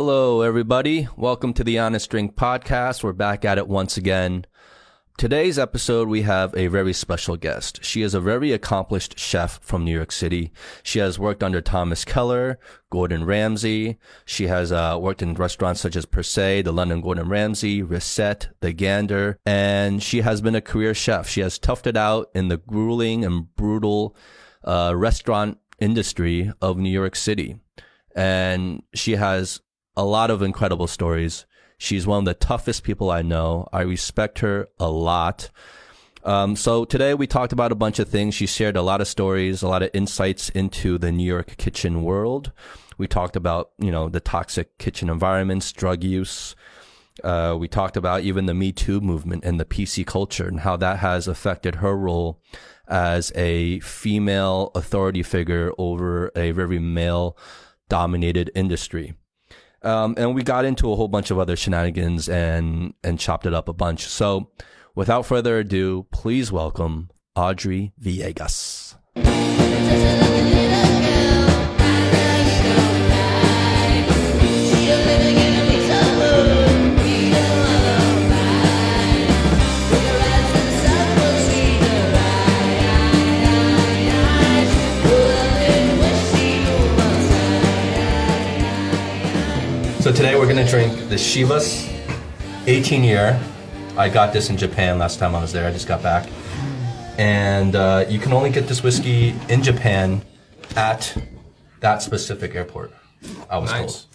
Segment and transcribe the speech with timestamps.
[0.00, 1.08] Hello, everybody.
[1.16, 3.02] Welcome to the Honest Drink Podcast.
[3.02, 4.46] We're back at it once again.
[5.16, 7.82] Today's episode, we have a very special guest.
[7.82, 10.52] She is a very accomplished chef from New York City.
[10.84, 13.98] She has worked under Thomas Keller, Gordon Ramsay.
[14.24, 18.50] She has uh, worked in restaurants such as Per Se, the London Gordon Ramsay, Recette,
[18.60, 21.28] The Gander, and she has been a career chef.
[21.28, 24.14] She has toughed it out in the grueling and brutal
[24.62, 27.58] uh, restaurant industry of New York City.
[28.14, 29.60] And she has
[29.98, 31.44] a lot of incredible stories.
[31.76, 33.68] She's one of the toughest people I know.
[33.72, 35.50] I respect her a lot.
[36.22, 38.36] Um, so today we talked about a bunch of things.
[38.36, 42.04] She shared a lot of stories, a lot of insights into the New York kitchen
[42.04, 42.52] world.
[42.96, 46.54] We talked about, you know, the toxic kitchen environments, drug use.
[47.24, 50.76] Uh, we talked about even the Me Too movement and the PC culture and how
[50.76, 52.40] that has affected her role
[52.86, 57.36] as a female authority figure over a very male
[57.88, 59.14] dominated industry.
[59.82, 63.54] Um, and we got into a whole bunch of other shenanigans and and chopped it
[63.54, 64.06] up a bunch.
[64.06, 64.50] So,
[64.94, 68.87] without further ado, please welcome Audrey Villegas.
[90.08, 91.86] So today we're gonna drink the Chivas
[92.66, 93.38] 18 year.
[93.94, 95.68] I got this in Japan last time I was there.
[95.68, 96.30] I just got back,
[97.18, 100.22] and uh, you can only get this whiskey in Japan
[100.76, 101.14] at
[101.80, 102.94] that specific airport.
[103.50, 103.80] I was Nice.
[103.80, 104.06] told.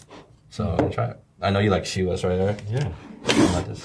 [0.50, 1.20] So I'm gonna try it.
[1.40, 2.40] I know you like Chivas, right?
[2.40, 2.64] Eric?
[2.68, 2.90] Yeah.
[3.28, 3.84] I like this.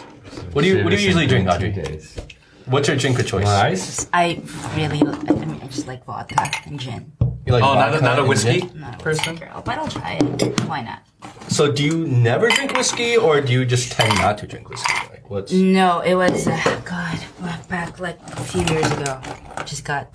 [0.53, 1.71] What do you What do you usually drink, Audrey?
[1.71, 2.17] Days.
[2.65, 3.45] What's your drink of choice?
[3.45, 4.09] Ice?
[4.13, 4.41] I
[4.75, 7.11] really, I mean, I just like vodka and gin.
[7.45, 8.79] You like Oh, not a, vodka not a and whiskey gin?
[8.79, 9.33] Not a person?
[9.33, 10.59] whiskey girl, but I'll try it.
[10.61, 11.03] Why not?
[11.47, 14.93] So do you never drink whiskey, or do you just tend not to drink whiskey?
[15.09, 17.19] Like what's No, it was, uh, God,
[17.67, 19.19] back- like a few years ago.
[19.65, 20.13] Just got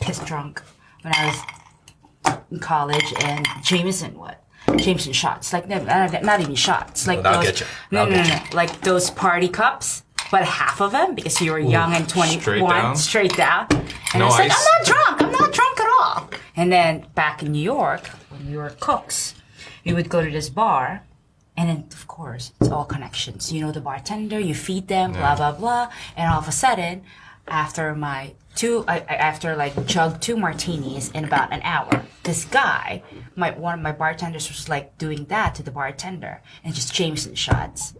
[0.00, 0.62] pissed drunk
[1.02, 4.42] when I was in college and Jameson, what?
[4.76, 5.52] Jameson shots.
[5.52, 7.06] Like, no, not, not even shots.
[7.06, 7.66] Like those, get you.
[7.90, 8.42] No, no, no, no.
[8.52, 10.02] Like those party cups.
[10.30, 12.96] But half of them because you were young and 21, straight down?
[12.96, 13.66] straight down.
[13.70, 14.50] And No I was like.
[14.50, 15.22] I'm not drunk.
[15.22, 16.30] I'm not drunk at all.
[16.56, 19.34] And then back in New York, when we were cooks,
[19.84, 21.02] we would go to this bar,
[21.56, 23.52] and then of course it's all connections.
[23.52, 27.02] You know the bartender, you feed them, blah blah blah, and all of a sudden,
[27.48, 33.02] after my two, I, after like chug two martinis in about an hour, this guy,
[33.36, 37.34] my one of my bartenders was like doing that to the bartender, and just Jameson
[37.34, 37.94] shots.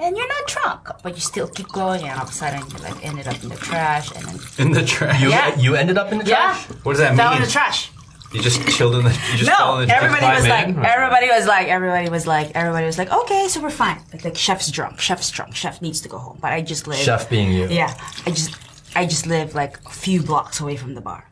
[0.00, 2.78] And you're not drunk, but you still keep going, and all of a sudden you
[2.78, 5.20] like ended up in the trash, and then In the trash.
[5.20, 5.28] you?
[5.30, 5.56] Yeah.
[5.58, 6.64] You ended up in the yeah, trash.
[6.84, 7.42] What does that fell mean?
[7.42, 7.90] in the trash.
[8.32, 9.10] You just chilled in the.
[9.10, 10.84] You just No, everybody was like, in?
[10.84, 14.00] everybody was like, everybody was like, everybody was like, okay, so we're fine.
[14.12, 16.38] Like, like chef's drunk, chef's drunk, chef needs to go home.
[16.40, 16.98] But I just live.
[16.98, 17.66] Chef being you.
[17.68, 17.94] Yeah,
[18.26, 18.54] I just,
[18.94, 21.30] I just live like a few blocks away from the bar.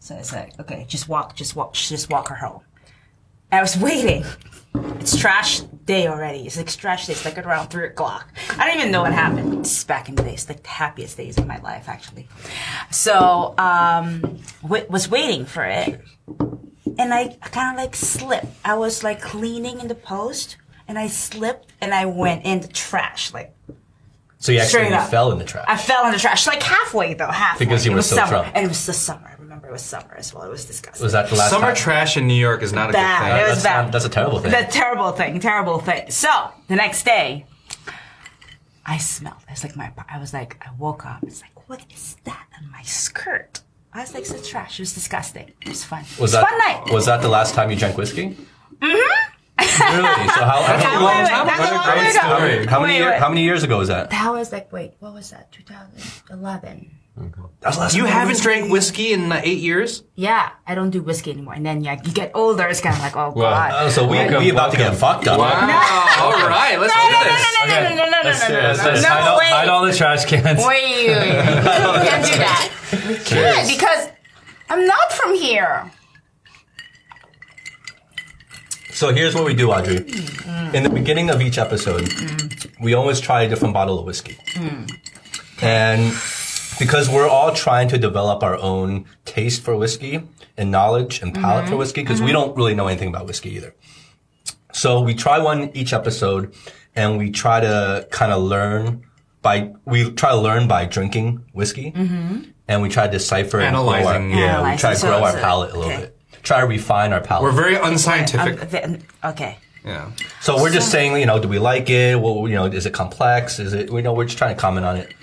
[0.00, 2.62] So it's like, okay, just walk, just walk, just walk her home.
[3.52, 4.24] I was waiting.
[5.00, 6.40] It's trash day already.
[6.46, 7.12] It's like trash day.
[7.14, 8.32] It's like around three o'clock.
[8.58, 9.60] I don't even know what happened.
[9.60, 12.28] It's back in the days, like the happiest days of my life, actually.
[12.90, 16.00] So, um, w- was waiting for it,
[16.98, 18.46] and I kind of like slipped.
[18.64, 20.56] I was like cleaning in the post,
[20.86, 23.54] and I slipped, and I went in the trash, like
[24.38, 25.64] So you actually fell in the trash.
[25.68, 27.64] I fell in the trash, like halfway though, halfway.
[27.66, 28.52] Because you were was so summer, drunk.
[28.54, 29.37] and it was the summer.
[29.58, 30.44] I remember it was summer as well.
[30.44, 31.02] It was disgusting.
[31.04, 31.74] was that the last Summer time?
[31.76, 33.18] trash in New York is not a Bad.
[33.20, 33.48] good It thing.
[33.48, 33.82] was that's, bad.
[33.82, 34.50] not- that's a terrible thing.
[34.52, 36.10] The terrible thing, terrible thing.
[36.12, 36.28] So
[36.68, 37.44] the next day,
[38.86, 39.42] I smelled.
[39.48, 39.90] It's like my.
[40.08, 41.24] I was like, I woke up.
[41.24, 43.62] It's like, what is that on my skirt?
[43.92, 44.78] I was like, it's trash.
[44.78, 45.50] It was disgusting.
[45.60, 46.04] It was fun.
[46.20, 46.92] was it that was fun night?
[46.94, 48.36] was that the last time you drank whiskey?
[48.78, 48.86] Mm-hmm.
[48.86, 50.28] really?
[50.28, 51.74] So how, how, Wait, many- wait, wait, time that's ago.
[51.74, 52.70] a long Great time ago.
[52.70, 53.18] how many Wait, year- wait.
[53.18, 54.10] how many years ago was that?
[54.10, 55.50] That was like, wait, what was that?
[55.52, 56.90] 2011.
[57.60, 60.04] That was the last You haven't drank whiskey in uh, eight years?
[60.14, 61.54] Yeah, I don't do whiskey anymore.
[61.54, 62.66] And then yeah, you get older.
[62.68, 63.72] It's kind of like, oh Well, god.
[63.74, 65.38] Oh, so we we about to get fucked up.
[65.38, 65.50] Wow.
[65.50, 67.56] All right, let's do no, no, this.
[67.58, 69.48] no, no, no, no, no, no, no, no, no, no, no, hide, all, wait.
[69.48, 70.64] hide all the trash cans.
[70.64, 71.28] Wait, wait, wait.
[71.28, 71.34] We
[72.08, 72.70] can't do that.
[73.08, 74.08] We can't because
[74.70, 75.90] I'm not from here.
[78.90, 79.98] So here's what we do, Audrey.
[79.98, 80.74] Mm.
[80.74, 82.80] In the beginning of each episode, mm.
[82.80, 84.36] we always try a different bottle of whiskey.
[84.54, 84.90] Mm.
[85.62, 86.12] And
[86.78, 90.22] because we're all trying to develop our own taste for whiskey
[90.56, 91.78] and knowledge and palate for mm-hmm.
[91.78, 92.34] whiskey, because we mm-hmm.
[92.34, 93.74] don't really know anything about whiskey either.
[94.72, 96.54] So we try one each episode
[96.94, 99.04] and we try to kind of learn
[99.42, 102.42] by, we try to learn by drinking whiskey mm-hmm.
[102.66, 104.30] and we try to decipher and grow our, Analyzing.
[104.30, 106.00] yeah, we try to So grow our palate a little okay.
[106.02, 106.42] bit.
[106.42, 107.44] Try to refine our palate.
[107.44, 108.74] We're very unscientific.
[108.74, 108.98] Um, um
[109.32, 109.58] okay.
[109.84, 110.10] Yeah.
[110.40, 112.20] So we're just saying, you know, do we like it?
[112.20, 113.58] Well, you know, is it complex?
[113.58, 113.90] Is it?
[113.90, 115.14] We know we're just trying to comment on it.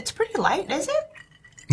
[0.00, 0.94] It's pretty light, is it?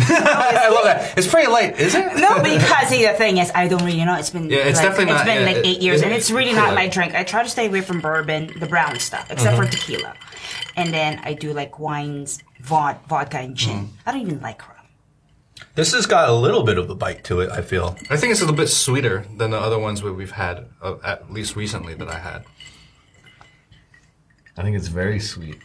[0.00, 1.16] I love that.
[1.16, 2.16] It's pretty light, is it?
[2.18, 4.16] No, because see, the thing is, I don't really know.
[4.18, 6.04] It's been Yeah, it's like, definitely it's not- been yeah, like it- eight years, it-
[6.04, 6.92] and it's really not my light.
[6.92, 7.14] drink.
[7.14, 10.14] I try to stay away from bourbon, the brown stuff, except for tequila,
[10.76, 13.88] and then I do like wines, vod- vodka, and gin.
[14.06, 14.76] I don't even like rum.
[15.74, 17.50] This has got a little bit of a bite to it.
[17.50, 17.96] I feel.
[18.10, 21.32] I think it's a little bit sweeter than the other ones we've had, uh, at
[21.32, 22.44] least recently that I had.
[24.56, 25.58] I think it's very sweet.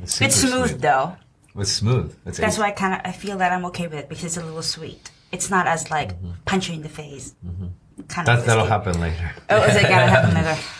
[0.00, 0.80] It's, super It's smooth sweet.
[0.82, 1.16] though.
[1.56, 2.16] It's smooth.
[2.26, 4.36] It's That's why I kind of I feel that I'm okay with it because it's
[4.36, 5.10] a little sweet.
[5.30, 6.32] It's not as like mm-hmm.
[6.44, 7.34] punch you in the face.
[7.46, 8.02] Mm-hmm.
[8.08, 8.46] Kind that of.
[8.46, 8.72] that'll whiskey.
[8.72, 9.32] happen later.
[9.50, 10.58] Oh, is it gonna happen later?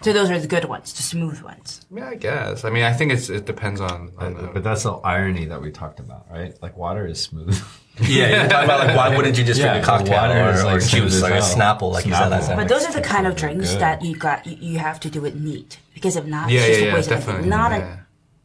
[0.00, 1.84] So those are the good ones, the smooth ones.
[1.92, 2.64] Yeah, I guess.
[2.64, 4.12] I mean, I think it's it depends on.
[4.18, 6.56] on the, But that's the irony that we talked about, right?
[6.62, 7.60] Like water is smooth.
[8.00, 10.50] Yeah, you're talking about like why wouldn't you just Yeah, drink a cocktail water or,
[10.52, 11.38] is, or like, smooth juice as like a.
[11.38, 12.48] Snapple, like you said last Snapple.
[12.50, 12.56] time.
[12.58, 13.80] But those are the kind of drinks good.
[13.80, 16.68] that you got you, you have to do it neat because if not, Yeah, it's
[16.68, 17.94] just yeah, a yeah, waste of definitely, Not yeah.
[17.94, 17.98] a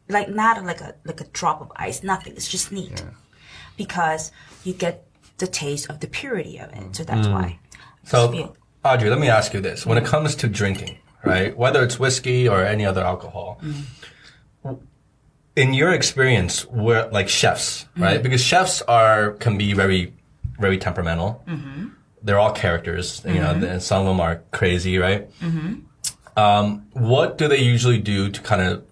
[0.08, 2.34] like not like a like a drop of ice, nothing.
[2.34, 3.04] It's just neat
[3.76, 4.32] because
[4.64, 5.06] you get
[5.38, 6.96] the taste of the purity of it.
[6.96, 7.32] So that's mm.
[7.32, 7.58] why.
[8.04, 11.82] So, feel- Audrey, let me ask you this: When it comes to drinking, right, whether
[11.82, 14.78] it's whiskey or any other alcohol, mm.
[15.56, 18.02] in your experience, where like chefs, mm-hmm.
[18.02, 18.22] right?
[18.22, 20.12] Because chefs are can be very,
[20.58, 21.42] very temperamental.
[21.48, 21.88] Mm-hmm.
[22.22, 23.22] They're all characters.
[23.24, 23.64] You know, mm-hmm.
[23.64, 25.28] and some of them are crazy, right?
[26.36, 28.84] Um, what do they usually do to kind of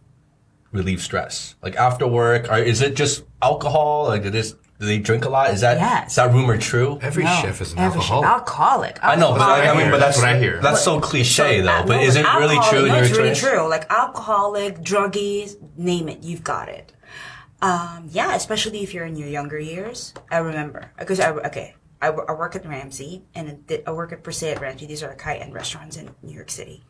[0.73, 1.55] relieve stress?
[1.63, 4.05] Like after work, or is it just alcohol?
[4.09, 4.53] Like, do this?
[4.81, 5.51] Do they drink a lot?
[5.55, 6.11] Is that Yes.
[6.11, 6.99] is that rumor true?
[7.03, 8.27] every No, chef is an every alcoholic.
[8.27, 8.99] chef- alcoholic.
[9.05, 10.61] I know, but I, I mean, but that's That's what I hear.
[10.61, 11.69] That's so cliche, though.
[11.71, 13.39] Uh, but no, is it really true in no, your it's really experience?
[13.41, 13.69] true.
[13.69, 16.93] Like alcoholic, druggies, name it, you've got it.
[17.61, 20.15] Um, yeah, especially if you're in your younger years.
[20.33, 24.25] I remember because I okay, I, I work at Ramsay and I I work at
[24.25, 24.87] Per se at Ramsay.
[24.87, 26.83] These are like high end restaurants in New York City.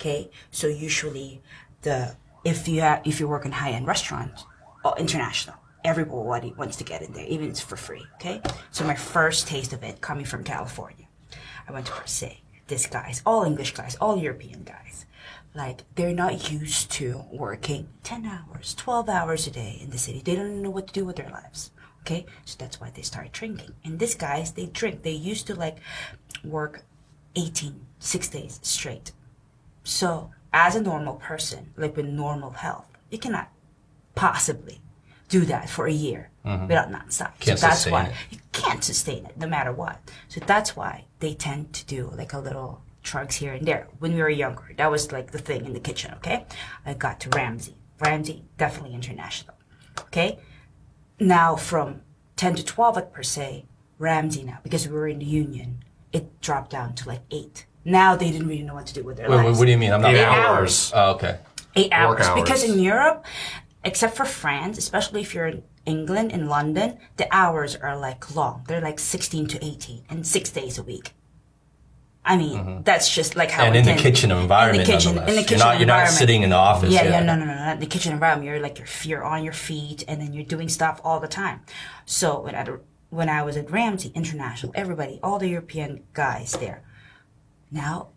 [0.00, 1.42] Okay, so usually
[1.82, 4.44] the if you have if you work in high end restaurants,
[4.84, 5.56] or international.
[5.82, 8.04] Everybody wants to get in there, even if it's for free.
[8.14, 11.06] Okay, so my first taste of it coming from California.
[11.68, 12.40] I went to Per se.
[12.68, 15.04] These guys, all English guys, all European guys,
[15.54, 20.22] like they're not used to working 10 hours, 12 hours a day in the city.
[20.24, 21.70] They don't know what to do with their lives.
[22.00, 22.26] Okay?
[22.44, 23.74] So that's why they start drinking.
[23.84, 25.02] And these guys, they drink.
[25.02, 25.78] They used to like
[26.42, 26.84] work
[27.36, 29.12] 18, six days straight.
[29.84, 33.50] So as a normal person, like with normal health, you cannot
[34.14, 34.80] possibly
[35.28, 36.68] do that for a year mm-hmm.
[36.68, 37.38] without nonstop.
[37.40, 38.14] Can't so that's why it.
[38.30, 39.98] you can't sustain it no matter what.
[40.28, 43.88] So that's why they tend to do like a little drugs here and there.
[43.98, 46.14] When we were younger, that was like the thing in the kitchen.
[46.18, 46.46] Okay,
[46.86, 47.74] I got to Ramsay.
[48.00, 49.56] Ramsay definitely international.
[50.02, 50.38] Okay,
[51.18, 52.02] now from
[52.36, 53.64] ten to twelve at per se,
[53.98, 57.66] Ramsay now because we were in the union, it dropped down to like eight.
[57.84, 59.58] Now they didn't really know what to do with their Wait, wait, lives.
[59.58, 59.92] what do you mean?
[59.92, 60.14] I'm not.
[60.14, 60.92] Eight Eight hours.
[60.94, 61.38] Oh, okay.
[61.76, 62.26] eight hours.
[62.28, 63.24] Work Because in Europe,
[63.84, 68.64] except for France, especially if you're in England, in London, the hours are like long.
[68.68, 71.12] They're like 16 to 18 and six days a week.
[72.26, 73.66] I mean, that's just like how Mm-hmm.
[73.66, 75.78] And it in the can- kitchen environment, In the kitchen, in the You're kitchen not-
[75.78, 76.16] you're not environment.
[76.18, 77.10] sitting in the office, Yeah, yeah.
[77.10, 78.48] yeah, no, no, no, not in the kitchen environment.
[78.48, 81.60] You're like you're, you're on your feet, and then you're doing stuff all the time.
[82.06, 82.64] So when I
[83.10, 86.82] when I was at Ramsay International, everybody, all the European guys there,
[87.74, 88.08] now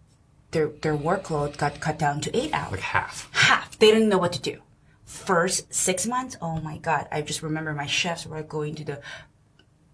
[0.52, 3.30] their their workload got cut down to eight hours like half.
[3.34, 3.78] half.
[3.78, 4.62] They didn't know what to do.
[5.04, 7.08] First six months, oh my god!
[7.12, 9.02] I just remember my chefs were going to the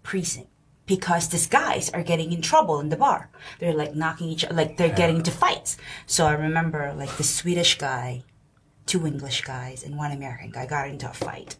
[0.02, 0.50] precinct
[0.86, 3.30] because these guys are getting in trouble in the bar.
[3.58, 5.76] They're like knocking each, other, like they're getting into fights.
[6.06, 8.24] So I remember like the Swedish guy,
[8.86, 11.56] two English guys, and one American guy got into a fight.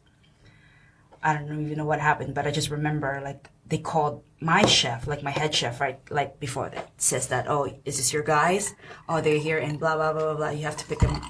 [1.22, 5.06] I don't even know what happened, but I just remember like they called my chef,
[5.06, 8.74] like my head chef, right, like before that says that, oh, is this your guys?
[9.08, 10.50] Oh, they're here and blah blah blah blah blah.
[10.50, 11.20] You have to pick them.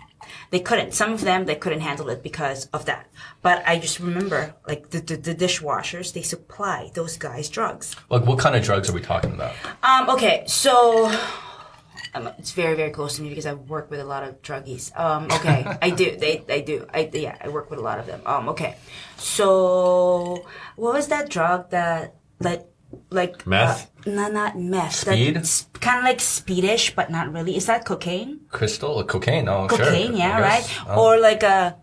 [0.50, 0.94] They couldn't.
[0.94, 3.06] Some of them they couldn't handle it because of that.
[3.40, 7.94] But I just remember like the the, the dishwashers they supply those guys drugs.
[8.10, 9.54] Like, what kind of drugs are we talking about?
[9.82, 10.10] Um.
[10.10, 10.44] Okay.
[10.46, 11.12] So.
[12.16, 14.96] Um, it's very, very close to me because I work with a lot of druggies.
[14.96, 16.16] Um, okay, I do.
[16.16, 16.86] They, I do.
[16.94, 18.20] I, yeah, I work with a lot of them.
[18.24, 18.76] Um, okay.
[19.16, 22.68] So, what was that drug that, like,
[23.10, 23.90] like Meth?
[24.06, 24.94] Uh, no, not meth.
[24.96, 25.36] Speed?
[25.36, 27.56] That's kind of like speedish, but not really.
[27.56, 28.40] Is that cocaine?
[28.50, 29.48] Crystal or cocaine?
[29.48, 29.78] Oh, sure.
[29.78, 30.64] Cocaine, yeah, right.
[30.88, 31.04] Oh.
[31.14, 31.76] Or like a.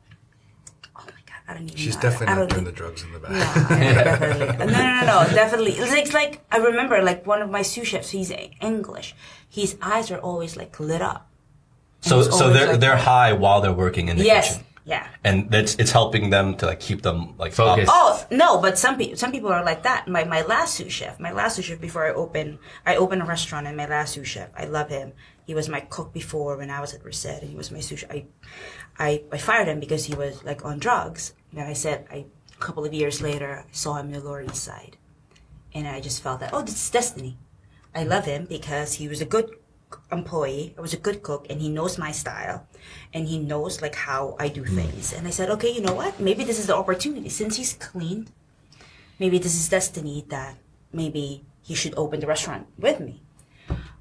[0.95, 1.75] Oh my god, I don't even.
[1.77, 2.01] She's know.
[2.01, 3.31] definitely I not don't doing the drugs in the back.
[3.71, 4.55] yeah.
[4.59, 5.71] No, no, no, no, definitely.
[5.73, 8.09] It's like, it's like I remember, like one of my sous chefs.
[8.11, 9.15] He's English.
[9.49, 11.27] His eyes are always like lit up.
[12.01, 14.53] So, so they're like- they're high while they're working in the Yes.
[14.57, 15.07] kitchen, Yeah.
[15.23, 17.89] and that's it's helping them to like keep them like Focused.
[17.89, 17.95] up.
[17.95, 20.07] Oh no, but some people some people are like that.
[20.07, 23.25] My my last sous chef, my last sous chef before I open I opened a
[23.25, 25.13] restaurant and my last sous chef, I love him.
[25.45, 28.05] He was my cook before when I was at Recette, and he was my sushi.
[28.09, 28.25] I,
[28.97, 31.33] I, I fired him because he was like on drugs.
[31.51, 34.41] And I said, I, a couple of years later, I saw him in the Lower
[34.43, 34.95] East Side,
[35.73, 37.37] and I just felt that, oh, this is destiny.
[37.93, 39.51] I love him because he was a good
[40.11, 40.73] employee.
[40.77, 42.67] I was a good cook, and he knows my style,
[43.13, 44.75] and he knows like how I do hmm.
[44.75, 45.13] things.
[45.13, 46.19] And I said, okay, you know what?
[46.19, 48.27] Maybe this is the opportunity since he's clean.
[49.19, 50.57] Maybe this is destiny that
[50.91, 53.21] maybe he should open the restaurant with me.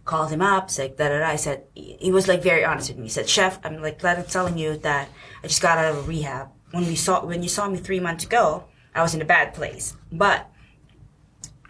[0.04, 1.28] Called him up, said da da da.
[1.28, 3.04] I said he was like very honest with me.
[3.04, 5.08] He said, "Chef, I'm like glad I'm telling you that
[5.44, 6.48] I just got out of rehab.
[6.72, 9.54] When we saw when you saw me three months ago, I was in a bad
[9.54, 10.50] place, but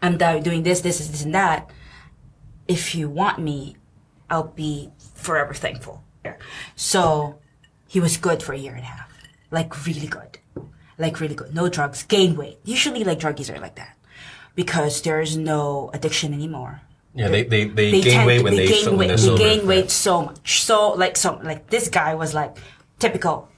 [0.03, 1.71] I'm doing this, this, this, and that.
[2.67, 3.77] If you want me,
[4.31, 6.03] I'll be forever thankful."
[6.77, 7.39] So
[7.89, 9.13] he was good for a year and a half,
[9.51, 10.39] like really good,
[10.99, 11.55] like really good.
[11.55, 12.59] No drugs, gain weight.
[12.65, 13.97] Usually, like druggies are like that
[14.55, 16.83] because there's no addiction anymore.
[17.15, 19.19] Yeah, they they, they, They gain weight when they, gain so, weight.
[19.19, 19.39] sober.
[19.39, 20.63] gain weight so much.
[20.63, 22.57] So like so like this guy was like
[23.01, 23.49] typical,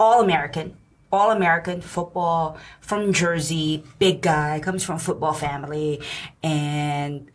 [0.00, 0.76] all American,
[1.12, 6.00] all American football from Jersey, big guy, comes from a football family,
[6.42, 7.30] and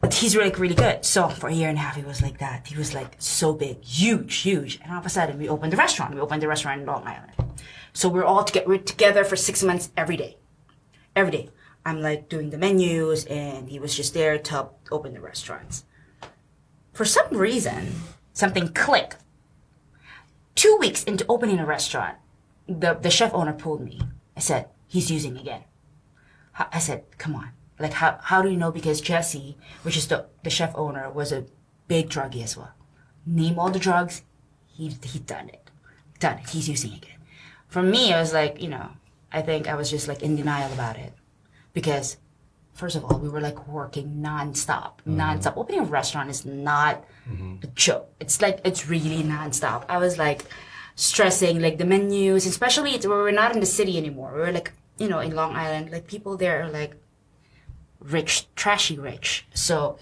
[0.00, 1.04] but he's really really good.
[1.04, 2.66] So for a year and a half, he was like that.
[2.66, 4.80] He was like so big, huge, huge.
[4.82, 6.14] And all of a sudden, we opened the restaurant.
[6.14, 7.32] We opened the restaurant in Long Island.
[7.92, 8.68] So we're all together.
[8.68, 10.36] We're together for six months every day
[11.18, 11.50] every day.
[11.84, 15.84] I'm like doing the menus, and he was just there to help open the restaurants.
[16.92, 17.92] For some reason,
[18.32, 19.16] something clicked.
[20.54, 22.16] Two weeks into opening a restaurant,
[22.66, 24.00] the, the chef owner pulled me.
[24.36, 25.64] I said, he's using again.
[26.58, 27.50] I said, come on.
[27.78, 28.72] Like, how, how do you know?
[28.72, 31.46] Because Jesse, which is the, the chef owner, was a
[31.86, 32.72] big druggie as well.
[33.26, 34.22] Name all the drugs,
[34.66, 35.70] he, he done it.
[36.18, 36.48] Done it.
[36.48, 37.18] He's using again.
[37.68, 38.90] For me, I was like, you know,
[39.30, 41.12] I think I was just like in denial about it.
[41.74, 42.16] Because,
[42.72, 44.98] first of all, we were like working nonstop.
[45.00, 45.20] Mm-hmm.
[45.20, 45.56] Nonstop.
[45.56, 47.56] Opening a restaurant is not mm-hmm.
[47.62, 48.10] a joke.
[48.18, 49.84] It's like, it's really nonstop.
[49.88, 50.44] I was like
[50.96, 54.32] stressing like the menus, especially we were not in the city anymore.
[54.34, 55.92] We were like, you know, in Long Island.
[55.92, 56.96] Like people there are like
[58.00, 59.46] rich, trashy rich.
[59.54, 59.98] So,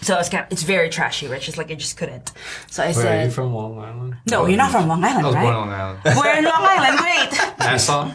[0.00, 1.48] so it's kind of, it's very trashy rich.
[1.48, 2.32] It's like I just couldn't.
[2.70, 4.16] So I Where said, are you from Long Island?
[4.30, 5.42] no, you're not from Long Island, I was right?
[5.42, 6.00] born on Long Island.
[6.04, 7.00] We're in Long Island.
[7.02, 8.10] Wait, Nassau?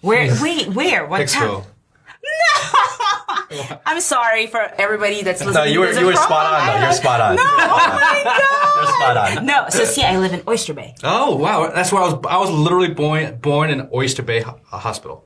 [0.00, 0.36] where?
[0.42, 1.06] Wait, where?
[1.06, 1.62] What town?
[1.62, 1.66] Hicksville.
[3.86, 5.54] I'm sorry for everybody that's listening.
[5.54, 6.84] No, you were you were spot on though.
[6.84, 7.36] You're spot on.
[7.36, 8.76] No, oh my god.
[8.76, 9.46] You're spot on.
[9.46, 10.94] No, so see, I live in Oyster Bay.
[11.02, 12.24] Oh wow, that's where I was.
[12.28, 15.24] I was literally born born in Oyster Bay Hospital.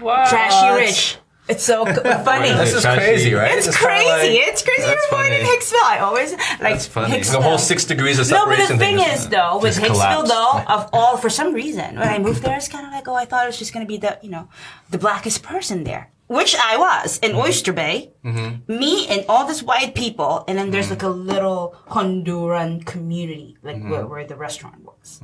[0.00, 0.28] Hospital.
[0.28, 1.18] Trashy rich.
[1.50, 1.92] It's so c-
[2.30, 2.50] funny.
[2.52, 2.98] This is Trashy.
[3.00, 3.56] crazy, right?
[3.58, 4.38] It's It's kinda crazy.
[4.38, 4.82] like it's crazy.
[4.82, 5.46] That's You're born in.
[5.46, 5.84] Hicksville.
[5.94, 7.14] I always like That's funny.
[7.16, 7.32] Hicksville.
[7.32, 8.50] the whole six degrees of separation.
[8.62, 9.14] No, but the thing thing.
[9.14, 10.32] is, though, with Hicksville, collapsed.
[10.32, 13.14] though, of all, for some reason, when I moved there, it's kind of like, oh,
[13.14, 14.48] I thought it was just going to be the, you know,
[14.90, 16.10] the blackest person there.
[16.28, 17.40] Which I was in Mm-hmm.
[17.40, 18.12] Oyster Bay.
[18.68, 23.76] Me and all these white people, and then there's like a little Honduran community, like
[23.76, 23.90] Mm-hmm.
[23.90, 25.20] where, where the restaurant was.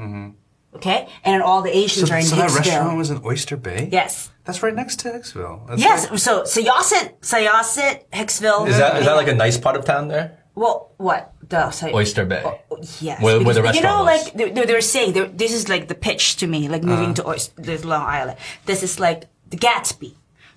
[0.76, 1.09] Okay?
[1.25, 3.88] And all the Asians So, are in so that restaurant was in Oyster Bay.
[3.92, 4.30] yes.
[4.47, 5.66] that's right next to Hicksville.
[5.68, 5.99] That's Yes.
[6.11, 8.62] like- So, Syosset, Syosset, Hicksville.
[8.71, 10.26] Is that is that like a nice part of town there?
[10.54, 10.76] Well,
[11.09, 11.23] what?
[11.52, 12.42] The Sy- Oyster Bay.
[12.45, 12.59] Oh,
[13.00, 13.21] yes.
[13.25, 14.11] Where- where the Because, You know, was.
[14.14, 17.11] like they, they were saying, they, this is like the pitch to me, like moving
[17.12, 17.23] Uh-huh.
[17.23, 18.37] to Oyster, this Long Island.
[18.71, 19.21] This is like
[19.52, 20.12] the Gatsby,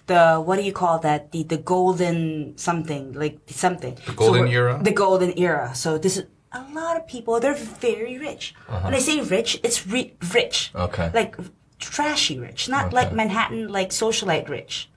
[0.08, 1.32] the what do you call that?
[1.34, 2.20] The the golden
[2.58, 3.36] something, like
[3.66, 3.96] something.
[4.06, 4.80] The golden era?
[4.90, 5.72] The golden era.
[5.84, 7.40] So this is a lot of people.
[7.40, 8.54] They're very rich.
[8.68, 10.72] When I say rich, it's re- rich.
[10.74, 10.86] Uh-huh.
[10.86, 11.12] Okay.
[11.14, 11.36] Like
[11.80, 14.90] trashy rich, not like Manhattan, like socialite rich.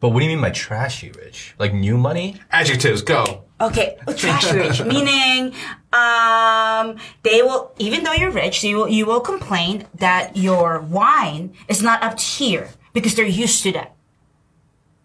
[0.00, 1.54] But what do you mean by trashy rich?
[1.58, 2.40] Like new money?
[2.50, 3.02] adjectives.
[3.02, 3.44] Go.
[3.60, 5.54] Okay, trash rich, meaning
[5.92, 11.54] um, they will, even though you're rich, you will, you will complain that your wine
[11.68, 13.94] is not up to here because they're used to that.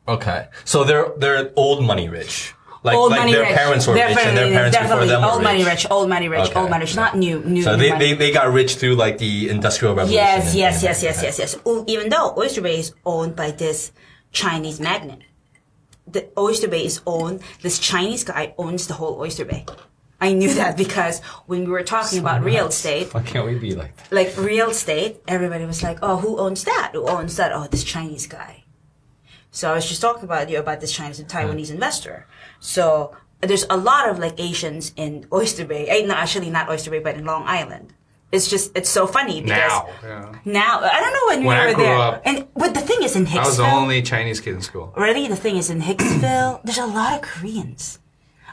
[0.08, 0.48] Okay.
[0.66, 2.54] So they're they're old money rich.
[2.82, 3.56] Like Old like money their rich.
[3.56, 5.08] parents were rich and their parents definitely.
[5.08, 5.84] before them were old money rich.
[5.84, 6.60] rich, old money rich, Okay.
[6.60, 7.62] old money rich, not new, new.
[7.62, 8.06] So new they, money.
[8.06, 10.16] they, they got rich through like the industrial revolution.
[10.24, 11.58] Yes, yes, yes, yes, yes, yes.
[11.66, 13.92] Oh, Even though Oyster Bay is owned by this
[14.32, 15.24] Chinese magnate,
[16.08, 17.42] the Oyster Bay is owned.
[17.62, 19.66] This Chinese guy owns the whole Oyster Bay.
[20.22, 23.76] I knew that because when we were talking about real estate, Why can't we be
[23.76, 24.12] like that?
[24.12, 26.92] like real estate, everybody was like, "Oh, who owns that?
[26.94, 27.52] Who owns that?
[27.54, 28.64] Oh, this Chinese guy."
[29.52, 32.28] So I was just talking about you about this Chinese and Taiwanese investor.
[32.60, 35.88] So there's a lot of like Asians in Oyster Bay.
[35.88, 37.94] Eh, no, actually not Oyster Bay, but in Long Island.
[38.32, 39.90] It's just it's so funny because Now.
[40.04, 40.36] Yeah.
[40.46, 41.98] now I don't know when, When we I were grew there.
[41.98, 43.40] up- and but the thing is in Hicksville.
[43.40, 44.94] I was the only Chinese kid in school.
[44.96, 47.98] Really, the thing is in Hicksville, there's a lot of Koreans.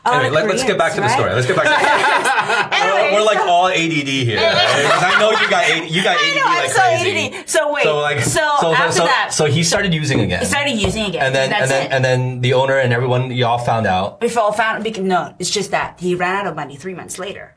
[0.06, 1.34] A Anyway, let, us get back to the Koreans, story.
[1.34, 3.12] Let's get back to the Anyways.
[3.12, 4.36] we're, we're like all ADD here.
[4.38, 5.14] right?
[5.16, 7.36] I know you got AD, you got I ADD know, I'm like so crazy.
[7.36, 7.48] ADD.
[7.48, 8.40] So wait, So like so
[8.72, 10.40] after so, that- so he started using again.
[10.40, 11.22] He started using again.
[11.26, 14.20] and then That's and then and then the owner and everyone y'all found out.
[14.20, 17.18] we all found because no, it's just that he ran out of money three months
[17.18, 17.56] later.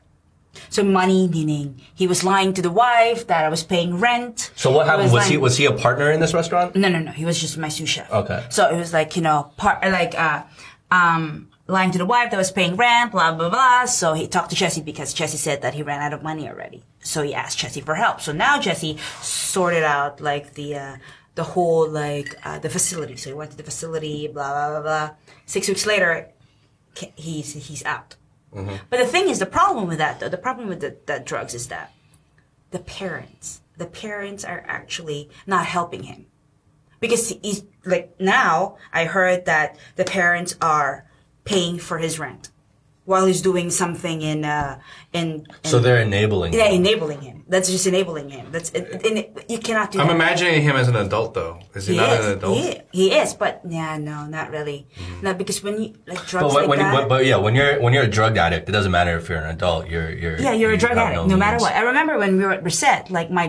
[0.68, 4.50] So money meaning he was lying to the wife that I was paying rent.
[4.56, 5.12] So what happened?
[5.12, 6.74] Was he was he a partner in this restaurant?
[6.74, 7.12] No, no, no.
[7.12, 8.10] He was just my sous chef.
[8.10, 8.44] Okay.
[8.50, 10.42] So it was like you know, part like uh,
[10.90, 13.84] um, lying to the wife that was paying rent, blah blah blah.
[13.86, 16.82] So he talked to Jesse because Jesse said that he ran out of money already.
[17.00, 18.20] So he asked Jesse for help.
[18.20, 20.96] So now Jesse sorted out like the uh,
[21.34, 23.16] the whole like uh, the facility.
[23.16, 25.10] So he went to the facility, blah blah blah blah.
[25.46, 26.28] Six weeks later,
[27.16, 28.16] he's he's out.
[28.90, 31.54] But the thing is, the problem with that though, the problem with the, the drugs
[31.54, 31.92] is that
[32.72, 36.26] the parents, the parents are actually not helping him
[36.98, 41.06] because he's like now I heard that the parents are
[41.52, 42.44] paying for his rent
[43.10, 44.78] while he's doing something in uh
[45.12, 45.26] in,
[45.64, 46.52] in So they're enabling.
[46.54, 46.80] yeah him.
[46.84, 47.36] enabling him.
[47.52, 48.44] That's just enabling him.
[48.54, 50.14] That's it, it, it- you cannot do I'm that.
[50.20, 51.54] imagining him as an adult though.
[51.74, 52.26] Is he, He not is.
[52.26, 52.56] an adult?
[52.58, 52.66] He,
[52.98, 54.86] he is, but yeah, no, not really.
[55.24, 57.38] No, because when you like drugs But when, like when you, that, but, but yeah,
[57.44, 59.88] when you're when you're a drug addict, it doesn't matter if you're an adult.
[59.92, 61.74] You're you're Yeah, you're a drug addict, no, matter what.
[61.74, 63.46] I remember when we were at Recette, like my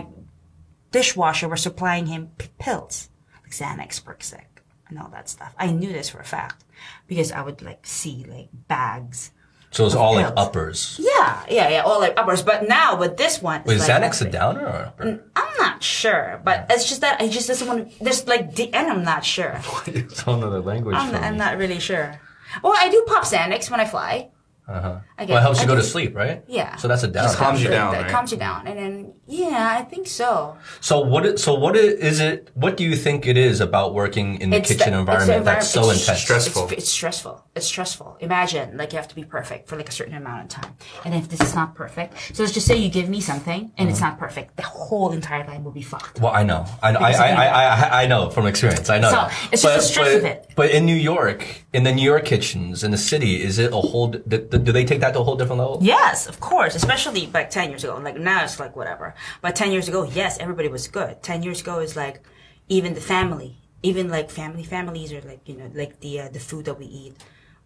[0.90, 3.08] dishwasher was supplying him p- pills,
[3.42, 4.44] like Xanax, Percocet,
[4.88, 5.54] and all that stuff.
[5.58, 6.64] I knew this for a fact
[7.06, 9.32] because I would like see like bags.
[9.70, 11.00] So it's all like uppers.
[11.00, 12.42] Yeah, yeah, yeah, all like uppers.
[12.42, 15.24] But now with this one, Wait, is like Xanax a downer or upper?
[15.34, 18.04] I'm not sure, but it's just that I just doesn't want to.
[18.04, 19.58] There's like, the, and I'm not sure.
[19.86, 22.20] It's a whole language I'm, I'm not really sure.
[22.62, 24.28] Well, I do pop Xanax when I fly.
[24.68, 25.00] Uh-huh.
[25.22, 26.42] I Well, it helps I you go to sleep, right?
[26.48, 26.76] Yeah.
[26.76, 27.28] So that's a downer.
[27.28, 28.10] Just Calms you it- down, It right?
[28.10, 30.56] calms you down, and then yeah, I think so.
[30.80, 31.24] So what?
[31.26, 32.50] Is, so what is, is it?
[32.54, 35.38] What do you think it is about working in the It's kitchen the- environment it's
[35.40, 36.20] the that's so environment- it's intense?
[36.22, 36.62] stressful.
[36.64, 37.44] It's, it's stressful.
[37.54, 38.16] It's stressful.
[38.20, 40.72] Imagine, like, you have to be perfect for like a certain amount of time.
[41.04, 43.88] And if this is not perfect, so let's just say you give me something and
[43.88, 44.08] it's Mm-hmm.
[44.08, 46.20] not perfect, the whole entire line will be fucked.
[46.20, 46.64] Well, I know.
[46.82, 47.30] I, I, I.
[47.32, 48.88] I, I, I know from experience.
[48.90, 49.10] I know.
[49.10, 49.48] So, that.
[49.52, 50.50] it's just the stress but, of it.
[50.56, 53.76] But in New York, in the New York kitchens, in the city, is it a
[53.76, 54.08] whole?
[54.08, 55.78] d- d- Do they take that to a whole different level?
[55.82, 56.74] Yes, of course.
[56.74, 57.96] Especially like ten years ago.
[58.02, 59.14] Like now it's like whatever.
[59.40, 61.22] But ten years ago, yes, everybody was good.
[61.22, 62.22] Ten years ago is like
[62.68, 66.40] even the family, even like family families are like you know like the uh, the
[66.40, 67.14] food that we eat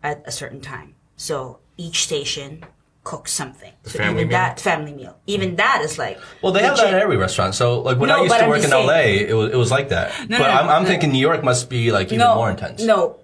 [0.02, 0.94] at a certain time.
[1.16, 2.64] So each station
[3.04, 3.72] cooks something.
[3.84, 4.38] so family even meal?
[4.38, 6.96] that family meal, even that is like Well, they have that legit.
[6.96, 7.54] in every restaurant.
[7.54, 9.56] So, like when No, I used to I'm work in saying- LA, it was it
[9.56, 10.08] was like that.
[10.28, 12.82] No, but no, I'm, I'm thinking New York must be like even more intense.
[12.82, 13.20] No,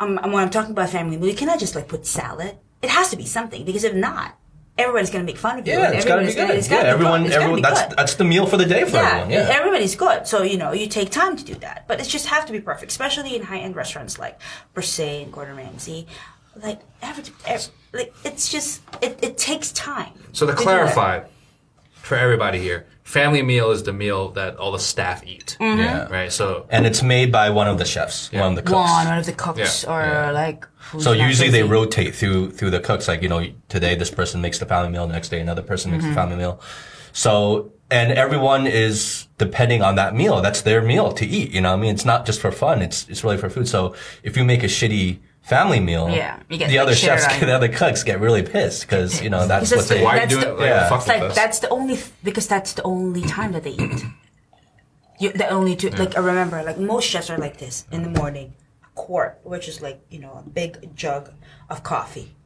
[0.00, 2.56] I'm when I'm talking about family meal, you cannot just like put salad.
[2.82, 4.36] It has to be something because if not,
[4.76, 5.72] everybody's gonna make fun of you.
[5.72, 6.58] Yeah, it's gotta be everybody's gonna- good.
[6.58, 7.26] it's Yeah, gotta everyone, good.
[7.26, 7.62] It's gotta everyone.
[7.62, 7.96] That's good.
[7.98, 9.30] that's the meal for the day for everyone.
[9.30, 9.48] Yeah.
[9.50, 10.26] everybody's good.
[10.28, 11.84] So, you know, you take time to do that.
[11.88, 14.38] But it just have to be perfect, especially in high end restaurants like
[14.74, 16.06] Per Se and Gordon Ramsay.
[16.62, 20.12] Like, every, ev like it's just, it, it takes time.
[20.32, 21.24] So to clarify
[21.94, 25.56] for everybody here, family meal is the meal that all the staff eat.
[25.60, 25.80] Mm-hmm.
[25.80, 26.08] Yeah.
[26.18, 26.30] Right.
[26.32, 28.74] So and it's made by one of the chefs, one of the cooks.
[28.74, 30.30] One, one of the cooks, Yeah, or yeah.
[30.42, 30.66] like.
[30.90, 33.08] who's So not usually they rotate through through the cooks.
[33.08, 35.98] Like you know, today this person makes the family meal, next day another person Mm-hmm.
[36.00, 36.60] makes the family meal.
[37.12, 40.42] So and everyone is depending on that meal.
[40.42, 41.48] That's their meal to eat.
[41.52, 42.82] You know, what I mean, it's not just for fun.
[42.82, 43.66] It's it's really for food.
[43.68, 45.18] So if you make a shitty
[45.48, 47.40] family meal, Yeah, you get, the other chefs, on.
[47.48, 50.02] the other cooks get really pissed because you know that's what they.
[50.04, 50.58] why are That's doing the- it?
[50.58, 50.88] Like, Yeah.
[50.88, 54.04] fuck It's with like that's the only because that's the only time that they eat.
[55.20, 58.10] You, the only two like I remember like most chefs are like this in the
[58.20, 61.32] morning, a quart, which is like you know a big jug
[61.68, 62.36] of coffee,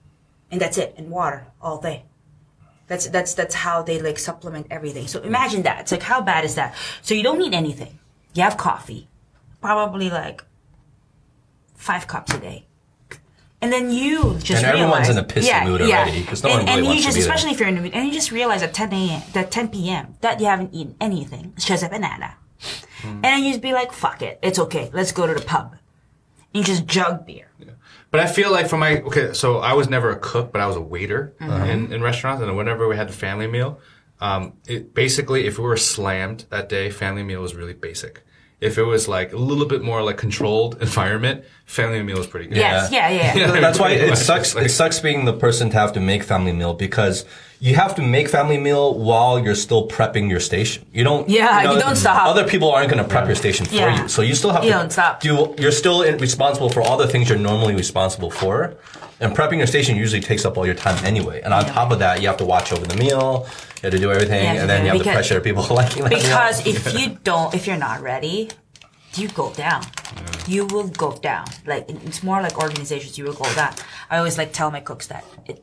[0.51, 2.05] and that's it, and water all day.
[2.89, 5.07] That's that's that's how they like supplement everything.
[5.07, 5.81] So imagine that.
[5.81, 6.75] It's like how bad is that?
[7.03, 7.99] So you don't need anything.
[8.35, 9.09] You have coffee,
[9.61, 10.43] probably like
[11.75, 12.65] five cups a day.
[13.63, 16.59] And then you just And everyone's realize, in a pissy mood already, 'cause no and,
[16.59, 17.33] one really and wants you to just, be there.
[17.33, 19.69] especially if you're in the mood, and you just realize at 10 a.m., that 10
[19.69, 20.17] p.m.
[20.21, 21.53] that you haven't eaten anything.
[21.57, 22.35] It's just a banana,
[23.03, 23.09] Hmm.
[23.09, 24.91] and then you just be like, "Fuck it, it's okay.
[24.93, 25.77] Let's go to the pub."
[26.53, 27.47] You just jug beer.
[27.61, 27.71] Yeah.
[28.11, 30.67] But I feel like for my okay, so I was never a cook, but I
[30.67, 31.71] was a waiter Mm-hmm.
[31.71, 33.79] in, in restaurants, and whenever we had the family meal,
[34.21, 38.23] um, it basically if we were slammed that day, family meal was really basic.
[38.63, 42.47] If it was like a little bit more like controlled environment, family meal is pretty
[42.49, 42.59] good.
[42.59, 43.35] Yes, yeah, yeah.
[43.35, 43.61] yeah.
[43.61, 44.55] That's why it sucks.
[44.55, 47.25] Like- It sucks being the person to have to make family meal because
[47.67, 50.85] you have to make family meal while you're still prepping your station.
[50.93, 51.29] You don't.
[51.29, 52.27] Yeah, you don't stop.
[52.27, 54.03] Other people aren't going to prep your station for Yeah.
[54.03, 55.21] you, so you still have You to don't stop.
[55.21, 55.55] do.
[55.63, 58.55] You're still in, responsible for all the things you're normally responsible for,
[59.21, 61.41] and prepping your station usually takes up all your time anyway.
[61.45, 63.47] And on top of that, you have to watch over the meal.
[63.77, 66.03] You have to do everything, Yeah, and then you have the pressure of people liking
[66.03, 66.21] that meal.
[66.21, 68.51] Because if you don't, if you're not ready,
[69.15, 69.83] you go down.
[70.49, 71.47] you will go down.
[71.65, 73.73] Like it's more like organizations, you will go down.
[74.11, 75.61] I always like tell my cooks that it,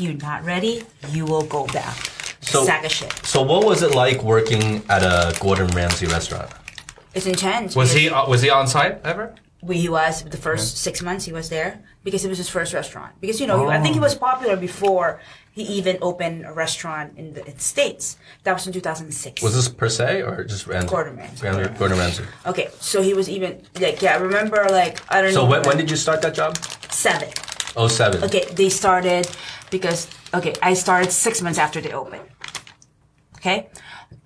[0.00, 1.96] if you're not ready, you will go back.
[2.40, 3.12] So- Sack of shit.
[3.24, 6.50] So what was it like working at a Gordon Ramsay restaurant?
[7.14, 7.76] It's intense.
[7.76, 9.34] Was he uh, was he on site ever?
[9.62, 12.72] we, he was the first six months he was there because it was his first
[12.72, 13.12] restaurant.
[13.20, 15.20] Because you know, I think he was popular before
[15.52, 18.16] he even opened a restaurant in the, in states.
[18.44, 19.42] That was in 2006.
[19.42, 20.88] Was this per se or just Ramsay?
[20.88, 21.42] Gordon Ramsay.
[21.42, 22.24] Gordon, Gordon Ramsay.
[22.46, 24.14] okay, so he was even like yeah.
[24.14, 25.50] I remember like I don't So know.
[25.50, 26.56] when, when did you start that job?
[26.90, 27.28] seven?
[27.76, 28.22] Oh seven.
[28.24, 29.28] Okay, they started
[29.70, 32.22] because okay, I started six months after they opened.
[33.36, 33.68] Okay,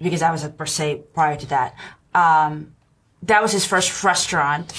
[0.01, 1.77] because I was at per se prior to that.
[2.15, 2.75] Um,
[3.23, 4.73] that was his first restaurant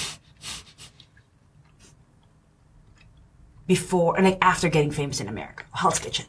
[3.66, 5.64] before and like after getting famous in America.
[5.72, 6.26] Hell's Kitchen.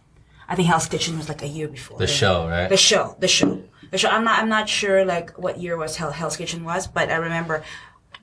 [0.50, 1.98] I think Hell's Kitchen was like a year before.
[1.98, 2.70] The show, right?
[2.70, 4.10] The show, the show, the show.
[4.10, 7.16] I'm not, I'm not sure like what year was Hell, Hell's Kitchen was, but I
[7.16, 7.64] remember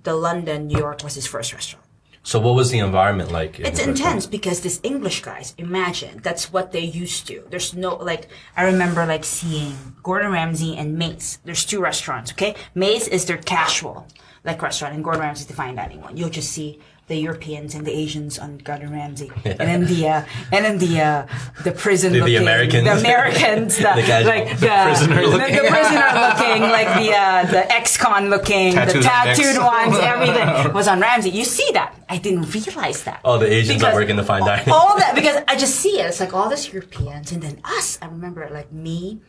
[0.03, 1.84] the London, New York was his first restaurant.
[2.27, 3.61] So what was the environment like?
[3.61, 7.45] in It's intense because these English guys, imagine, that's what they're used to.
[7.51, 11.39] There's no, like, I remember, like, seeing Gordon Ramsay and Maze.
[11.45, 12.55] There's two restaurants, okay?
[12.75, 14.07] Maze is their casual,
[14.43, 16.17] like, restaurant, and Gordon Ramsay is the fine dining one.
[16.17, 19.31] You'll just see the Europeans and the Asians on Gordon Ramsay.
[19.45, 21.27] And then the, uh, and then the, uh,
[21.63, 22.43] the prison The- the looking.
[22.43, 22.85] Americans.
[22.85, 23.77] The Americans.
[23.77, 24.29] The, The casual.
[24.31, 25.57] like, the, The prisoner looking.
[25.57, 30.89] The, prisoner looking, like the, uh, the ex-con looking, Tattoos the tattooed ones, everything was
[30.89, 31.29] on Ramsay.
[31.31, 31.95] You see that.
[32.09, 33.21] I didn't realize that.
[33.25, 34.71] Oh, the Asians that Because work in the fine dining.
[34.73, 36.07] all that because I just see it.
[36.07, 37.99] It's like all these Europeans and then us.
[38.01, 39.21] I remember like me.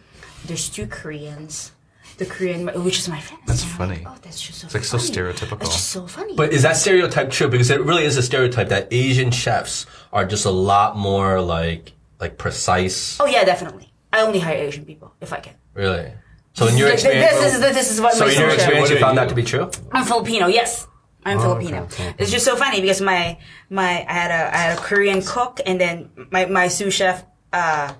[0.46, 1.72] There's two Koreans.
[2.18, 3.42] The Korean, which is my friend.
[3.46, 3.96] That's funny.
[3.98, 4.66] Like, oh, that's just so.
[4.68, 5.62] It's like so stereotypical.
[5.64, 6.34] It's just so funny.
[6.36, 7.48] But is that stereotype true?
[7.50, 11.92] Because it really is a stereotype that Asian chefs are just a lot more like
[12.20, 13.20] like precise.
[13.20, 13.92] oh yeah, definitely.
[14.14, 15.56] I only hire Asian people if I can.
[15.74, 16.14] Really.
[16.54, 18.90] So in your This- experience, this is this is what so my in your experience,
[18.90, 19.70] you What are found that to be true.
[19.92, 20.48] I'm Filipino.
[20.48, 20.88] Yes,
[21.26, 21.84] I'm Filipino.
[21.84, 23.38] okay, okay, It's just so funny because my
[23.70, 27.26] my I had a I had a Korean cook and then my my sous chef
[27.52, 27.92] uh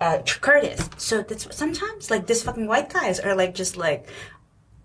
[0.00, 0.88] uh Curtis.
[0.96, 4.08] So that's sometimes like this fucking white guys are like just like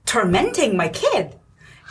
[0.06, 1.36] tormenting my kid.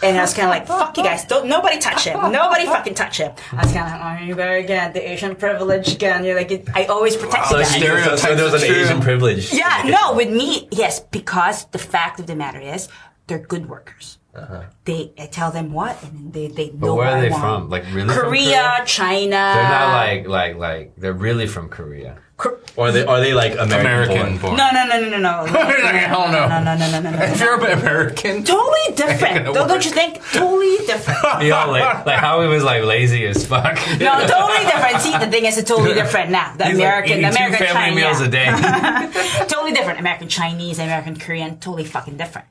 [0.02, 2.32] And I was kind of like, fuck you guys, don't, nobody touch him.
[2.32, 3.32] Nobody fucking touch him.
[3.52, 6.24] I was kind of like, oh, you better again, the Asian privilege again.
[6.24, 7.76] You're like, I always protect So, you guys.
[7.76, 9.52] you- so, so there was an Stereotypes are Asian privilege.
[9.52, 12.88] Yeah, no, with me, yes, because the fact of the matter is,
[13.28, 14.18] they're good workers.
[14.34, 14.62] Uh-huh.
[14.86, 17.42] They, I tell them what, and they they know But where what are they want.
[17.42, 17.70] from?
[17.70, 18.82] Like really from Korea, Korea?
[18.86, 19.30] China.
[19.54, 22.16] They're not like like like they're really from Korea.
[22.42, 24.38] Kor- Or are they are they like American, American born?
[24.38, 24.56] born.
[24.56, 25.46] no, no, no, no, no, no.
[25.46, 26.48] no, Hell no.
[26.48, 27.22] no, no, no, no, no, no.
[27.22, 29.44] If you're American, Totally different.
[29.54, 30.20] Don't, don't you think?
[30.32, 31.18] Totally different.
[31.44, 33.76] You like like how he was like lazy as fuck.
[34.00, 35.00] No, totally different.
[35.00, 36.54] See, the thing is, it's totally different now.
[36.56, 39.46] The He's American, eating the American two family China, meals a day.
[39.48, 40.00] totally different.
[40.00, 42.48] American Chinese, American Korean, totally fucking different.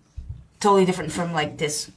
[0.59, 1.89] Totally different from like this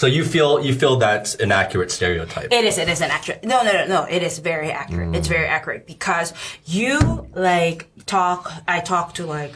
[0.00, 2.48] So you feel you feel that's an accurate stereotype.
[2.50, 2.78] It is.
[2.78, 3.44] It is an accurate.
[3.44, 4.02] No, no, no, no.
[4.04, 5.14] It is very accurate.
[5.14, 6.32] It's very accurate because
[6.64, 8.50] you like talk.
[8.66, 9.52] I talk to like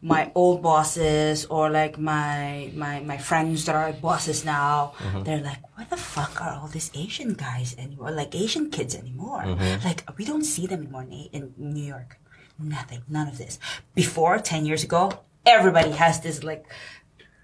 [0.00, 4.94] my old bosses or like my my my friends that are bosses now.
[5.04, 5.24] Mm-hmm.
[5.24, 8.10] They're like, "What the fuck are all these Asian guys anymore?
[8.10, 9.42] Like Asian kids anymore?
[9.44, 9.84] Mm-hmm.
[9.86, 12.16] Like we don't see them anymore in, in New York.
[12.58, 13.02] Nothing.
[13.06, 13.58] None of this.
[13.94, 15.12] Before ten years ago,
[15.44, 16.64] everybody has this like."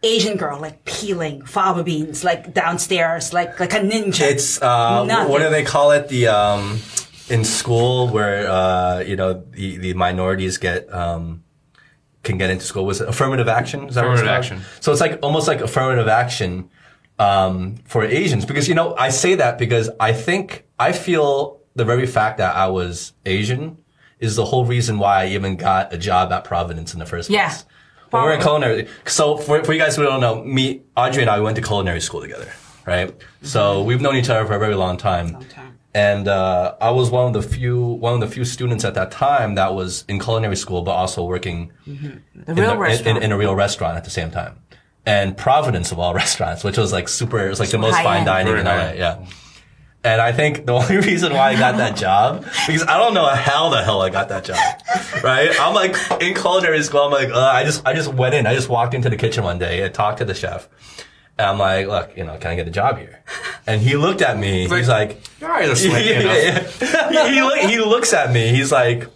[0.04, 4.20] Asian girl like peeling fava beans like downstairs like like a ninja.
[4.30, 5.32] It's uh, Nothing.
[5.32, 6.08] what do they call it?
[6.08, 6.78] The um,
[7.28, 11.42] in school where uh, you know the, the minorities get um,
[12.22, 13.88] can get into school was it affirmative action.
[13.88, 14.62] Is that what it's Affirmative called?
[14.62, 14.82] action.
[14.82, 16.70] So it's like almost like affirmative action
[17.18, 21.84] um, for Asians because you know I say that because I think I feel the
[21.84, 23.78] very fact that I was Asian
[24.20, 27.30] is the whole reason why I even got a job at Providence in the first
[27.30, 27.56] Yeah.
[28.14, 28.88] When we're in culinary.
[29.07, 32.00] So for, for you guys who don't know, me, Audrey and I went to culinary
[32.00, 32.50] school together,
[32.87, 33.14] right?
[33.42, 35.33] So we've known each other for a very long time.
[35.33, 35.79] Long time.
[35.96, 39.11] And uh, I was one of the few one of the few students at that
[39.12, 43.16] time that was in culinary school, but also working The in, real the- in- restaurant.
[43.18, 44.59] in, in a real restaurant at the same time.
[45.07, 48.03] And Providence of all restaurants, which was like super, it was like the most high
[48.03, 48.27] fine end.
[48.27, 48.92] dining Very in LA.
[49.05, 49.24] Yeah.
[50.04, 53.26] And I think the only reason why I got that job, because I don't know
[53.26, 54.58] how the hell I got that job,
[55.24, 55.50] right?
[55.58, 57.00] I'm like in culinary school.
[57.02, 58.46] I'm like, uh, I just, I just went in.
[58.46, 60.68] I just walked into the kitchen one day and talked to the chef.
[61.38, 63.24] And I'm like, look, you know, can I get a job here?
[63.66, 64.68] And he looked at me.
[64.68, 67.10] He's like, you're already a yeah, slick enough.
[67.12, 67.28] yeah.
[67.28, 68.48] he, he, look- he looks at me.
[68.48, 69.08] He's like,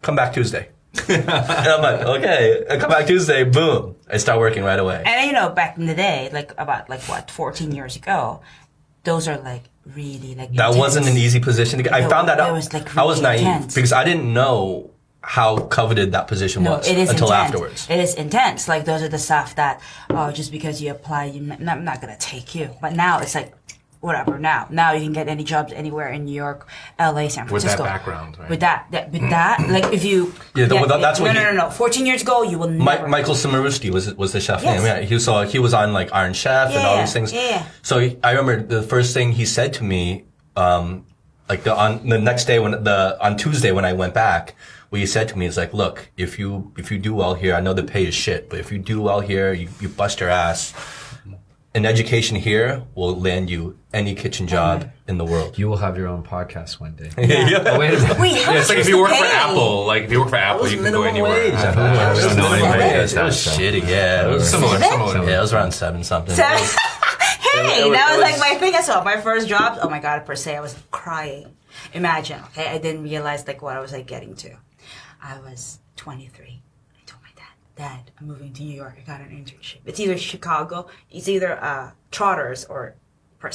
[0.00, 0.68] come back Tuesday.
[1.08, 2.64] and I'm like, okay.
[2.70, 3.44] I come back Tuesday.
[3.44, 3.96] Boom.
[4.10, 5.02] I start working right away.
[5.04, 8.40] And you know, back in the day, like about like what, 14 years ago,
[9.04, 10.76] those are like really like That intense.
[10.76, 11.92] wasn't an easy position to get.
[11.94, 12.52] I No, found that out.
[12.52, 13.74] was, like, I was naive intense.
[13.74, 14.90] because I didn't know
[15.22, 17.46] how coveted that position No, was it is until intense.
[17.46, 17.86] afterwards.
[17.90, 18.68] It is intense.
[18.68, 22.00] Like those are the stuff that, oh, just because you apply, you I'm not, not
[22.00, 22.70] gonna take you.
[22.80, 23.52] But now it's like,
[24.00, 24.38] whatever.
[24.38, 26.66] Now, now you can get any jobs anywhere in New York,
[26.98, 27.82] L.A., San Francisco.
[27.82, 28.50] With that background, right?
[28.50, 31.32] With that, that with that, like if you, Yeah, the- well, that- that's no, what
[31.34, 31.70] no, he- no, no.
[31.70, 33.06] Fourteen years ago, you will never.
[33.08, 34.76] Michael Cimarusti was was the chef Yes.
[34.82, 34.86] name.
[34.86, 37.32] Yeah, he was he was on like Iron Chef and all Yeah, these things.
[37.32, 37.64] yeah.
[37.82, 40.24] So he, I remember the first thing he said to me,
[40.56, 41.04] um,
[41.48, 44.54] like the on the next day when the on Tuesday when I went back,
[44.88, 47.54] what he said to me is like, look, if you if you do well here,
[47.54, 50.20] I know the pay is shit, but if you do well here, you, you bust
[50.20, 50.72] your ass.
[51.72, 55.56] An education here will land you any kitchen job in the world.
[55.56, 57.10] You will have your own podcast one day.
[57.18, 57.62] yeah.
[57.64, 58.18] Oh, wait a minute.
[58.18, 59.24] Wait, Yeah, it's like if you the work for?
[59.24, 61.30] Apple, like if you work for Apple, you can go anywhere.
[61.32, 61.54] wage.
[61.54, 61.82] I I don't know.
[62.00, 62.92] I don't know Minimum anybody wage.
[62.92, 63.24] who It that.
[63.24, 63.50] was so.
[63.52, 64.26] shitty, yeah.
[64.26, 65.08] It was, Similar, Seven?
[65.08, 65.30] similar.
[65.30, 66.34] yeah, it was around seven something.
[66.36, 69.04] hey, It was- that was, was- like my thing as well.
[69.04, 69.78] My first job.
[69.80, 71.54] Oh my god, per se, I was crying.
[71.94, 74.56] Imagine, okay, I didn't realize like what I was like getting to.
[75.22, 76.59] I was 23.
[77.76, 78.96] I told my dad, I'm moving to New York.
[78.98, 79.78] I got an internship.
[79.84, 82.96] It's either Chicago, it's either uh, Trotter's or
[83.38, 83.50] per.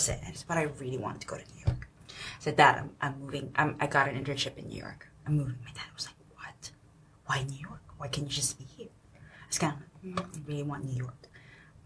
[0.48, 1.88] But I really wanted to go to New York.
[2.10, 3.52] I said, Dad, I'm, I'm moving.
[3.56, 5.08] I'm, I got an internship in New York.
[5.26, 5.56] I'm moving.
[5.64, 6.72] My dad was like, What?
[7.26, 7.82] Why New York?
[7.98, 8.88] Why can't you just be here?
[9.16, 11.30] I was kind of like, mm, I really want New York.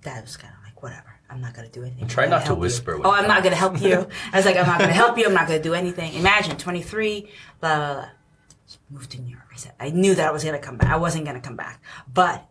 [0.02, 1.20] Dad was kind of like, whatever.
[1.30, 2.08] I'm not gonna do anything.
[2.08, 4.08] Try not to help you." whisper Oh, I'm not gonna help you.
[4.34, 5.26] I was like, I'm not gonna help you.
[5.26, 6.14] I'm not gonna do anything.
[6.16, 8.10] Imagine 23, blah blah blah.
[8.90, 9.46] Moved to New York.
[9.54, 10.90] I said I knew that I was gonna come back.
[10.92, 12.46] I wasn't gonna come back, but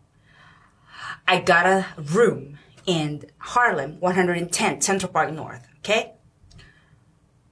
[1.27, 5.67] I got a room in Harlem, 110 Central Park North.
[5.79, 6.13] Okay.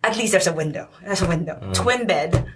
[0.03, 0.87] At least there's a window.
[1.03, 1.59] There's a window.
[1.61, 1.73] Mm.
[1.73, 2.47] Twin bed.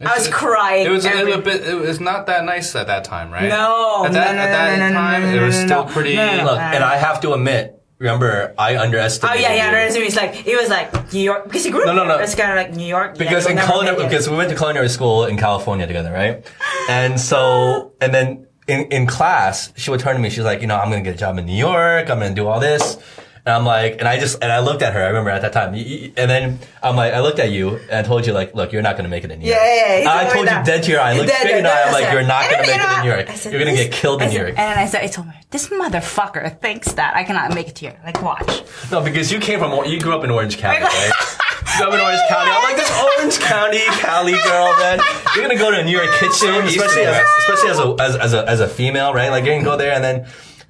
[0.00, 0.86] I was It- crying.
[0.86, 1.66] It was a little bit.
[1.66, 3.48] It was not that nice at that time, right?
[3.48, 5.66] No, At that, no, no, at that no, no, no, time, no, it was no,
[5.66, 5.92] still no.
[5.92, 6.16] pretty.
[6.16, 8.82] No, no, Look, and I have to admit, remember, I underestimated.
[8.82, 9.42] Oh underestimated.
[9.42, 9.88] yeah, yeah.
[9.88, 10.00] you.
[10.00, 11.86] No, it's like it was like New York because he grew up.
[11.86, 12.18] No, no, no.
[12.18, 13.16] It's kind of like New York.
[13.16, 16.44] because you'll in culinary, because we went to culinary school in California together, right?
[16.88, 20.30] And so, and then in, in class, she would turn to me.
[20.30, 22.10] She's like, you know, I'm gonna get a job in New York.
[22.10, 22.98] I'm gonna do all this.
[23.44, 25.02] And I'm like, and I just, and I looked at her.
[25.02, 25.72] I remember at that time.
[25.72, 28.54] Y- y- And then I'm like, I looked at you and I told you like,
[28.54, 29.58] look, you're not gonna make it in New York.
[29.60, 30.14] Yeah, yeah, yeah.
[30.14, 30.64] I told you that.
[30.64, 31.10] dead to your eye.
[31.10, 31.82] I looked Dead, straight in your eye.
[31.82, 33.10] I'm like, you're not gonna make you it in New?
[33.10, 33.30] York.
[33.30, 34.50] I said, You're gonna get killed I in New York.
[34.50, 37.76] And then I said, I told her, this motherfucker thinks that I cannot make it
[37.78, 37.98] here.
[38.04, 38.62] Like, watch.
[38.92, 41.10] No, because you came from, you grew up in Orange County, right?
[41.10, 42.50] You grew up in Orange County.
[42.52, 45.00] I'm like, this Orange County Cali girl, man.
[45.34, 48.34] You're gonna go to a New York kitchen, especially as, especially as a, as, as
[48.34, 49.30] a, as a female, right?
[49.30, 50.26] Like, you're gonna go there and then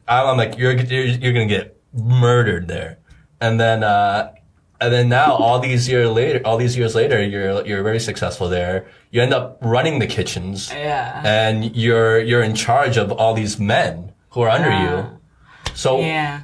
[0.09, 2.99] I'm, I'm like, you're, you're, you're gonna get murdered there.
[3.41, 4.33] And then, uh,
[4.81, 8.49] and then now all these years later, all these years later, you're, you're very successful
[8.49, 8.87] there.
[9.11, 10.71] You end up running the kitchens.
[10.73, 11.23] Yeah.
[11.25, 15.19] And you're, you're in charge of all these men who are under you.
[15.75, 16.43] So, Yeah.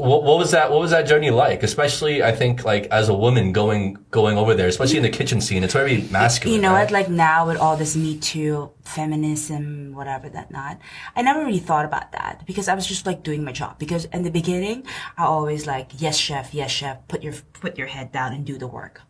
[0.00, 0.70] What, what was that?
[0.70, 1.62] What was that journey like?
[1.62, 5.40] Especially, I think, like as a woman going going over there, especially in the kitchen
[5.40, 6.56] scene, it's very masculine.
[6.56, 6.84] You know right?
[6.84, 6.90] what?
[6.90, 10.78] Like now with all this Me Too, feminism, whatever that not,
[11.14, 13.78] I never really thought about that because I was just like doing my job.
[13.78, 14.86] Because in the beginning,
[15.18, 18.56] I always like, yes, chef, yes, chef, put your put your head down and do
[18.58, 19.02] the work,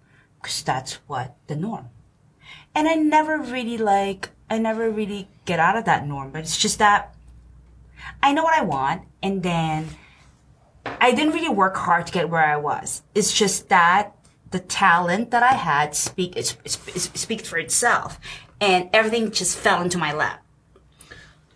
[0.42, 1.88] because that's what the norm.
[2.74, 6.30] And I never really like, I never really get out of that norm.
[6.30, 7.14] But it's just that
[8.22, 9.88] I know what I want, and then
[11.00, 13.02] I didn't really work hard to get where I was.
[13.14, 14.14] It's just that
[14.50, 18.18] the talent that I had speak it's, it's, it's speaks for itself,
[18.60, 20.42] and everything just fell into my lap.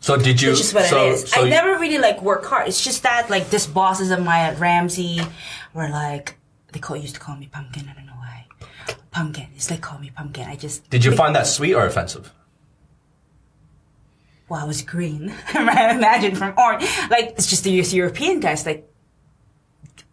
[0.01, 0.51] so did you?
[0.51, 1.31] Which is what so, it is.
[1.31, 2.69] So I you- never really like work hard.
[2.69, 5.21] It's just that like this bosses of mine at Ramsay
[5.73, 6.37] were like
[6.73, 7.89] they call used to call me pumpkin.
[7.89, 8.47] I don't know why.
[9.11, 9.47] Pumpkin.
[9.57, 10.47] It's like call me pumpkin.
[10.49, 12.33] I just Did you find that sweet or offensive?
[14.49, 15.33] well, I was green.
[15.55, 16.85] I Imagine from orange.
[17.11, 18.67] Like it's just the European guys.
[18.67, 18.89] Like,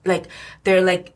[0.06, 0.28] like
[0.64, 1.14] they're like,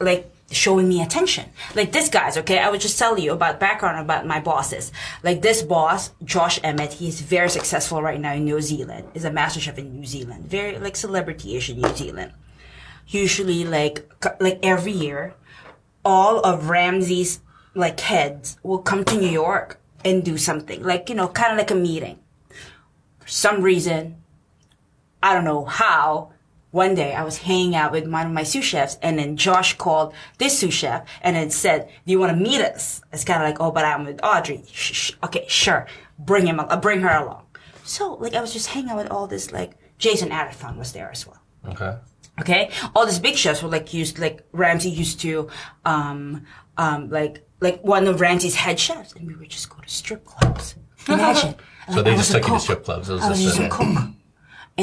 [0.00, 1.48] like showing me attention.
[1.74, 2.58] Like this guy's okay.
[2.58, 4.92] I would just tell you about background about my bosses.
[5.22, 6.92] Like this boss, Josh Emett.
[6.94, 9.08] He's very successful right now in New Zealand.
[9.14, 10.46] Is a master chef in New Zealand.
[10.46, 12.32] Very like celebrity-ish in New Zealand.
[13.06, 15.34] Usually, like like every year,
[16.04, 17.40] all of Ramsay's
[17.74, 20.82] like heads will come to New York and do something.
[20.82, 22.18] Like you know, kind of like a meeting
[23.22, 24.16] for some reason,
[25.22, 26.31] I don't know how,
[26.72, 29.76] one day I was hanging out with one of my sous chefs and then Josh
[29.78, 33.00] called this sous chef and then said, do you want to meet us?
[33.12, 34.64] It's kind of like, oh, but I'm with Audrey.
[34.72, 35.86] Shh, shh, okay, sure.
[36.18, 37.44] Bring him, uh, bring her along.
[37.84, 41.10] So like I was just hanging out with all this like, Jason Atherton was there
[41.10, 41.40] as well.
[41.68, 41.96] Okay.
[42.40, 45.48] Okay, all these big chefs were like used, like Ramsay used to,
[45.84, 46.46] um,
[46.78, 50.24] um, like like one of Ramsay's head chefs, and we would just go to strip
[50.24, 50.74] clubs.
[51.08, 51.54] Imagine.
[51.88, 53.10] So Like, they I just took you to strip clubs.
[53.10, 54.08] It was I was just just a- cook,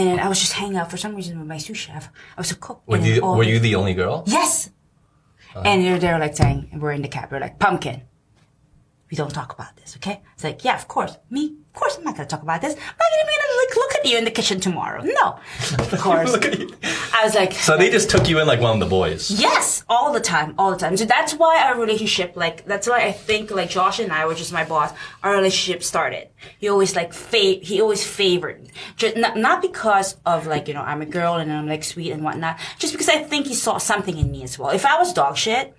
[0.08, 2.10] and I was just hanging out for some reason with my sous chef.
[2.38, 2.82] I was a cook.
[2.88, 4.24] Were you were you the only girl?
[4.28, 4.70] Yes.
[5.56, 5.64] Uh-huh.
[5.66, 7.32] And they're they're like saying, we're in the cab.
[7.32, 8.04] We're like, pumpkin.
[9.10, 10.22] We don't talk about this, okay?
[10.36, 11.18] It's like, yeah, of course.
[11.32, 12.74] Me, course, I'm not going to talk about this.
[12.74, 15.02] I'm not even going to like look at you in the kitchen tomorrow.
[15.04, 15.39] No,
[15.78, 16.32] of course.
[16.32, 16.70] Look at you.
[17.15, 19.30] I was like, So they just took you in like one of the boys.
[19.32, 20.96] Yes, all the time, all the time.
[20.98, 24.39] So that's why our relationship, like, that's why I think, like, Josh and I, which
[24.42, 26.30] is my boss, our relationship started.
[26.60, 28.70] He always, like, fa- he always favored me.
[28.96, 32.12] Just, not, not because of, like, you know, I'm a girl and I'm, like, sweet
[32.12, 32.58] and whatnot.
[32.78, 34.70] Just because I think he saw something in me as well.
[34.70, 35.76] If I was dog shit,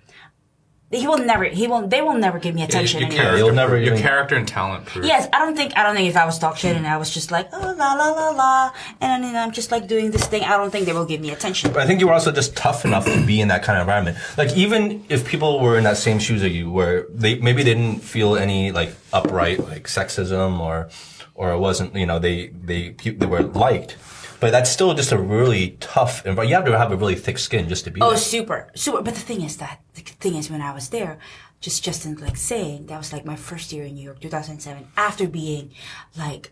[0.91, 3.25] he will never, he will, they will never give me attention your anymore.
[3.25, 5.05] character, never your even- character and talent proof.
[5.05, 7.09] Yes, I don't think I don't think if I was dog shit and I was
[7.09, 10.43] just like oh la la la la and then I'm just like doing this thing,
[10.43, 11.71] I don't think they will give me attention.
[11.73, 13.81] But I think you were also just tough enough to be in that kind of
[13.83, 14.17] environment.
[14.37, 17.73] Like even if people were in that same shoes as you, where they maybe they
[17.73, 20.89] didn't feel any like upright like sexism or
[21.35, 23.93] or it wasn't you know they they they were liked,
[24.41, 26.49] but that's still just a really tough environment.
[26.49, 28.01] You have to have a really thick skin just to be.
[28.01, 28.17] Oh, there.
[28.17, 29.01] super, super.
[29.03, 31.19] But the thing is that the thing is when I was there,
[31.61, 34.87] just Justin like saying that was like my first year in New York, 2007.
[34.97, 35.71] After being
[36.17, 36.51] like,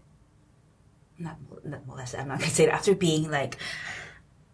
[1.17, 2.19] not not molested.
[2.19, 2.69] I'm not gonna say it.
[2.69, 3.58] After being like,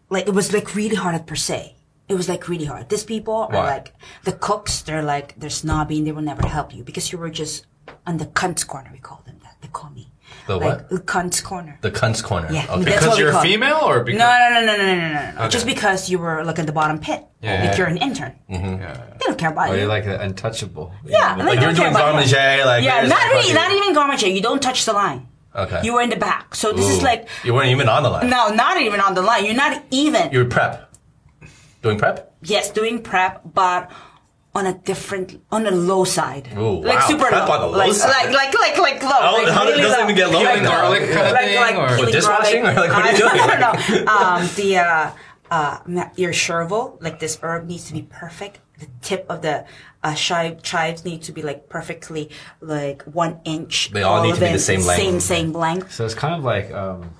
[0.08, 1.76] like it was like really hard at per se.
[2.08, 2.88] It was like really hard.
[2.88, 3.56] These people Why?
[3.58, 3.92] are like
[4.24, 4.80] the cooks.
[4.80, 7.66] They're like they're snobby and they will never help you because you were just
[8.06, 8.88] on the cunts corner.
[8.90, 9.58] We call them that.
[9.60, 10.08] They call me
[10.46, 11.06] the like, what?
[11.06, 11.78] Cunt's corner.
[11.80, 12.48] The cunt's corner.
[12.52, 12.66] Yeah.
[12.70, 12.84] Okay.
[12.84, 14.18] Because you're female or because?
[14.18, 15.32] No, no, no, no, no, no, no.
[15.32, 15.40] no.
[15.40, 15.48] Okay.
[15.48, 17.24] Just because you were like in the bottom pit.
[17.42, 17.64] Yeah.
[17.64, 18.34] Like you're an intern.
[18.48, 18.80] Mm -hmm.
[18.80, 18.94] yeah.
[19.18, 19.82] They don't care about or you.
[19.82, 20.86] You're like untouchable.
[21.04, 21.36] Yeah.
[21.36, 22.64] Like, like you're doing garde manger.
[22.72, 24.28] Like yeah, not really, not even garde manger.
[24.28, 25.20] You don't touch the line.
[25.56, 25.80] Okay.
[25.84, 26.54] You were in the back.
[26.54, 26.96] So this Ooh.
[26.96, 27.28] is like.
[27.44, 28.28] You weren't even on the line.
[28.28, 29.42] No, not even on the line.
[29.46, 30.24] You're not even.
[30.34, 30.72] You're prep.
[31.82, 32.16] Doing prep?
[32.42, 33.90] Yes, doing prep, but
[34.56, 37.78] on a different, on a low side, Ooh, like wow, super prep low, on low
[37.78, 38.32] like, side.
[38.32, 39.10] like like like like low.
[39.20, 40.04] Oh, like how- really doesn't low.
[40.04, 42.62] even get low Like, like garlic kind of like, thing, like or peeling dishwashing?
[42.62, 42.78] garlic.
[42.78, 43.36] Or like, what are you doing?
[43.36, 44.12] No, no, no.
[44.12, 45.10] Um, the uh,
[45.50, 48.60] uh, your chervil, like this herb, needs to be perfect.
[48.78, 49.64] The tip of the
[50.02, 53.90] uh, chive, chives need to be like perfectly like one inch.
[53.92, 55.00] They all need to be the same length.
[55.02, 55.92] Same same length.
[55.92, 57.10] So it's kind of like, um,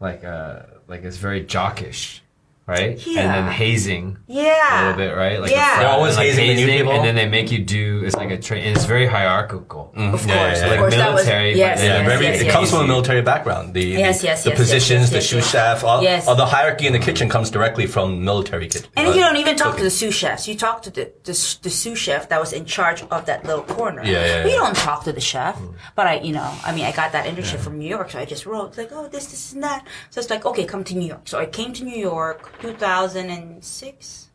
[0.00, 2.20] like, uh, like it's very jockish,
[2.66, 2.96] right?
[3.06, 4.18] And then hazing.
[4.26, 4.42] Yeah.
[4.42, 5.40] A little bit, right?
[5.40, 5.80] Like Yeah.
[5.80, 6.92] They're always like hazing the new people.
[6.92, 8.02] and then they make you do.
[8.04, 8.64] It's like a train.
[8.64, 9.92] And it's very hierarchical.
[9.96, 10.14] Mm-hmm.
[10.14, 10.78] Of Yeah, course, yeah, of yeah.
[10.78, 12.54] course, that was Military, yes, yeah, Yeah, yes, very, yes, it yes.
[12.54, 13.74] comes from a military background.
[13.74, 15.50] The Yes, the, yes, the positions, yes, the yes, sous yes.
[15.52, 16.26] chef, all, Yes.
[16.28, 18.90] all the hierarchy in the kitchen comes directly from military kitchen.
[18.96, 20.46] And you uh, don't even talk to the sous chefs.
[20.48, 23.64] You talk to the, the the sous chef that was in charge of that little
[23.64, 24.02] corner.
[24.04, 25.56] Yeah, yeah, We don't talk to the chef.
[25.58, 25.74] Mm.
[25.94, 28.24] But I, you know, I mean, I got that internship from New York, so I
[28.24, 29.86] just wrote like, oh, this, this, and that.
[30.10, 31.22] So it's like, okay, come to New York.
[31.26, 34.28] So I came to New York, 2006.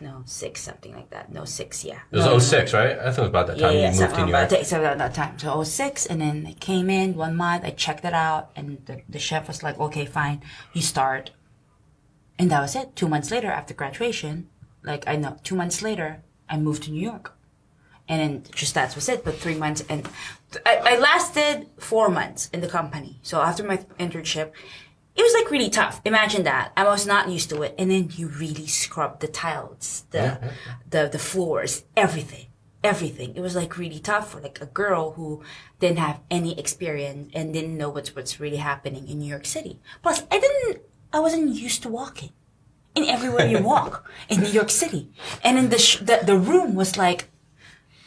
[0.00, 1.32] No, six, something like that.
[1.32, 2.00] No, six, yeah.
[2.10, 2.98] It was No, no, 06, right?
[2.98, 4.64] I think it was about that time yeah, you moved to New about York.
[4.64, 5.38] so around that time.
[5.38, 9.02] So 06, and then I came in one month, I checked it out, and the,
[9.08, 11.30] the chef was like, okay, fine, you start.
[12.38, 12.96] And that was it.
[12.96, 14.48] Two months later, after graduation,
[14.82, 17.34] like, I know, two months later, I moved to New York.
[18.08, 19.24] And then just that was it.
[19.24, 20.08] But three months, and
[20.66, 23.20] I, I lasted four months in the company.
[23.22, 24.50] So after my internship,
[25.14, 26.00] it was like really tough.
[26.04, 26.72] Imagine that.
[26.76, 27.74] I was not used to it.
[27.78, 30.52] And then you really scrub the tiles, the,
[30.88, 32.46] the, the floors, everything,
[32.82, 33.36] everything.
[33.36, 35.42] It was like really tough for like a girl who
[35.80, 39.80] didn't have any experience and didn't know what's, what's really happening in New York City.
[40.02, 42.30] Plus, I didn't, I wasn't used to walking
[42.94, 45.10] in everywhere you walk in New York City.
[45.44, 47.28] And in the, sh- the, the room was like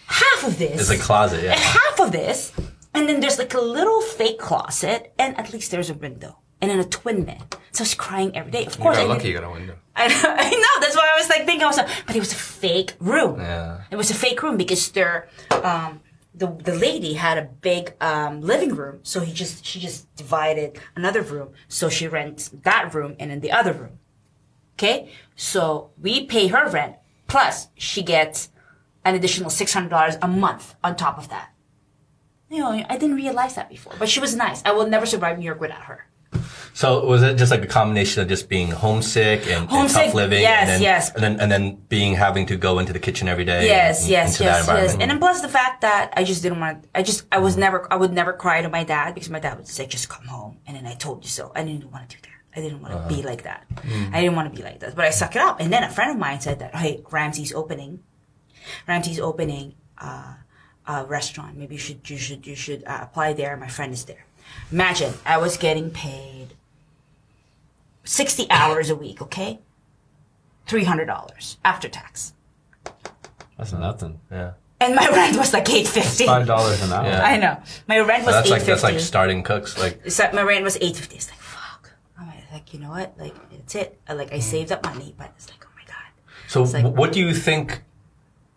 [0.07, 1.55] half of this It's a closet, yeah.
[1.55, 2.51] half of this,
[2.93, 6.71] and then there's like a little fake closet, and at least there's a window, and
[6.71, 7.43] then a twin bed.
[7.71, 8.65] So I was crying every day.
[8.65, 9.75] Of You course, got I lucky you got a window.
[9.95, 10.81] I know, I know.
[10.81, 13.39] That's why I was like thinking, I was like, but it was a fake room.
[13.39, 13.81] Yeah.
[13.91, 16.01] It was a fake room because there, um,
[16.33, 20.79] the the lady had a big um, living room, so he just she just divided
[20.95, 23.99] another room, so she rents that room and then the other room.
[24.75, 26.95] Okay, so we pay her rent
[27.27, 28.49] plus she gets
[29.05, 31.49] an additional six hundred dollars a month on top of that.
[32.49, 34.61] You know, I didn't realize that before, but she was nice.
[34.65, 36.07] I will never survive New York without her.
[36.75, 40.41] So was it just like a combination of just being homesick and, and tough living?
[40.41, 41.11] yes, and then, yes.
[41.15, 43.65] And then, and then being having to go into the kitchen every day.
[43.65, 44.91] Yes, and- yes, yes, yes.
[44.99, 47.55] And then plus the fact that I just didn't want to, I just, I was
[47.55, 50.25] never, I would never cry to my dad because my dad would say, just come
[50.25, 50.57] home.
[50.67, 51.53] And then I told you so.
[51.55, 52.59] I didn't want to do that.
[52.59, 53.65] I didn't want to be like that.
[54.11, 54.95] I didn't want to be like that.
[54.97, 55.61] But I suck it up.
[55.61, 57.99] And then a friend of mine said that, hey, Ramsay's opening.
[58.87, 60.33] Ramsay's opening uh,
[60.87, 61.55] a restaurant.
[61.57, 63.55] Maybe you should, you should, you should uh, apply there.
[63.55, 64.25] My friend is there.
[64.73, 66.49] Imagine I was getting paid
[68.05, 69.59] 60 hours a week, okay?
[70.67, 72.33] $300 after tax.
[73.57, 74.19] That's nothing.
[74.31, 74.53] yeah.
[74.81, 76.25] And my rent was like eight fifty.
[76.25, 77.05] Five dollars an hour.
[77.05, 77.23] Yeah.
[77.23, 77.61] I know.
[77.87, 78.71] My rent was that's eight like fifty.
[78.71, 79.77] that's like starting cooks.
[79.79, 81.15] Like So my rent was eight fifty.
[81.15, 81.91] It's like fuck.
[82.19, 83.17] I'm like, you know what?
[83.17, 83.97] Like it's it.
[84.13, 86.49] Like I saved up money, but it's like, oh my god.
[86.49, 87.83] so, like- what do you think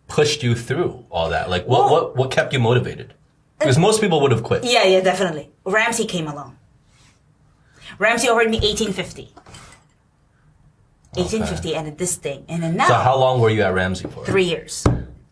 [0.09, 1.49] pushed you through all that?
[1.49, 3.13] Like what Well- what what kept you motivated?
[3.57, 4.65] Because most people would have quit.
[4.65, 5.51] Yeah, yeah, definitely.
[5.65, 6.57] Ramsay came along.
[7.99, 9.33] Ramsay offered me eighteen fifty.
[11.17, 14.07] Eighteen fifty, and this thing, and then now So how long were you at Ramsay
[14.07, 14.25] for?
[14.25, 14.83] three years.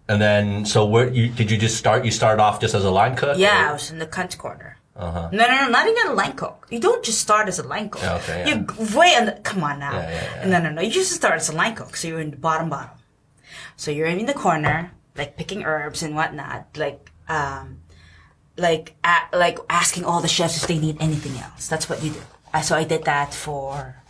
[0.10, 2.06] And then, so where you did you just start?
[2.06, 3.38] You started off just as a line cook?
[3.38, 4.78] Yeah, I was in the cunt corner.
[4.96, 5.30] Uh-huh.
[5.32, 6.66] No, no, no, not even a line cook.
[6.72, 8.04] You don't just start as a line cook.
[8.04, 8.56] Okay, yeah.
[8.56, 9.92] You way on the, come on now.
[9.92, 10.50] Yeah, yeah, yeah.
[10.50, 10.82] No, no, no.
[10.82, 12.98] You just start as a line cook, so you're in the bottom, bottom.
[13.76, 17.82] So you're in the corner, like picking herbs and whatnot, like, um,
[18.58, 21.68] like, a, like asking all the chefs if they need anything else.
[21.68, 22.22] That's what you do.
[22.58, 24.02] Uh, so I did that for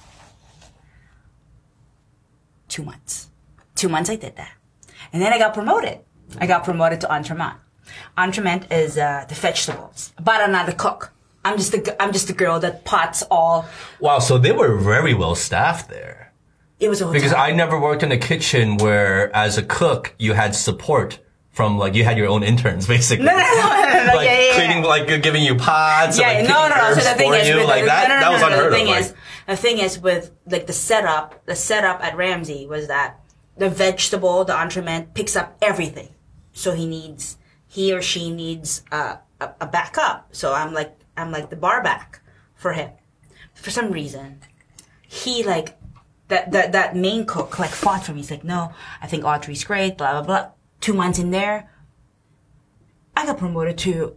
[2.70, 3.28] two months.
[3.76, 4.54] Two months I did that.
[5.12, 6.00] And then I got promoted.
[6.40, 7.56] I got promoted to entremet.
[8.18, 11.12] Entremet is uh, the vegetables, but I'm not a cook.
[11.44, 13.66] I'm just I'm just the girl that pots all.
[14.00, 16.32] Wow, so they were very well staffed there.
[16.80, 17.20] It was a hotel.
[17.20, 21.20] Because I never worked in a kitchen where, as a cook, you had support
[21.58, 23.26] from like you had your own interns basically.
[23.26, 24.54] no, no, no, no, no, like yeah, yeah, yeah.
[24.56, 26.94] cleaning, like giving you pots, yeah, and like no, no, no.
[26.94, 28.08] So the thing is, you, with like the, that.
[28.08, 28.74] no, no, that was no, unheard the of.
[28.74, 29.14] thing like- is,
[29.48, 33.20] the thing is with like the setup, the setup at Ramsay was that
[33.58, 36.10] the vegetable, the entremet picks up everything.
[36.54, 37.38] So he needs,
[37.68, 40.36] he or she needs uh, a, a backup.
[40.36, 42.22] So I'm like, I'm like the bar back
[42.56, 42.92] for him.
[43.56, 44.42] For some reason,
[45.08, 45.76] he like
[46.28, 48.20] that that that main cook like fought for me.
[48.20, 49.98] He's like, no, I think Audrey's great.
[49.98, 50.52] Blah blah blah.
[50.82, 51.70] Two months in there,
[53.16, 54.16] I got promoted to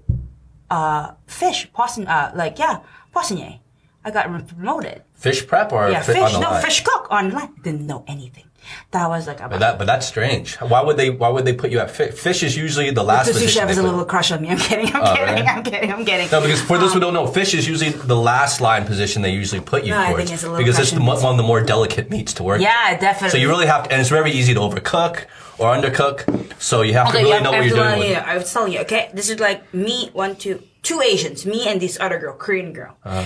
[0.71, 2.81] uh fish poisson uh like yeah
[3.13, 3.59] poissonnier.
[4.05, 5.03] I got promoted.
[5.15, 6.63] fish prep or Yeah, fi- fish no line?
[6.63, 7.55] fish cook on the line.
[7.63, 8.45] Didn't know anything.
[8.93, 10.57] That was like about But that, but that's strange.
[10.57, 11.11] Why would they?
[11.11, 12.15] Why would they put you at fish?
[12.15, 13.61] Fish is usually the last the sous position.
[13.61, 14.51] chef they has a little crush on me.
[14.51, 14.95] I'm kidding.
[14.95, 15.35] I'm Oh, kidding.
[15.35, 15.47] really?
[15.47, 15.93] I'm kidding.
[15.93, 16.31] I'm kidding.
[16.31, 19.31] No, because for those who don't know, fish is usually the last line position they
[19.31, 21.43] usually put you No, I think it's a little because it's the, one of the
[21.43, 22.61] more delicate meats to work.
[22.61, 23.31] yeah, definitely.
[23.31, 25.25] So you really have to, and it's very easy to overcook
[25.59, 26.25] or undercook.
[26.61, 28.11] So you have to really yeah, know what you're doing.
[28.11, 29.11] you, I was telling you, okay?
[29.15, 32.97] This is like me, one, two, two Asians, me and this other girl, Korean girl.
[33.05, 33.25] Uh-huh.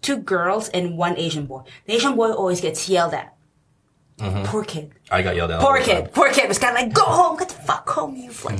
[0.00, 1.62] Two girls and one Asian boy.
[1.86, 3.34] The Asian boy always gets yelled at.
[4.22, 4.44] Mm-hmm.
[4.44, 4.92] Poor kid.
[5.10, 5.58] I got yelled at.
[5.60, 6.02] all Poor the time.
[6.04, 6.14] kid.
[6.14, 8.58] Poor kid was kind of like, go home, get the fuck home, you like,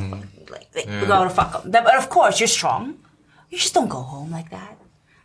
[0.51, 1.71] like, like go to fuck home.
[1.71, 2.99] But of course, you're strong.
[3.51, 4.77] You just don't go home like that.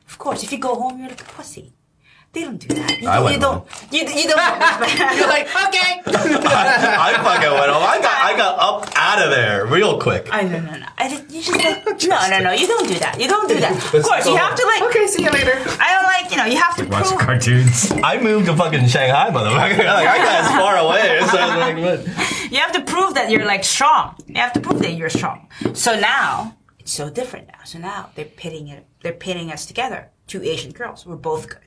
[0.08, 1.74] Of course, if you go home, you're like a pussy.
[2.38, 3.02] They don't do that.
[3.02, 3.66] You, I don't- went you don't.
[3.92, 5.18] You, you don't.
[5.18, 6.02] you're like, okay.
[6.06, 7.82] I fucking went home.
[7.84, 10.28] I got I got up out of there real quick.
[10.32, 10.86] I no no no.
[11.00, 12.52] I did, you just like no no no.
[12.52, 13.20] You don't do that.
[13.20, 13.74] You don't do that.
[13.94, 14.82] Of course, you have to like.
[14.90, 15.54] Okay, see you later.
[15.82, 16.46] I don't like you know.
[16.46, 17.20] You have to Watch prove.
[17.22, 17.92] cartoons.
[18.04, 19.78] I moved to fucking Shanghai, motherfucker.
[19.98, 21.20] Like, I got as far away.
[21.32, 22.52] So I was like, what?
[22.52, 24.16] You have to prove that you're like strong.
[24.28, 25.50] You have to prove that you're strong.
[25.74, 27.64] So now it's so different now.
[27.66, 28.86] So now they're pitting it.
[29.02, 30.10] They're pitting us together.
[30.28, 31.06] Two Asian girls.
[31.06, 31.60] We're both good.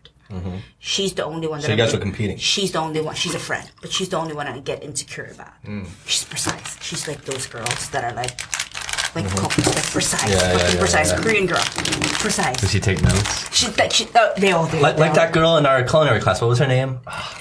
[0.79, 1.67] She's the only one that Mm-hmm.
[1.67, 2.37] So you guys were competing?
[2.39, 3.15] She's the only one.
[3.15, 5.53] She's a friend, but she's the only one I get insecure about.
[5.65, 5.87] Mm.
[6.07, 6.83] She's precise.
[6.83, 8.39] She's like those girls that are like,
[9.15, 10.31] like cooks, like precise, Mm-hmm.
[10.31, 11.19] Yeah, yeah, yeah, precise yeah.
[11.21, 11.63] Korean girl,
[12.21, 12.57] precise.
[12.61, 13.55] Does she take notes?
[13.55, 14.79] She, like, she, uh, they all do.
[14.79, 16.41] Like, like all that girl in our culinary class.
[16.41, 17.01] What was her name?
[17.07, 17.37] I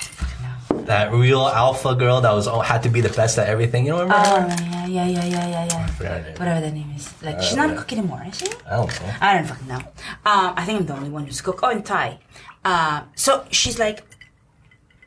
[0.69, 0.85] don't know.
[0.85, 3.85] That real alpha girl that was oh, had to be the best at everything.
[3.85, 4.23] You don't remember?
[4.25, 4.47] Oh
[4.87, 6.29] yeah, yeah, yeah, yeah, yeah, yeah.
[6.39, 7.13] Whatever the name is.
[7.21, 8.47] Like she's not a cook anymore, is she?
[8.65, 9.13] I don't know.
[9.21, 9.77] I don't fucking know.
[9.77, 11.59] Um, I think I'm the only one who's cook.
[11.61, 12.19] Oh, and Thai.
[12.65, 14.03] Um, so she's like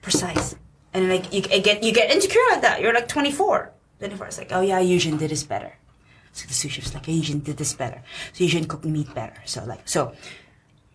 [0.00, 0.56] precise,
[0.94, 2.80] and like you, get you get insecure like that.
[2.80, 3.72] You're like 24.
[3.98, 4.26] 24.
[4.26, 5.74] It's like, oh yeah, Yujin did this better.
[6.32, 8.02] So the sous chef's like, Yujin did this better.
[8.32, 9.36] So Yujin cooked meat better.
[9.44, 10.14] So like, so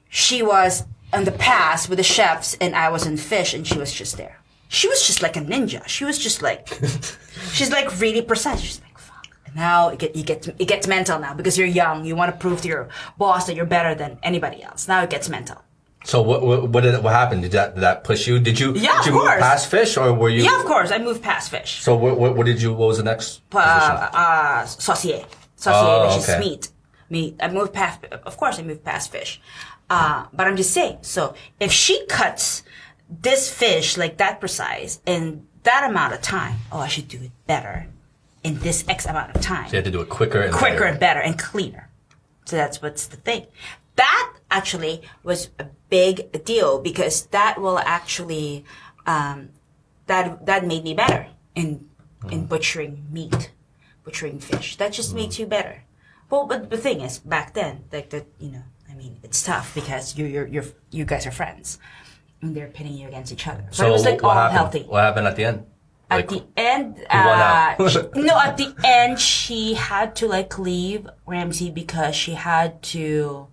[0.10, 0.84] she was
[1.14, 4.18] in the past with the chefs, and I was in fish, and she was just
[4.18, 4.42] there.
[4.68, 5.88] She was just like a ninja.
[5.88, 6.68] She was just like,
[7.54, 8.60] she's like really precise.
[8.60, 9.28] She's like, fuck.
[9.46, 12.04] And now it, get, you get, it gets mental now because you're young.
[12.04, 14.88] You want to prove to your boss that you're better than anybody else.
[14.88, 15.64] Now it gets mental.
[16.08, 17.42] So what what what, did, what happened?
[17.42, 18.40] Did that did that push you?
[18.40, 20.44] Did you Yeah, did you move past fish or were you?
[20.44, 20.90] Yeah, of course.
[20.90, 21.82] I moved past fish.
[21.84, 22.72] So what, what what did you?
[22.74, 23.42] What was the next?
[23.54, 23.58] Uh,
[24.14, 25.26] uh, saucier.
[25.58, 26.34] Saucier, Oh, which okay.
[26.34, 26.70] is meat.
[27.10, 27.36] Meat.
[27.42, 29.42] I moved past, of course I moved past fish.
[29.90, 32.64] Uh, but I'm just saying, so if she cuts
[33.10, 37.32] this fish like that precise in that amount of time, oh, I should do it
[37.48, 37.88] better
[38.44, 39.66] in this X amount of time.
[39.72, 40.86] you had to do it quicker and quicker better.
[40.86, 41.90] and better and cleaner.
[42.46, 43.48] So that's what's the thing.
[43.96, 48.66] That actually was a big deal because that will actually
[49.06, 49.50] um,
[50.08, 51.90] that that made me better in
[52.32, 53.52] in butchering meat,
[54.04, 54.76] butchering fish.
[54.78, 55.84] That just makes you better.
[56.30, 59.74] Well, but the thing is, back then, like that, you know, I mean, it's tough
[59.76, 61.80] because you you're, you're you guys are friends,
[62.42, 63.64] and they're pitting you against each other.
[63.72, 64.58] So, So it was like what all happened?
[64.58, 64.84] healthy.
[64.84, 65.66] What happened at the end?
[66.10, 71.08] At Like, the end, uh, she- no, at the end, she had to like leave
[71.26, 73.48] Ramsay because she had to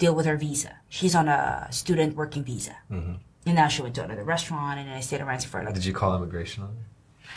[0.00, 0.72] deal with her visa.
[0.88, 2.76] She's on a student working visa.
[2.90, 3.14] Mm-hmm.
[3.46, 5.84] And now she went to another restaurant and then I stayed around for like, Did
[5.84, 6.86] you call immigration on her?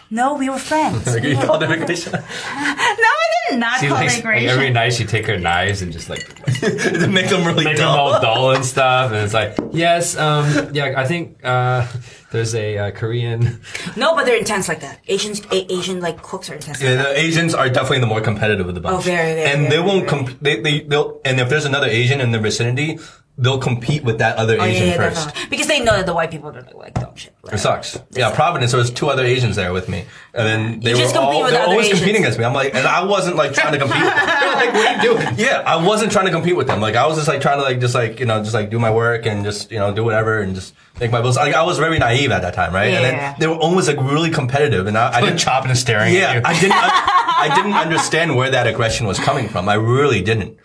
[0.10, 1.06] no, we were friends.
[1.24, 2.12] you called immigration.
[3.08, 3.14] no.
[3.54, 6.22] Not She likes, it like, every night she take her knives and just like
[7.10, 8.14] make them really make them dull.
[8.14, 9.12] all dull and stuff.
[9.12, 11.88] And it's like, yes, um, yeah, I think uh,
[12.32, 13.60] there's a uh, Korean.
[13.96, 15.00] no, but they're intense like that.
[15.08, 16.82] Asians, a- Asian like cooks are intense.
[16.82, 17.16] Yeah, like that.
[17.16, 18.96] the Asians are definitely the more competitive of the bunch.
[18.96, 20.24] Oh, very, very, And they very, won't very.
[20.26, 23.00] comp- they, they they'll and if there's another Asian in the vicinity,
[23.38, 25.26] they'll compete with that other Oh, Asian yeah, yeah, first.
[25.28, 25.50] definitely.
[25.50, 27.34] Because they know that the white people are like, like dumb shit.
[27.52, 28.00] It sucks.
[28.12, 28.72] Yeah, Providence.
[28.72, 30.06] There was two other Asians there with me,
[30.36, 32.00] and then they You were just compete all with they were always Asians.
[32.02, 32.46] competing against me.
[32.46, 34.02] I'm like, and I wasn't like trying to compete.
[34.04, 34.28] with them.
[34.28, 35.36] They're like, what are you doing?
[35.38, 36.80] Yeah, I wasn't trying to compete with them.
[36.80, 38.78] Like I was just like trying to like just like you know just like do
[38.80, 41.36] my work and just you know do whatever and just make my bills.
[41.36, 42.94] Like I was very naive at that time, right?
[42.94, 43.32] And Yeah.
[43.32, 46.30] then they were always like really competitive, and I, I didn't chopping and staring yeah,
[46.30, 46.42] at you.
[46.46, 46.76] I didn't.
[46.76, 49.68] I, I didn't understand where that aggression was coming from.
[49.68, 50.58] I really didn't.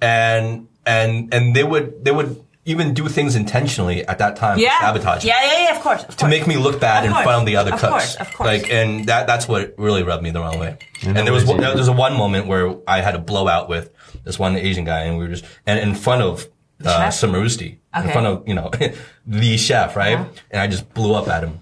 [0.00, 4.70] And and and they would they would even do things intentionally at that time Yeah.
[4.70, 6.02] to sabotage me, Yeah, yeah, yeah, of course.
[6.02, 6.30] Of to course.
[6.30, 7.24] make me look bad Of in course.
[7.24, 7.90] front of the other Of cooks.
[7.92, 8.46] course, of course.
[8.46, 10.78] Like, and that that's what really rubbed me the wrong way.
[11.02, 13.90] And, there was one, there was a one moment where I had a blowout with
[14.24, 16.48] this one Asian guy, and we were just and in front of.
[16.84, 17.14] Uh, chef?
[17.30, 18.70] Cimarusti, in front of you know
[19.26, 20.18] the chef, right?
[20.18, 20.28] Uh-huh.
[20.50, 21.60] And I just blew up at him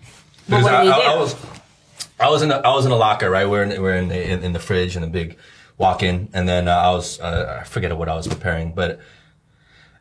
[0.48, 1.36] But what did I, he I- I was
[2.18, 3.48] I was in a, I was in a locker, right?
[3.48, 5.36] We're in we're in the, in, in the fridge in a big
[5.82, 9.00] walk-in, and then uh, I was uh, I forget what I was preparing, but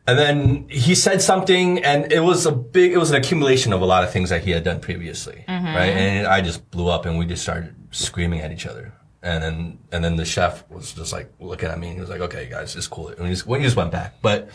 [0.06, 0.36] and then
[0.68, 4.02] he said something, and it was a big it was an accumulation of a lot
[4.04, 5.74] of things that he had done previously, Mm-hmm.
[5.78, 5.92] right?
[6.04, 8.86] And I just blew up, and we just started screaming at each other.
[9.24, 12.10] And then, and then the chef was just like looking at me, and he was
[12.10, 14.10] like, "Okay, guys, it's cool." And we just, we just went back.
[14.20, 14.48] But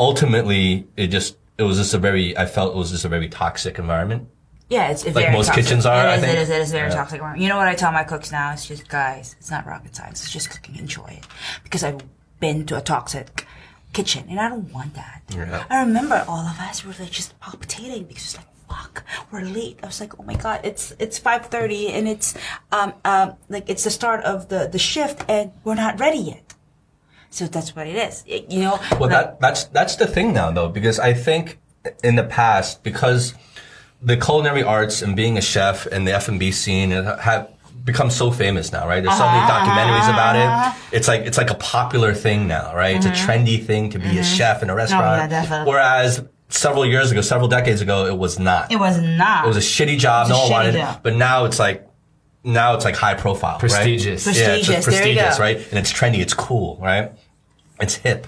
[0.00, 3.28] ultimately, it just, it was just a very, I felt it was just a very
[3.28, 4.28] toxic environment.
[4.68, 5.64] Yeah, it's, it's Like very most toxic.
[5.64, 6.32] kitchens are, It I is, think.
[6.34, 6.94] It is, it is very Yeah.
[6.96, 7.20] toxic.
[7.36, 8.52] You know what I tell my cooks now?
[8.52, 10.22] It's just, guys, it's not rocket science.
[10.22, 10.76] It's just cooking.
[10.76, 11.26] Enjoy it.
[11.64, 12.00] Because I've
[12.38, 13.46] been to a toxic
[13.94, 15.22] kitchen and I don't want that.
[15.30, 15.64] Yeah.
[15.70, 19.78] I remember all of us were like just palpitating because it's like, fuck, we're late.
[19.82, 22.34] I was like, oh my god, it's it's five thirty and it's
[22.70, 26.54] um um like it's the start of the the shift and we're not ready yet.
[27.30, 28.22] So that's what it is.
[28.26, 28.78] It- you know.
[28.92, 31.58] Well, like- that that's that's the thing now, though, because I think
[32.04, 33.32] in the past, because
[34.02, 37.50] the culinary arts and being a chef and the F and B scene have
[37.84, 39.02] become so famous now, right?
[39.02, 40.96] There's so many Uh-huh, documentaries about it.
[40.96, 42.94] It's like it's like a popular thing now, right?
[42.96, 45.04] It's a trendy thing to be a chef in a restaurant.
[45.04, 45.20] Mm-hmm.
[45.20, 45.70] Oh, yeah, definitely.
[45.72, 48.70] Whereas several years ago, several decades ago, it was not.
[48.70, 49.44] it was not.
[49.44, 50.28] It was a shitty job.
[50.28, 50.86] No one wanted it.
[51.02, 51.86] But now it's like,
[52.44, 54.26] now it's like high profile, Prestigious.
[54.26, 54.36] Right?
[54.36, 55.56] Yeah, it's Prestigious, just prestigious, right?
[55.70, 56.18] And it's trendy.
[56.20, 57.12] It's cool, right?
[57.80, 58.26] It's hip.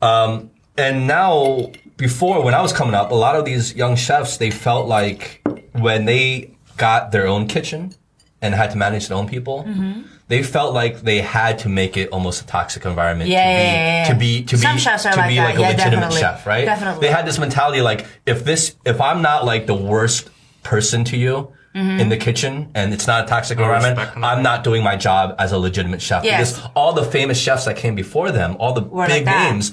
[0.00, 4.36] Um, and now, before when I was coming up, a lot of these young chefs
[4.36, 5.40] they felt like
[5.72, 7.94] when they got their own kitchen
[8.40, 9.64] and had to manage their own people.
[9.64, 10.02] Mm-hmm.
[10.28, 13.52] They felt like they had to make it almost a toxic environment Yeah, to be
[13.52, 14.08] yeah, yeah, yeah.
[14.12, 15.44] to be to Some be chefs are to like be that.
[15.44, 16.20] like a Yeah, legitimate definitely.
[16.20, 16.64] chef, right?
[16.64, 17.06] Definitely.
[17.06, 20.30] They had this mentality like if this if I'm not like the worst
[20.62, 22.00] person to you Mm-hmm.
[22.00, 23.98] in the kitchen and it's not a toxic environment.
[24.22, 26.22] I'm not doing my job as a legitimate chef.
[26.22, 26.52] Yes.
[26.56, 29.72] Because all the famous chefs that came before them, all the Were big like names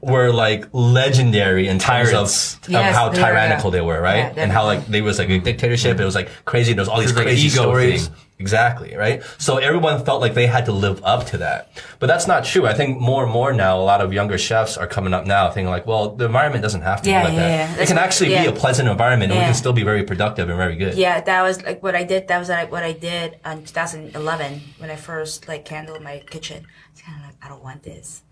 [0.00, 2.54] were like legendary in terms Tyrants.
[2.54, 3.76] of, of Yes, how they were, tyrannical yeah.
[3.78, 4.32] they were, right?
[4.36, 5.98] Yeah, and how like they was like a dictatorship.
[5.98, 6.72] It was like crazy.
[6.72, 8.06] There was all these It's like crazy ego stories.
[8.08, 8.16] thing.
[8.40, 9.20] Exactly, right?
[9.38, 11.70] So everyone felt like they had to live up to that.
[11.98, 12.68] But that's not true.
[12.68, 15.50] I think more and more now, a lot of younger chefs are coming up now
[15.50, 17.48] thinking like, well, the environment doesn't have to Yeah, be like yeah, that.
[17.70, 17.74] yeah.
[17.74, 18.42] It That's can actually yeah.
[18.42, 19.48] be a pleasant environment and we Yeah.
[19.48, 20.94] can still be very productive and very good.
[20.94, 22.28] Yeah, that was like what I did.
[22.28, 26.64] That was like what I did in 2011 when I first like handled my kitchen.
[26.92, 28.22] It's kind of like I don't want this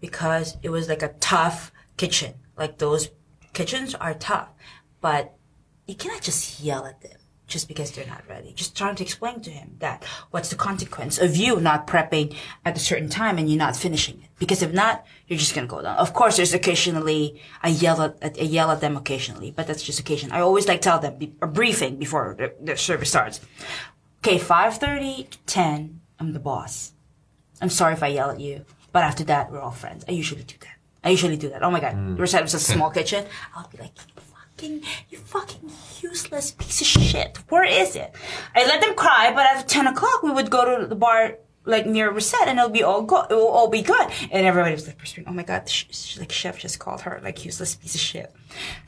[0.00, 2.34] because it was like a tough kitchen.
[2.56, 3.10] Like those
[3.52, 4.48] kitchens are tough,
[5.00, 5.34] but
[5.86, 8.52] you cannot just yell at them just because they're not ready.
[8.52, 12.34] Just trying to explain to him that what's the consequence of you not prepping
[12.64, 14.30] at a certain time and you're not finishing it.
[14.38, 15.96] Because if not, you're just gonna go down.
[15.96, 20.00] Of course, there's occasionally I yell at I yell at them occasionally, but that's just
[20.00, 20.32] occasion.
[20.32, 23.40] I always like tell them a briefing before the, service starts.
[24.18, 26.92] Okay, five thirty to ten, I'm the boss.
[27.60, 28.66] I'm sorry if I yell at you,
[28.96, 30.00] but after that, we're all friends.
[30.08, 30.76] I usually do that.
[31.06, 31.60] I usually do that.
[31.66, 32.16] Oh my god, Mm.
[32.16, 33.22] the reception's a small kitchen.
[33.54, 34.76] I'll be like, you fucking,
[35.10, 35.64] you fucking
[36.08, 37.30] useless piece of shit.
[37.52, 38.10] Where is it?
[38.58, 41.20] I let them cry, but at ten o'clock we would go to the bar
[41.74, 43.24] like near Recette, and it'll be all good.
[43.32, 44.06] It will all be good.
[44.32, 44.98] And everybody was like
[45.30, 48.00] "Oh my god, the sh- sh- like chef just called her like useless piece of
[48.10, 48.28] shit."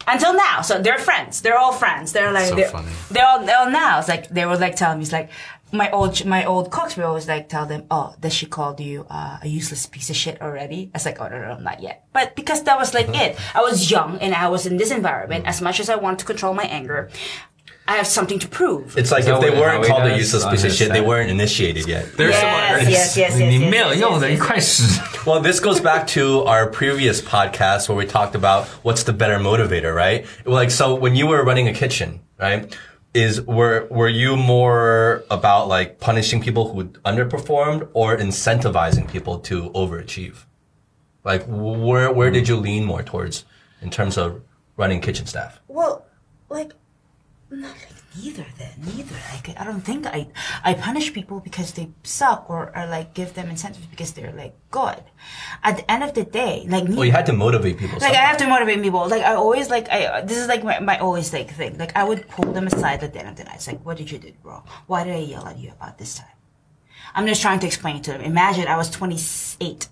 [0.07, 1.33] Until now, so they're friends.
[1.43, 2.07] They're all friends.
[2.15, 2.73] They're like So they're,
[3.15, 3.99] they're all, they're all now.
[4.01, 5.29] It's like they were like telling me, it's like
[5.73, 9.07] my old my old cooks will always like tell them, "Oh, that she called you
[9.11, 12.05] uh, a useless piece of shit already." I was like, "Oh no, no, not yet."
[12.13, 15.47] But because that was like it, I was young and I was in this environment.
[15.47, 17.11] As much as I want to control my anger,
[17.89, 18.99] I have something to prove.
[18.99, 22.13] It's like if they weren't called a useless piece of shit, they weren't initiated yet.
[22.19, 23.41] There's yes, yes, yes, yes,
[25.27, 29.39] Well, this goes back to our previous podcast where we talked about what's the better
[29.39, 30.27] motivator, right?
[30.45, 32.77] Like, so when you were running a kitchen, right?
[33.15, 39.71] Is were were you more about like punishing people who underperformed or incentivizing people to
[39.71, 40.45] overachieve?
[41.25, 43.45] Like where where did you lean more towards
[43.81, 44.43] in terms of
[44.77, 45.61] running kitchen staff?
[45.69, 46.07] Well,
[46.49, 46.73] like,
[47.51, 47.75] not
[48.19, 48.47] like neither.
[48.59, 49.15] Then neither.
[49.33, 50.29] Like, I don't think I
[50.65, 54.55] I punish people because they suck or, or like give them incentives because they're like
[54.71, 55.03] good.
[55.63, 57.99] At the end of the day, like Well, you had to motivate people.
[58.01, 59.09] like I have to motivate people.
[59.09, 61.79] Like I always like I this is like my, my always like thing.
[61.79, 63.57] Like I would pull them aside at the end of the night.
[63.57, 64.63] It's like, what did you do, bro?
[64.87, 66.27] Why did I yell at you about this time?
[67.15, 68.21] I'm just trying to explain it to them.
[68.21, 69.89] Imagine I was 28.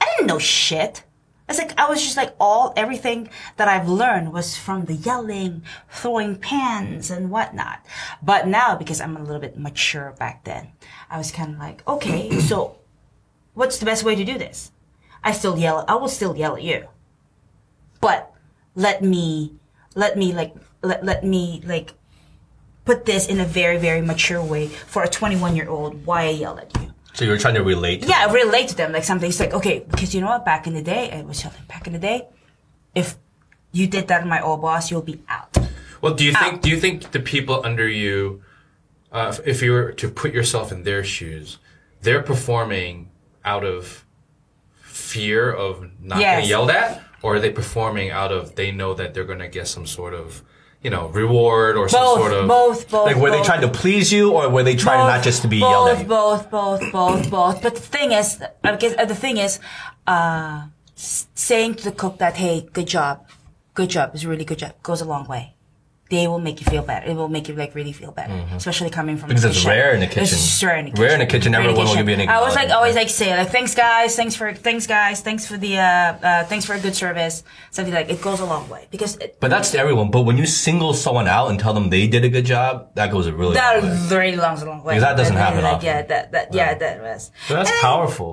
[0.00, 1.04] I didn't know shit.
[1.48, 5.62] It's like I was just like all everything that I've learned was from the yelling,
[5.90, 7.84] throwing pans and whatnot.
[8.22, 10.72] But now because I'm a little bit mature back then,
[11.10, 12.78] I was kind of like, okay, so
[13.52, 14.72] what's the best way to do this?
[15.22, 15.84] I still yell.
[15.86, 16.88] I will still yell at you,
[18.00, 18.32] but
[18.74, 19.54] let me,
[19.94, 21.92] let me like, let, let me like
[22.86, 26.06] put this in a very, very mature way for a 21 year old.
[26.06, 26.93] Why I yell at you?
[27.14, 28.02] So you're trying to relate.
[28.02, 29.28] To Yeah, relate to them like something.
[29.30, 30.44] It's like okay, because you know what?
[30.44, 31.58] Back in the day, I was yelling.
[31.68, 32.26] Back in the day,
[32.94, 33.16] if
[33.72, 35.56] you did that to my old boss, you'll be out.
[36.00, 38.42] Well, do you think do you think the people under you,
[39.12, 41.58] uh, if- if you were to put yourself in their shoes,
[42.02, 43.08] they're performing
[43.44, 44.04] out of
[44.82, 46.36] fear of not Yes.
[46.36, 49.48] getting yelled at, or are they performing out of they know that they're going to
[49.48, 50.42] get some sort of
[50.84, 53.06] you know reward or some Both, sort of both, both.
[53.06, 55.48] Like were they trying to please you or were they trying both, not just to
[55.48, 56.04] be both, yelled at you?
[56.04, 57.62] Both, both, both, both.
[57.62, 59.58] But the thing is, I guess uh, the thing is,
[60.06, 63.26] uh, saying to the cook that, hey, good job,
[63.72, 65.53] good job, it's a really good job, goes a long way.
[66.14, 67.04] They will make you feel better.
[67.10, 69.36] It will make you like really feel better, especially coming from Mm-hmm.
[69.36, 70.22] Because the it's rare in the kitchen.
[70.38, 71.02] It's rare in the kitchen.
[71.04, 73.10] Rare in the kitchen, the everyone will give you an I was like always like
[73.20, 76.74] say like thanks guys, thanks for thanks guys, thanks for the uh, uh thanks for
[76.74, 77.42] a good service,
[77.76, 80.08] something like it goes a long way because it, But that's to everyone.
[80.16, 83.08] But when you single someone out and tell them they did a good job, that
[83.14, 84.16] goes a really that long way.
[84.18, 84.92] really long, a long way.
[84.94, 85.86] Because that doesn't happen like, often.
[85.86, 87.30] Yeah, that that yeah that was.
[87.48, 88.32] But that's And- powerful.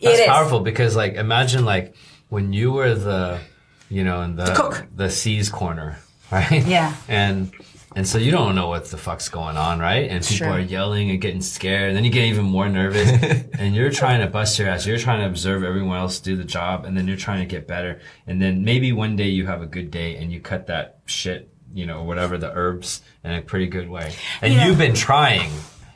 [0.00, 0.26] It That's is.
[0.26, 1.94] powerful because like imagine like
[2.28, 3.40] when you were the
[3.88, 4.74] you know in the cook.
[4.94, 5.98] the C's corner,
[6.34, 6.66] right?
[6.66, 6.94] Yeah.
[7.08, 7.52] And
[7.96, 10.10] and so you don't know what the fuck's going on, right?
[10.10, 13.08] And people are yelling and getting scared, and then you get even more nervous,
[13.58, 14.84] and you're trying to bust your ass.
[14.84, 17.68] You're trying to observe everyone else do the job, and then you're trying to get
[17.68, 18.00] better.
[18.26, 21.48] And then maybe one day you have a good day and you cut that shit,
[21.72, 24.12] you know, whatever the herbs in a pretty good way.
[24.42, 25.52] And know- you've been trying,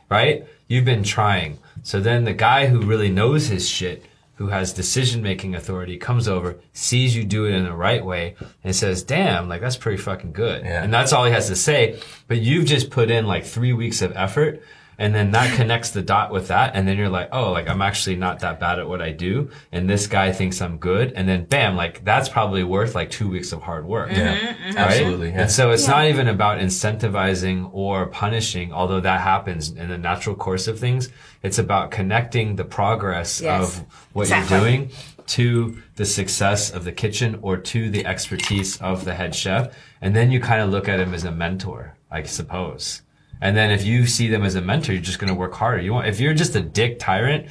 [0.09, 0.47] right?
[0.69, 1.59] You've been trying.
[1.83, 4.05] So then the guy who really knows his shit,
[4.39, 8.37] who has decision making authority, comes over, sees you do it in the right way,
[8.63, 10.65] and says, damn, like that's pretty fucking good.
[10.65, 10.85] Yeah.
[10.85, 12.01] And that's all he has to say.
[12.29, 14.63] But you've just put in like three weeks of effort.
[15.01, 16.75] And then that connects the dot with that.
[16.75, 19.49] And then you're like, oh, like I'm actually not that bad at what I do.
[19.71, 21.13] And this guy thinks I'm good.
[21.13, 24.11] And then bam, like that's probably worth like two weeks of hard work.
[24.11, 25.29] Yeah, Mm-hmm, absolutely.
[25.29, 25.43] Yeah.
[25.43, 30.35] And so it's not even about incentivizing or punishing, although that happens in the natural
[30.35, 31.09] course of things.
[31.43, 33.79] It's about connecting the progress Yes.
[33.79, 34.57] of what Exactly.
[34.57, 34.91] you're doing
[35.29, 39.75] to the success of the kitchen or to the expertise of the head chef.
[40.01, 43.03] And then you kind of look at him as a mentor, I suppose.
[43.41, 45.81] And then if you see them as a mentor, you're just going to work harder.
[45.83, 47.47] You want, if you're just a dick tyrant,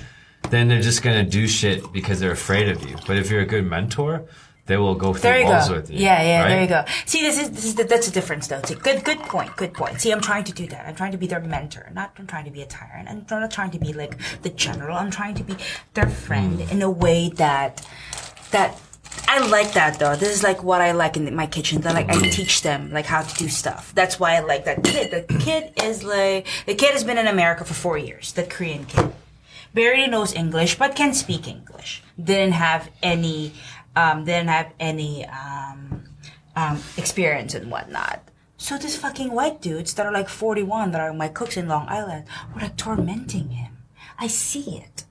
[0.49, 2.95] then they're just going to do shit because they're afraid of you.
[3.07, 4.25] But if you're a good mentor,
[4.65, 5.75] they will go through There you walls go.
[5.75, 5.97] with you.
[5.99, 6.41] Yeah, yeah.
[6.41, 6.49] right?
[6.49, 6.83] There you go.
[7.05, 8.59] See, this is this is the, that's a difference, though.
[8.59, 8.75] Too.
[8.75, 9.55] Good, good point.
[9.55, 10.01] Good point.
[10.01, 10.85] See, I'm trying to do that.
[10.85, 11.89] I'm trying to be their mentor.
[11.93, 13.07] Not I'm trying to be a tyrant.
[13.09, 14.97] I'm not trying to be like the general.
[14.97, 15.55] I'm trying to be
[15.93, 16.69] their friend Hmm.
[16.69, 17.88] in a way that
[18.51, 18.77] that
[19.28, 20.16] I like that though.
[20.16, 21.82] This is like what I like in my kitchen.
[21.82, 23.93] That like I teach them like how to do stuff.
[23.93, 25.12] That's why I like that kid.
[25.12, 28.32] The kid is like the kid has been in America for four years.
[28.34, 29.14] The Korean kid
[29.74, 32.03] barely knows English but can speak English.
[32.22, 33.53] Didn't have any,
[33.95, 36.03] um, didn't have any um,
[36.55, 38.24] um, experience and whatnot.
[38.58, 41.88] So this fucking white dudes that are like 41 that are my cooks in Long
[41.88, 43.78] Island were like tormenting him.
[44.18, 45.03] I see it.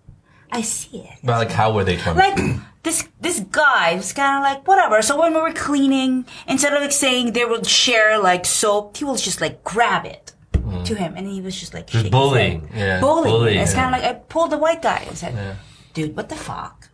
[0.50, 1.18] I see it.
[1.22, 2.38] But like, how were they tormented?
[2.38, 5.02] Like this this guy was kind of like whatever.
[5.02, 9.04] So when we were cleaning, instead of like saying they would share like soap, he
[9.04, 10.84] will just like grab it mm.
[10.84, 12.70] to him, and he was just like shaking his bullying.
[12.74, 13.00] Yeah.
[13.00, 13.34] bullying.
[13.34, 15.58] Bullying, It's kind of like I pulled the white guy and said,
[15.94, 16.88] "Dude, what the fuck?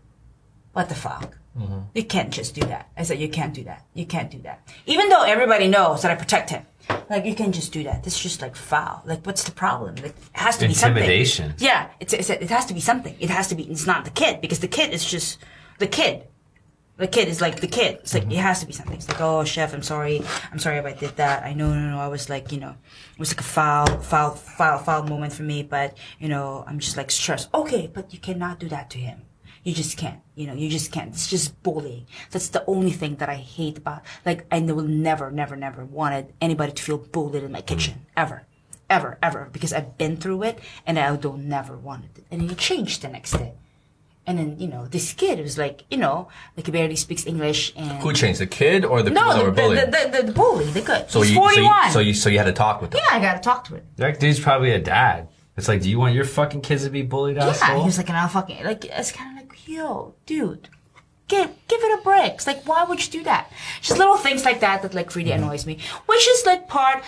[0.73, 1.37] What the fuck?
[1.57, 1.81] Mm-hmm.
[1.95, 3.85] You can't just do that." I said, "You can't do that.
[3.95, 6.67] You can't do that." Even though everybody knows that I protect him.
[7.11, 8.05] Like you can just do that.
[8.05, 9.03] This is just like foul.
[9.05, 9.97] Like what's the problem?
[9.97, 11.03] Like, it has to be something.
[11.03, 11.55] Intimidation.
[11.59, 13.15] Yeah, it's, it's it has to be something.
[13.21, 13.65] It has to be.
[13.65, 15.39] It's not the kid because the kid is just
[15.79, 16.27] the kid.
[16.99, 17.97] The kid is like the kid.
[18.03, 18.33] It's like mm-hmm.
[18.33, 18.97] it has to be something.
[18.97, 20.23] It's like, oh, chef, I'm sorry.
[20.53, 21.43] I'm sorry if I did that.
[21.43, 21.99] I know, no, no.
[21.99, 22.75] I was like, you know,
[23.15, 25.63] it was like a foul, foul, foul, foul moment for me.
[25.63, 27.49] But you know, I'm just like stressed.
[27.55, 29.23] Okay, but you cannot do that to him.
[29.65, 30.21] You just can't.
[30.35, 31.11] You know, you just can't.
[31.11, 32.07] It's just bullying.
[32.31, 34.03] That's the only thing that I hate about.
[34.27, 38.07] Like, I will never, never, never wanted anybody to feel bullied in my kitchen mm.
[38.17, 38.47] ever,
[38.91, 42.25] ever, ever, because I've been through it, and I don't never wanted it.
[42.31, 43.55] And then it changed the next day.
[44.25, 47.73] And then, you know, this kid was like, you know, like he barely speaks English
[47.77, 48.01] and.
[48.03, 49.79] Who changed the kid or the people no, that the, were bullied?
[49.79, 51.11] the, the, the, the bully, the good.
[51.11, 51.87] so, He's you, so, 41.
[51.87, 53.01] you, so you so you had to talk with him.
[53.03, 53.85] yeah, I gotta talk to him.
[53.97, 55.29] That dude's probably a dad.
[55.57, 57.81] It's like, do you want your fucking kids to be bullied, Yeah, asshole?
[57.81, 60.69] he was like, and "I'll fucking like." It's kind of like, yo, dude,
[61.29, 62.33] give give it a break.
[62.35, 63.51] It's like, why would you do that?
[63.81, 65.43] Just little things like that that like really Mm-hmm.
[65.45, 67.03] annoys me, which is like part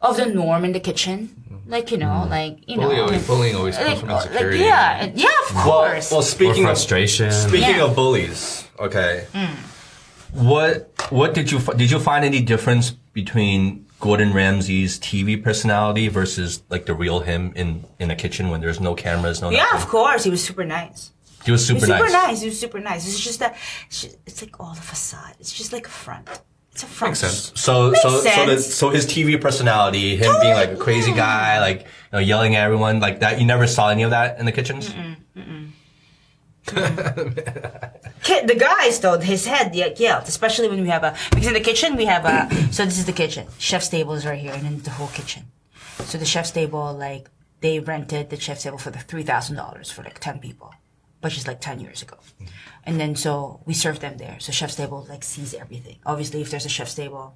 [0.00, 1.62] of the norm in the kitchen.
[1.66, 2.06] Like you Mm-hmm.
[2.24, 4.58] know, like you Bullying know, always, bullying always comes like, from like, insecurity.
[4.58, 6.10] yeah, yeah, of course.
[6.10, 7.30] well, or speaking of frustration.
[7.30, 7.84] speaking Yeah.
[7.84, 9.26] of bullies, okay.
[9.32, 9.54] Mm.
[10.32, 16.62] What what did you did you find any difference between Gordon Ramsay's TV personality versus
[16.70, 19.82] like the real him in in a kitchen when there's no cameras, no yeah, nothing?
[19.82, 21.10] of course, he was super nice.
[21.44, 22.12] He was He super was super nice.
[22.12, 22.40] nice.
[22.40, 23.06] He was super nice.
[23.08, 25.34] It's just that it's, it's like all the facade.
[25.40, 26.28] It's just like a front.
[26.72, 27.10] It's a front.
[27.12, 27.52] Makes sense.
[27.60, 31.60] So Makes so so, the, so his TV personality, him being like a crazy guy,
[31.60, 33.38] like you know, yelling at everyone, like that.
[33.40, 34.94] You never saw any of that in the kitchens.
[38.22, 41.54] Kid, the guys though, his head yeah, yelled, especially when we have a because in
[41.54, 43.46] the kitchen we have a so this is the kitchen.
[43.58, 45.42] Chef's table is right here, and then the whole kitchen.
[46.04, 47.28] So the chef's table, like
[47.60, 50.72] they rented the chef's table for the three thousand dollars for like ten people,
[51.22, 52.18] which is like ten years ago.
[52.84, 54.36] And then so we serve them there.
[54.40, 55.98] So chef's table like sees everything.
[56.04, 57.34] Obviously, if there's a chef's table,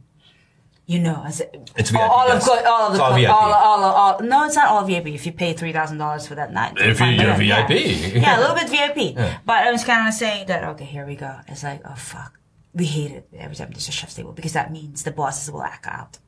[0.87, 1.41] you know, as
[1.76, 2.43] It's VIP, all yes.
[2.43, 5.07] of good, all of the all all, all, all, all, no, it's not all VIP.
[5.09, 7.70] If you pay three thousand dollars for that night, If you're yeah, VIP.
[7.70, 8.20] yeah.
[8.20, 9.16] yeah, a little bit VIP.
[9.47, 11.32] But I was kind of saying that okay, here we go.
[11.49, 12.39] It's like oh fuck,
[12.74, 15.62] we hate it every time there's a chef's table because that means the bosses will
[15.62, 16.18] act out.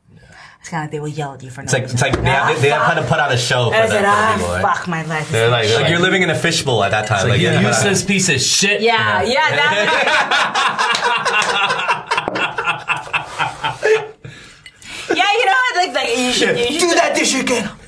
[0.61, 1.95] It's kind of like they will yell at you for no It's like reason.
[1.97, 3.81] it's like they have, they, they have kind of put on a show for I
[3.87, 3.91] that.
[3.91, 5.31] said, ah, fuck my life.
[5.31, 7.23] They're like, Like you're living in a fishbowl at that time.
[7.23, 8.81] like, Like, you yeah, useless piece of shit.
[8.83, 10.99] Yeah, yeah, that.
[15.15, 15.77] yeah, you know what?
[15.77, 17.71] Like, like you should, you should do that dish again.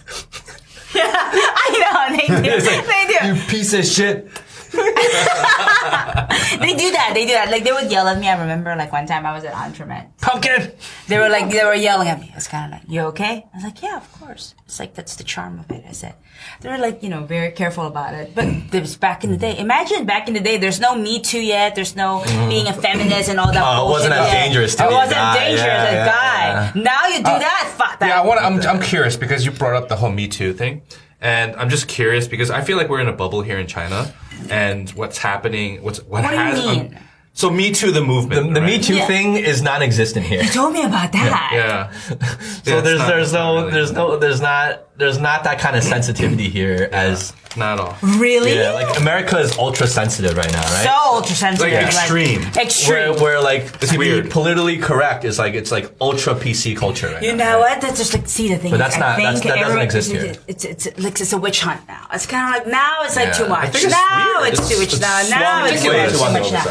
[0.93, 2.57] Yeah, I know they do.
[2.57, 3.27] It's like, they do.
[3.41, 4.27] You piece of shit.
[6.61, 7.13] They do that.
[7.15, 7.49] They do that.
[7.51, 8.29] Like they would yell at me.
[8.29, 10.09] I remember like one time I was at Entremet.
[10.21, 10.73] Pumpkin.
[11.09, 12.33] They were like they were yelling at me.
[12.37, 15.17] It's kind of like, "You okay?" I was like, "Yeah, of course." It's like that's
[15.17, 15.85] the charm of it.
[15.89, 16.15] I said.
[16.61, 18.35] They were like you know very careful about it.
[18.35, 19.59] But it was back in the day.
[19.59, 20.57] Imagine back in the day.
[20.59, 21.75] There's no Me Too yet.
[21.75, 22.49] There's no mm-hmm.
[22.49, 23.63] being a feminist and all that.
[23.65, 25.35] Oh, it wasn't as dangerous to It wasn't guy.
[25.39, 26.73] dangerous Yeah, as a yeah, guy.
[26.75, 26.83] yeah.
[26.83, 27.75] Now you do uh, that.
[27.77, 28.09] Fuck that.
[28.09, 28.41] Yeah, I want.
[28.41, 30.83] I'm I'm curious because you brought up the whole Me Too thing,
[31.21, 34.13] and I'm just curious because I feel like we're in a bubble here in China,
[34.49, 35.83] and what's happening?
[35.83, 36.67] What's what, What do you has?
[36.67, 36.99] um, mean?
[37.33, 38.55] So Me Too, the The, movement.
[38.55, 38.67] the right?
[38.79, 39.07] Me Too Yeah.
[39.07, 40.43] thing is non-existent here.
[40.43, 41.51] You told me about that.
[41.53, 41.91] Yeah.
[42.21, 42.39] yeah.
[42.65, 46.89] So there's there's no there's no there's not there's not that kind of sensitivity here
[46.93, 47.97] as not at all.
[48.19, 48.55] Really?
[48.55, 50.85] yeah like America is ultra sensitive right now, right?
[50.85, 51.73] so ultra sensitive.
[51.73, 52.43] Like extreme.
[52.57, 52.95] extreme.
[53.15, 54.25] where, where like to weird.
[54.25, 57.45] be politically correct is like it's like ultra PC culture right You now.
[57.53, 57.81] know what?
[57.81, 58.71] That's just like see the thing.
[58.73, 60.35] But that's not- that's- that doesn't exist here.
[60.47, 62.07] It's, it's it's like it's a witch hunt now.
[62.13, 63.33] It's kind of like now it's like Yeah.
[63.33, 63.73] too I much.
[63.73, 64.53] think it's Now weird.
[64.53, 65.01] it's, too much.
[65.01, 66.65] Now now it's too much, too too on the much now.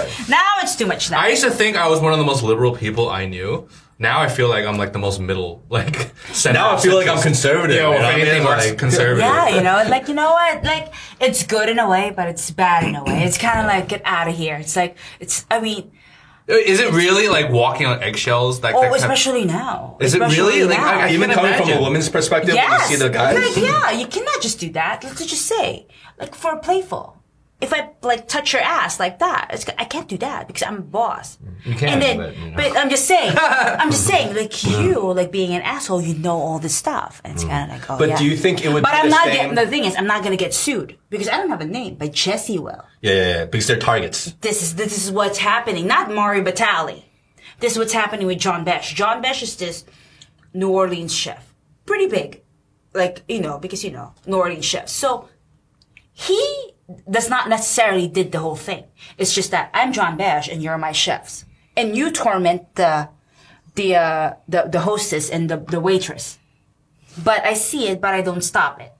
[0.57, 0.61] Other side.
[0.61, 1.19] Now it's too much now.
[1.19, 3.67] I used to think I was one of the most liberal people I knew.
[4.01, 6.11] Now I feel like I'm like the most middle, like.
[6.45, 7.75] Now I feel like I'm conservative.
[7.75, 9.19] Yeah, you well, know if what I anything, Like- conservative.
[9.25, 10.63] yeah, you know, like you know what?
[10.63, 13.23] Like it's good in a way, but it's bad in a way.
[13.23, 14.55] It's kind of like get out of here.
[14.55, 15.45] It's like it's.
[15.51, 15.91] I mean,
[16.49, 18.61] uh, Is it really like walking on eggshells?
[18.63, 19.97] Like oh, that kind of- especially now.
[19.99, 20.63] Is it really?
[20.63, 20.87] Like, now.
[20.99, 22.69] I- I Even can coming from a woman's perspective, Yes.
[22.69, 23.35] when you see the guys.
[23.35, 25.03] Like, yeah, you cannot just do that.
[25.03, 25.87] Let's just say,
[26.17, 27.18] like, for a playful.
[27.61, 30.77] If I like touch your ass like that, it's, I can't do that because I'm
[30.77, 31.37] a boss.
[31.37, 32.55] Mm, you can, and then, but, you know.
[32.55, 36.37] but I'm just saying, I'm just saying, like you, like being an asshole, you know
[36.37, 37.49] all this stuff, and it's mm.
[37.49, 38.17] kind of like, oh But yeah.
[38.17, 39.55] do you think it would But I'm not same- getting.
[39.55, 41.95] The thing is, I'm not gonna get sued because I don't have a name.
[41.95, 42.85] But Jesse will.
[43.01, 44.31] Yeah, yeah, yeah, because they're targets.
[44.39, 45.85] This is this is what's happening.
[45.85, 47.03] Not Mario Batali.
[47.59, 48.93] This is what's happening with John Besh.
[48.93, 49.83] John Besh is this
[50.53, 51.53] New Orleans chef,
[51.85, 52.41] pretty big,
[52.93, 54.87] like you know, because you know New Orleans chef.
[54.87, 55.27] So
[56.13, 56.71] he
[57.09, 58.83] does not necessarily did the whole thing.
[59.17, 61.45] It's just that I'm John Besh and you're my chefs,
[61.77, 63.09] and you torment the
[63.75, 66.37] the uh, the the hostess and the the waitress.
[67.23, 68.93] But I see it, but I don't stop it.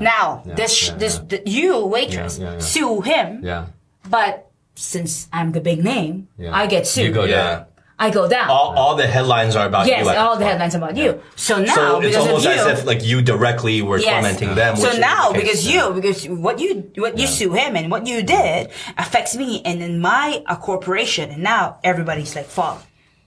[0.00, 1.24] Now yeah, this yeah, this yeah.
[1.28, 2.58] The, you waitress Yeah, yeah, yeah.
[2.60, 3.66] sue him, Yeah.
[4.08, 6.54] but since I'm the big name, Yeah.
[6.54, 7.06] I get sued.
[7.06, 7.36] You go Yeah.
[7.56, 7.66] down.
[8.00, 8.48] I go down.
[8.48, 10.10] All, all the headlines are about yes, you.
[10.10, 11.20] at all the headlines about you.
[11.36, 14.10] So now So it's because almost of you, as if like you directly were Yes.
[14.14, 14.76] tormenting them.
[14.76, 18.22] So now, the because you, because what you, what you sue him and what you
[18.22, 22.86] did affects me and in my uh, corporation, and now everybody's like falling.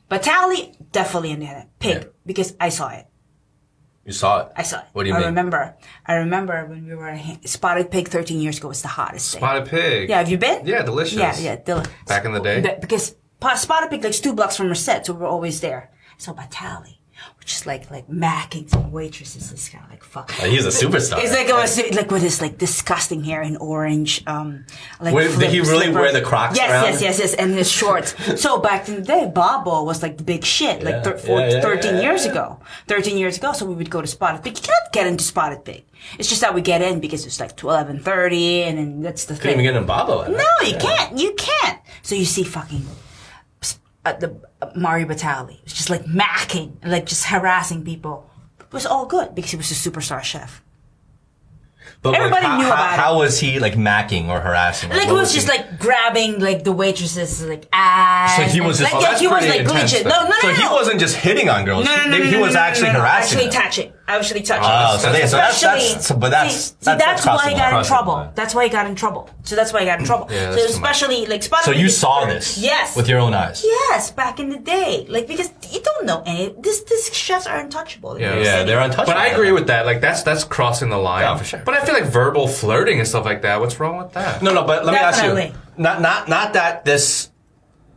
[0.09, 2.09] Batali definitely in the pig Yeah.
[2.25, 3.05] because I saw it.
[4.05, 4.51] You saw it.
[4.57, 4.85] I saw it.
[4.93, 5.25] What do you I mean?
[5.25, 5.75] I remember.
[6.05, 9.39] I remember when we were Spotted Pig 13 years ago was the hottest thing.
[9.39, 10.09] Spotted pig.
[10.09, 10.65] Yeah, have you been?
[10.67, 11.17] Yeah, delicious.
[11.17, 11.55] Yeah, yeah.
[11.55, 12.59] Del- Back in the day?
[12.59, 13.15] Be- Because
[13.89, 15.89] Pig like two blocks from Recette, so we're always there.
[16.17, 16.97] So Batali,
[17.39, 19.51] which is like like macking some waitresses.
[19.51, 20.31] This kind of like fuck.
[20.31, 21.19] He's a superstar.
[21.21, 24.23] It's like it was like with his like disgusting hair in orange.
[24.27, 24.65] Um,
[25.01, 25.95] like Wait, did he really slippers.
[25.95, 26.83] wear the Crocs Yes, around?
[26.85, 28.15] yes, yes, yes, and his shorts.
[28.41, 31.39] so back in the day, Babbo was like the big shit, like Yeah, thir- four,
[31.41, 32.59] yeah, yeah, 13 yeah, years ago.
[32.87, 34.55] 13 years ago, so we would go to Spotted Pig.
[34.57, 35.83] You cannot get into Spotted Pig.
[36.19, 39.35] It's just that we get in because it's like 11:30, and then that's the thing.
[39.35, 39.65] You Couldn't thing.
[39.65, 40.27] even get in Babbo.
[40.31, 41.17] No, you can't.
[41.17, 41.79] You can't.
[42.03, 42.85] So you see fucking
[44.05, 45.59] uh, the uh, Mario Batali.
[45.63, 48.29] It's just like macking, like just harassing people.
[48.59, 50.61] It was all good because he was a superstar chef.
[52.01, 52.99] But Everybody how, knew how, about it.
[52.99, 54.89] How was he like macking or harassing?
[54.89, 58.35] Like it what was just he- like grabbing like the waitresses like ass.
[58.35, 60.03] So he was just- like, oh, yeah, he was like intense then.
[60.03, 60.53] No, no, no, So no.
[60.53, 61.85] he wasn't just hitting on girls.
[61.85, 63.37] No, no, no, he, no, he was no, no, actually no, no, harassing.
[63.47, 63.93] Actually touching.
[64.05, 64.65] Actually touching.
[64.67, 67.55] Oh, so, they, so that's, that's, so, but that's, see, see, that's, that's, why he
[67.55, 68.13] got in Crossing trouble.
[68.13, 68.29] line.
[68.35, 69.29] That's why he got in trouble.
[69.43, 70.27] So that's why he got in trouble.
[70.29, 70.91] Yeah, so that's too much.
[70.91, 72.55] especially like Spotted So you saw first.
[72.55, 72.97] this, Yes.
[72.97, 73.63] with your own eyes.
[73.63, 76.53] Yes, back in the day, like because you don't know any.
[76.59, 78.15] This this chefs are untouchable.
[78.15, 78.39] in Yeah.
[78.41, 79.13] Yeah, they're untouchable.
[79.13, 79.85] But I agree with that.
[79.85, 81.21] Like that's that's crossing the line.
[81.21, 81.61] Yeah, for sure.
[81.65, 83.61] But I feel like verbal flirting and stuff like that.
[83.61, 84.41] What's wrong with that?
[84.43, 85.51] No, no, but let me ask Definitely.
[85.51, 85.81] you.
[85.83, 87.29] Not, not, not that this.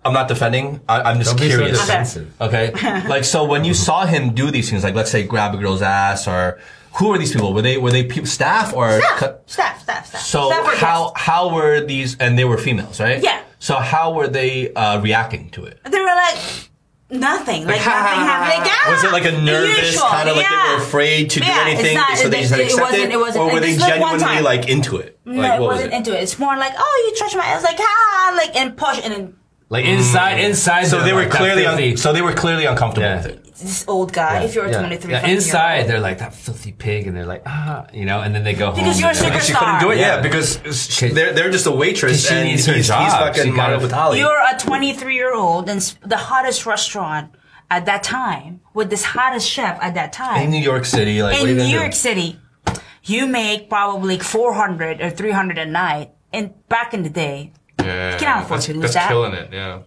[0.06, 0.80] I'm not defending.
[0.88, 1.80] I, I'm just Don't be so curious.
[1.80, 2.32] defensive.
[2.40, 2.72] Okay.
[3.08, 5.82] like so, when you saw him do these things, like let's say grab a girl's
[5.82, 6.58] ass, or
[6.98, 7.52] who are these people?
[7.52, 8.98] Were they were they people, staff or?
[9.00, 10.20] Staff, cut- staff, staff, staff.
[10.22, 11.20] So Staff how guests.
[11.26, 12.16] how were these?
[12.18, 13.22] And they were females, right?
[13.22, 13.42] Yeah.
[13.58, 15.80] So how were they uh, reacting to it?
[15.84, 16.38] they were like
[17.08, 18.64] nothing, like, ha, ha, nothing happened.
[18.64, 21.40] Like, ah, Was it like a nervous usual, kind of like they were afraid to
[21.40, 23.46] do Yeah, it's anything, not- so they just it- it accepted, wasn't- it wasn't- or
[23.46, 24.44] were like, they this one genuinely time.
[24.44, 25.18] like into it?
[25.24, 25.96] No, like it wasn't was it?
[25.96, 26.22] into it.
[26.22, 29.36] It's more like, oh, you touched my ass, like ah, like and push, and then
[29.68, 30.84] Like inside, inside.
[30.84, 33.16] So they're were like clearly un- so they were clearly uncomfortable Yeah.
[33.16, 33.42] with it.
[33.56, 34.42] this old guy.
[34.44, 34.78] If you're a yeah.
[34.80, 38.32] 23, Yeah, inside they're like that filthy pig, and they're like ah, you know, and
[38.34, 38.76] then they go home.
[38.76, 40.20] Because you're a and they're like, She couldn't do it, yeah, Yeah.
[40.22, 40.60] because
[40.94, 43.10] she- they're they're just a waitress She and needs he's, her he's job.
[43.18, 44.18] fucking She Mario gotta- Batali.
[44.18, 47.34] You're a 23 year old and sp- the hottest restaurant
[47.70, 51.32] at that time with this hottest chef at that time in New York City, like
[51.32, 51.80] what are you in gonna New do?
[51.82, 52.38] York City.
[53.02, 56.10] You make probably 400 or 300 a night.
[56.32, 57.52] And back in the day,
[57.86, 59.08] Yeah, cannot afford that's, to lose that's that.
[59.08, 59.52] killing it.
[59.52, 59.82] Yeah,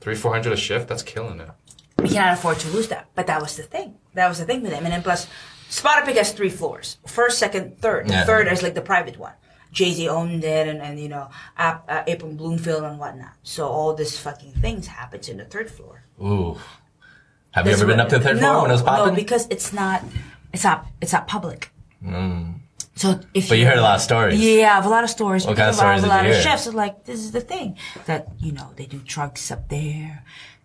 [0.00, 0.88] three four hundred a shift.
[0.88, 1.48] That's killing it.
[2.02, 3.08] we cannot afford to lose that.
[3.14, 3.96] But that was the thing.
[4.14, 4.84] That was the thing with him.
[4.84, 5.26] And then plus,
[5.68, 6.98] Spotted Pig has three floors.
[7.06, 8.08] First, second, third.
[8.08, 8.24] Yeah.
[8.24, 9.32] third is like the private one.
[9.70, 13.32] Jay-Z owned it and, and you know, Ap- uh, April Bloomfield and whatnot.
[13.42, 16.04] So all this fucking things happens in the third floor.
[16.22, 16.56] Ooh.
[17.50, 19.12] Have you That's ever been up to the third no, floor when it was popping?
[19.12, 20.02] No, because it's not,
[20.54, 21.70] it's not, it's not public.
[22.98, 23.48] So if.
[23.48, 24.40] But you heard a lot of stories.
[24.40, 25.46] Yeah, I have a lot of stories.
[25.46, 26.50] What because kind of I have stories a lot did you of hear?
[26.50, 27.76] chefs are like, this is the thing
[28.06, 30.24] that you know they do drugs up there.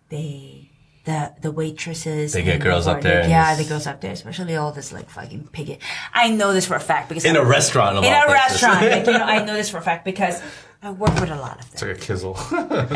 [0.09, 0.71] They
[1.05, 2.34] the the waitresses.
[2.34, 5.09] They get and girls up there Yeah, the girls up there, especially all this like
[5.09, 5.77] fucking piggy.
[6.13, 8.34] I know this for a fact because In a restaurant, In a places.
[8.34, 10.41] restaurant, like, you know, I know this for a fact because
[10.81, 11.73] I work with a lot of them.
[11.73, 11.89] It's them.
[11.89, 12.36] like a kizzle.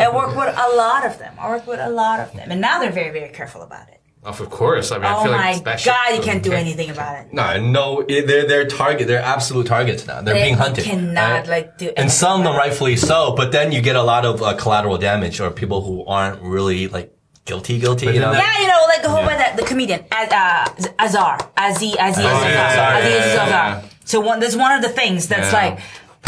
[0.03, 1.33] I work with a lot of them.
[1.39, 4.01] I work with a lot of them, and now they're very very careful about it.
[4.23, 4.91] Of course.
[4.91, 6.89] I mean, I Oh feel my like that shit god, you doesn't can't do anything
[6.89, 7.33] about it.
[7.33, 9.07] No, no, they're they're target.
[9.07, 10.21] They're absolute targets now.
[10.21, 10.83] They're They being hunted.
[10.83, 12.69] cannot, like, do and some of them anything about it.
[12.69, 13.33] rightfully so.
[13.35, 16.87] But then you get a lot of uh, collateral damage or people who aren't really
[16.89, 17.13] like
[17.45, 18.07] guilty, guilty.
[18.07, 19.55] You know, Yeah, you know, like the whole yeah.
[19.55, 23.35] the, the comedian Az- uh, Azar, Aziz, Aziz, Oh, Azar, yeah, Azar, Aziz, yeah, Aziz,
[23.35, 23.47] yeah,
[23.81, 23.89] yeah.
[24.03, 25.59] So one, there's one of the things that's Yeah.
[25.69, 25.79] like,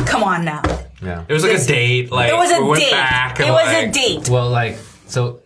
[0.07, 0.61] come on now.
[1.01, 1.25] Yeah.
[1.27, 2.11] It was like This- a date.
[2.11, 2.91] Like it was a we went date.
[2.91, 4.29] Back It and was a date.
[4.29, 4.77] Well, like,
[5.07, 5.41] so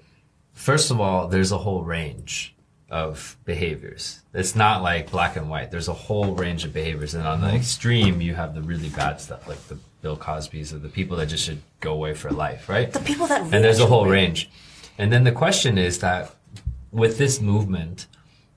[0.63, 2.55] first of all, there's a whole range
[2.89, 4.21] of behaviors.
[4.33, 5.71] It's not like black and white.
[5.71, 7.13] There's a whole range of behaviors.
[7.15, 10.79] And on the extreme, you have the really bad stuff, like the Bill Cosby's or
[10.79, 12.91] the people that just should go away for life, right?
[12.91, 14.11] The people that and there's a whole win.
[14.11, 14.49] range.
[14.97, 16.33] And then the question is that
[16.91, 18.07] with this movement,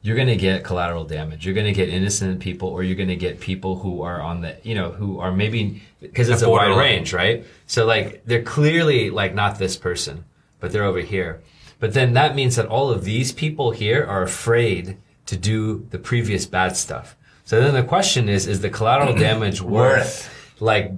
[0.02, 1.44] you're going to get collateral damage.
[1.44, 4.42] You're going to get innocent people, or you're going to get people who are on
[4.42, 7.44] the, you know, who are maybe because it's a wide range, right?
[7.66, 10.24] So like they're clearly like not this person,
[10.60, 11.40] but they're over here.
[11.78, 14.96] But then that means that all of these people here are afraid
[15.26, 17.16] to do the previous bad stuff.
[17.44, 20.92] So then the question is: Is the collateral damage worth like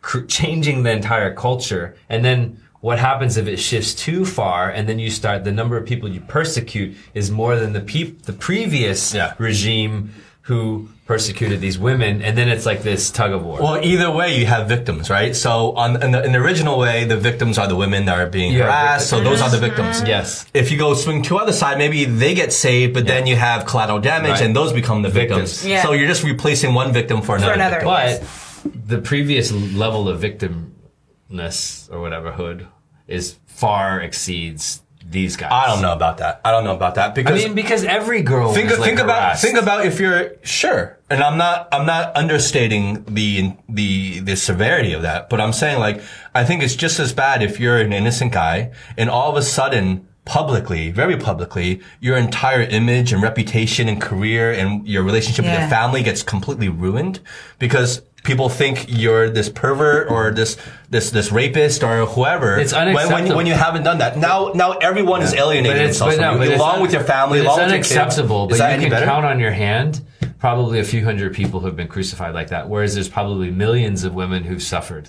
[0.00, 4.86] cr- changing the entire culture and then what happens if it shifts too far and
[4.88, 8.32] then you start the number of people you persecute is more than the peop- the
[8.32, 9.32] previous Yeah.
[9.38, 10.10] regime
[10.42, 14.38] who persecuted these women and then it's like this tug of war Well, either way,
[14.38, 15.36] you have victims, right?
[15.36, 18.26] So, on in the, in the original way, the victims are the women that are
[18.26, 19.10] being You have harassed.
[19.10, 19.96] So those are the victims.
[19.98, 20.06] Mm-hmm.
[20.06, 23.36] yes If you go swing to other side, maybe they get saved, but then you
[23.36, 24.40] have collateral damage, Right.
[24.42, 25.50] and those become the victims.
[25.62, 25.66] Victims.
[25.66, 25.82] Yeah.
[25.82, 27.52] So you're just replacing one victim for another.
[27.52, 27.80] For another.
[27.80, 28.26] victim.
[28.72, 32.66] but the previous level of victimness or whatever hood
[33.06, 35.52] is far exceeds these guys.
[35.52, 36.40] I don't know about that.
[36.44, 39.00] I don't know about that because I mean, because every girl think was, like, think
[39.00, 39.42] about harassed.
[39.42, 44.92] think about if you're sure, and I'm not I'm not understating the the the severity
[44.92, 46.00] of that, but I'm saying like
[46.34, 49.42] I think it's just as bad if you're an innocent guy and all of a
[49.42, 55.58] sudden publicly, very publicly, your entire image and reputation and career and your relationship with
[55.58, 57.20] your family gets completely ruined
[57.58, 60.56] because people think you're this pervert or this
[60.90, 62.58] this this rapist or whoever.
[62.58, 63.36] It's when, when, unacceptable.
[63.36, 64.16] when you haven't done that.
[64.16, 67.40] Now now everyone is alienated But it's, themselves but no, but along with your family,
[67.40, 68.46] along it's with your unacceptable.
[68.48, 69.06] But you can better?
[69.06, 70.04] count on your hand
[70.38, 72.68] probably a few hundred people who have been crucified like that.
[72.68, 75.08] Whereas there's probably millions of women who've suffered.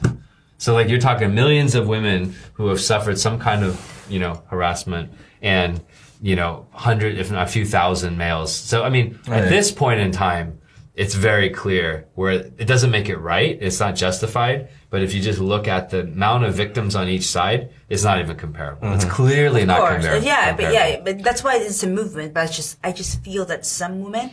[0.57, 4.43] So like you're talking millions of women who have suffered some kind of you know
[4.47, 5.81] harassment and
[6.21, 8.53] you know hundred if not a few thousand males.
[8.53, 9.43] So I mean Right.
[9.43, 10.59] at this point in time.
[10.97, 13.57] It's very clear where it doesn't make it right.
[13.61, 14.69] It's not justified.
[14.89, 18.17] But if you just look at the amount of victims on each side, it's not
[18.21, 18.93] even comparable.
[18.93, 20.25] It's clearly not Of course, comparable.
[20.25, 22.33] yeah, but yeah, but that's why it's a movement.
[22.33, 24.31] But it's just, I just feel that some women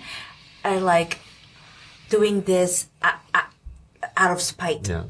[0.64, 1.18] are like
[2.10, 3.40] doing this uh, uh,
[4.16, 4.88] out of spite.
[4.88, 5.06] Yeah.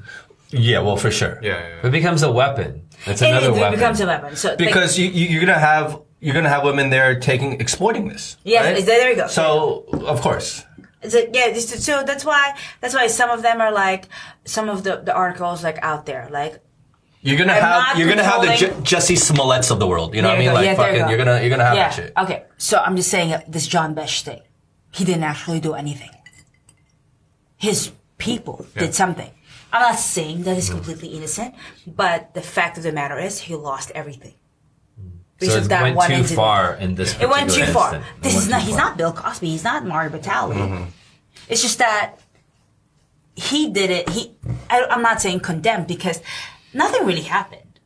[0.53, 1.39] Yeah, well, for sure.
[1.43, 1.87] Yeah, yeah, yeah.
[1.87, 2.83] It becomes a weapon.
[3.07, 3.79] It's And another it weapon.
[3.79, 4.37] becomes a weapon.
[4.37, 8.37] So Because you, you, you're gonna have you're gonna have women there taking exploiting this.
[8.45, 8.85] Yeah, right?
[8.87, 9.27] there you go.
[9.27, 10.65] So of course,
[11.09, 14.09] So, yeah, so that's why that's why some of them are like
[14.45, 16.61] some of the, the articles like out there like
[17.23, 20.15] you're gonna I'm have you're gonna have the Je- Jussie Smollett's of the world.
[20.15, 20.49] You know There what I mean?
[20.51, 20.55] go.
[20.55, 21.09] Like Yeah, there you fucking, go.
[21.11, 22.13] you're gonna you're gonna have yeah that shit.
[22.25, 24.43] okay so I'm just saying uh, this John Besh thing
[24.93, 26.11] he didn't actually do anything
[27.57, 29.31] his people did something
[29.73, 30.73] I'm not saying that he's Mm.
[30.77, 31.55] completely innocent
[31.87, 34.35] but the fact of the matter is he lost everything
[35.41, 36.37] so it that went too incident.
[36.37, 37.19] far in this.
[37.21, 38.01] It went too far.
[38.21, 38.63] This is not.
[38.63, 38.85] He's far.
[38.91, 39.49] not Bill Cosby.
[39.49, 40.55] He's not Mario Batali.
[40.55, 40.85] Mm-hmm.
[41.49, 42.17] It's just that
[43.35, 44.09] he did it.
[44.11, 44.37] He.
[44.71, 46.21] I, I'm not saying condemned because
[46.73, 47.81] nothing really happened.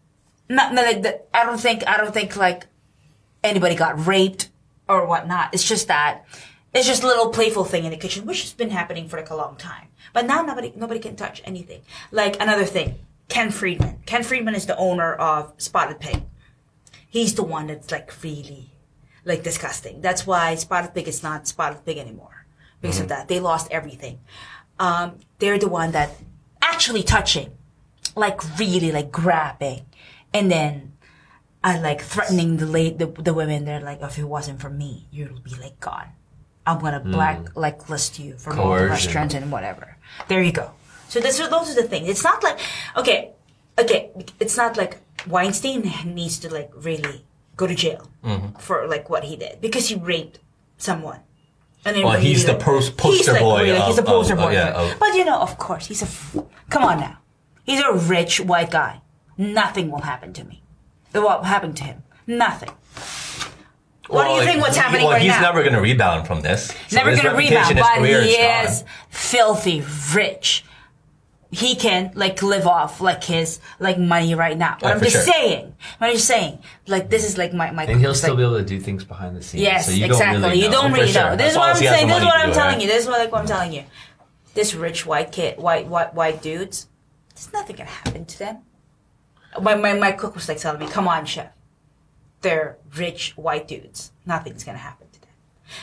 [0.50, 1.86] Not, not like the, I don't think.
[1.88, 2.66] I don't think like
[3.42, 4.50] anybody got raped
[4.86, 5.54] or whatnot.
[5.54, 6.26] It's just that
[6.76, 9.30] it's just a little playful thing in the kitchen, which has been happening for like
[9.30, 9.88] a long time.
[10.12, 11.82] But now nobody nobody can touch anything.
[12.10, 12.96] Like another thing,
[13.28, 14.00] Ken Friedman.
[14.06, 16.22] Ken Friedman is the owner of Spotted Pig
[17.16, 18.70] he's the one that's like really
[19.24, 20.00] like disgusting.
[20.00, 22.46] That's why Spotted Pig is not Spotted Pig anymore
[22.80, 23.28] because of that.
[23.28, 24.20] They lost everything.
[24.78, 26.10] Um, they're the one that
[26.60, 27.52] actually touching,
[28.14, 29.86] like really like grabbing,
[30.34, 30.92] and then
[31.64, 33.64] uh, like threatening the late the, the women.
[33.64, 36.12] They're like, if it wasn't for me, you'll be like gone.
[36.66, 38.90] I'm gonna black like list you from all the Coercion.
[38.90, 39.96] restaurants and whatever.
[40.28, 40.72] There you go.
[41.08, 42.08] So this are those are the things.
[42.08, 42.58] It's not like
[42.96, 43.32] okay,
[43.78, 44.10] okay.
[44.40, 44.98] It's not like
[45.28, 47.24] Weinstein needs to like really
[47.56, 48.58] go to jail Mm-hmm.
[48.58, 50.40] for like what he did because he raped
[50.78, 51.20] someone.
[51.84, 54.50] And Well, he's the pos- poster like, boy really, he's the of- poster of- boy.
[54.52, 56.06] yeah, of- but you know, of course, he's a.
[56.06, 56.36] F-
[56.68, 57.18] come on now,
[57.64, 59.00] he's a rich white guy.
[59.38, 60.62] Nothing will happen to me.
[61.12, 62.02] What happened to him?
[62.26, 62.70] Nothing.
[64.08, 64.56] What do Well, you think?
[64.56, 65.40] like, What's he- happening well, right he's now?
[65.40, 66.72] never gonna rebound from this.
[66.88, 68.66] So Never gonna rebound, but he gone.
[68.66, 69.82] is filthy
[70.14, 70.64] rich.
[71.50, 74.76] He can like live off like his like money right now.
[74.80, 75.22] But Oh, I'm just sure.
[75.22, 75.74] saying.
[76.00, 76.58] I'm just saying.
[76.86, 77.84] Like this is like my my.
[77.84, 79.62] And he'll still like, be able to do things behind the scenes.
[79.62, 80.40] Yes, so you exactly.
[80.40, 81.22] Don't really you don't oh, For really sure.
[81.30, 81.36] know.
[81.36, 82.08] This is what I'm saying.
[82.08, 82.86] This is what I'm telling you.
[82.88, 83.84] This is what like what I'm telling you.
[84.54, 86.88] This rich white kid, white white white dudes.
[87.34, 88.58] There's nothing gonna happen to them.
[89.62, 91.46] My my my cook was like telling me, "Come on, chef.
[92.46, 94.12] They're rich white dudes.
[94.24, 95.30] Nothing's gonna happen to them."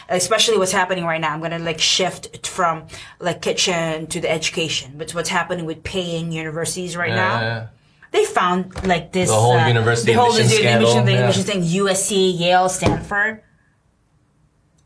[0.09, 1.31] Especially what's happening right now.
[1.33, 2.75] I'm gonna like shift from
[3.19, 4.89] like kitchen to the education.
[4.97, 7.41] But what's happening with paying universities right Yeah, now?
[7.41, 7.67] yeah.
[8.11, 8.61] They found
[8.93, 11.21] like this The whole uh, university the whole admission admission scandal, thing, yeah.
[11.29, 13.41] admission thing, USC, Yale, Stanford.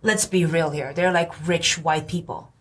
[0.02, 0.94] Let's be real here.
[0.94, 2.52] They're like rich white people.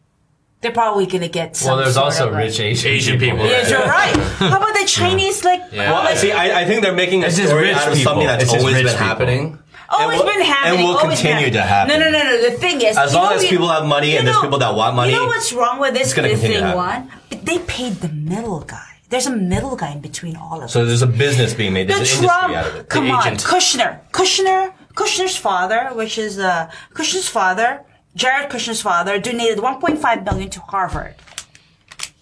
[0.63, 1.69] They're probably gonna get some.
[1.69, 3.69] Well, there's sort also of, like- rich Asian, Asian people, Yeah, right.
[3.71, 4.17] you're right.
[4.39, 5.45] How about the Chinese?
[5.45, 5.93] Like, Yeah.
[5.93, 6.33] Well, I see.
[6.33, 8.13] I, I think they're making a It's story rich out of people.
[8.13, 8.97] something that's always been people.
[8.99, 9.59] happening.
[9.89, 10.79] always And will- been happening.
[10.81, 12.01] and will continue to happen.
[12.01, 12.51] No, no, no, no.
[12.51, 14.75] The thing is, As long as we- people have money you and there's people that
[14.75, 17.11] want money, You know what's wrong with this it's gonna this thing to one?
[17.31, 18.83] But they paid the middle guy.
[19.11, 20.69] There's a middle guy in between all of them.
[20.69, 20.89] So us.
[20.89, 21.87] there's a business being made.
[21.87, 22.89] There's the an Trump, industry out of it.
[22.89, 23.37] come the on.
[23.37, 27.83] Kushner, Kushner, Kushner's father, which is uh, Kushner's father,
[28.17, 31.14] Jared Kushner's father, donated 1.5 million to Harvard,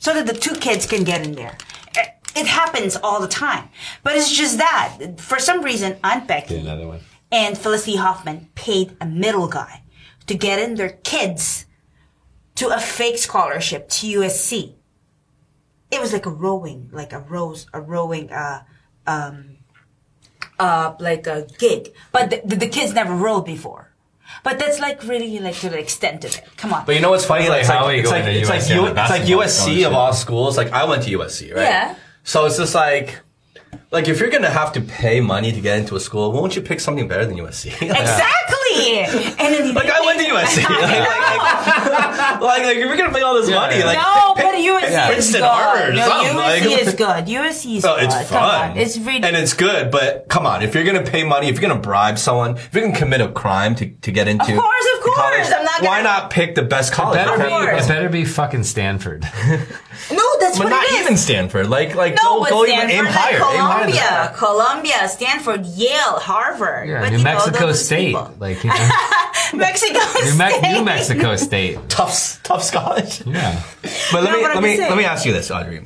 [0.01, 1.57] so that the two kids can get in there.
[1.97, 3.69] It, it happens all the time,
[4.03, 7.01] but it's just that for some reason, Aunt Becky Another one.
[7.31, 9.85] and Felicity Huffman paid a middle guy
[10.27, 11.67] to get in their kids
[12.57, 14.75] to a fake scholarship to USC.
[15.93, 18.65] It was like a rowing, like a rose, a rowing, uh,
[19.07, 19.59] um,
[20.59, 21.93] uh, like a gig.
[22.11, 23.94] But the, the, the kids never rowed before.
[24.43, 26.43] But that's like really like to the extent of it.
[26.57, 26.85] Come on.
[26.87, 27.49] But you know what's funny?
[27.49, 29.23] Like, it's how like, you it's go like, into it's like, USC U- it's like
[29.23, 30.57] USC of all schools.
[30.57, 31.63] Like I went to USC, right?
[31.63, 31.95] Yeah.
[32.25, 33.21] So it's just like,
[33.91, 36.63] Like, if you're gonna have to pay money to get into a school, won't you
[36.63, 37.67] pick something better than USC?
[37.83, 38.99] Exactly.
[39.39, 40.65] And then Like I went to USC.
[40.69, 41.94] Like, like,
[42.41, 43.85] like, like, if you're gonna pay all this money, yeah.
[43.87, 45.47] like no, pick- but USC pick is Princeton, good.
[45.49, 46.37] Harvard, or no, something.
[46.37, 47.25] USC like, is good.
[47.27, 48.05] USC is No, good.
[48.05, 48.71] it's Come fun.
[48.73, 48.77] on.
[48.77, 51.69] It's really and it's good, but come on, if you're gonna pay money, if you're
[51.69, 54.87] gonna bribe someone, if you're gonna commit a crime to, to get into, Of course,
[54.97, 55.53] of the college, course.
[55.53, 57.17] I'm not why gonna- not pick the best college?
[57.19, 57.85] Better be, course.
[57.85, 59.23] it better be fucking Stanford.
[60.11, 61.01] no, that's but what not it is.
[61.03, 61.69] even Stanford.
[61.69, 63.35] Like, like No, go, but go even Stanford, aim like higher.
[63.37, 64.33] Aim higher Columbia.
[64.37, 66.89] Columbia, Stanford, Yale, Harvard.
[66.89, 68.89] Yeah, But, New you Mexico those State, people- like you know,
[69.55, 70.63] Mexico New, State.
[70.63, 71.79] New Mexico State.
[72.05, 73.23] Tough, tough college.
[73.27, 73.63] Yeah.
[74.13, 75.83] But let No, me but I'm let me saying- let me ask you this, Audrey.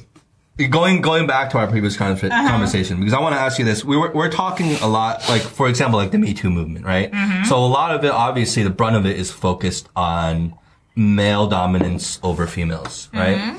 [0.71, 2.49] Going going back to our previous con- Uh-huh.
[2.49, 3.85] conversation because I want to ask you this.
[3.85, 7.13] We were we're talking a lot, like for example, like the Me Too movement, right?
[7.13, 7.45] Mm-hmm.
[7.45, 10.55] So a lot of it, obviously, the brunt of it is focused on
[10.97, 13.39] male dominance over females, right?
[13.39, 13.59] Mm-hmm.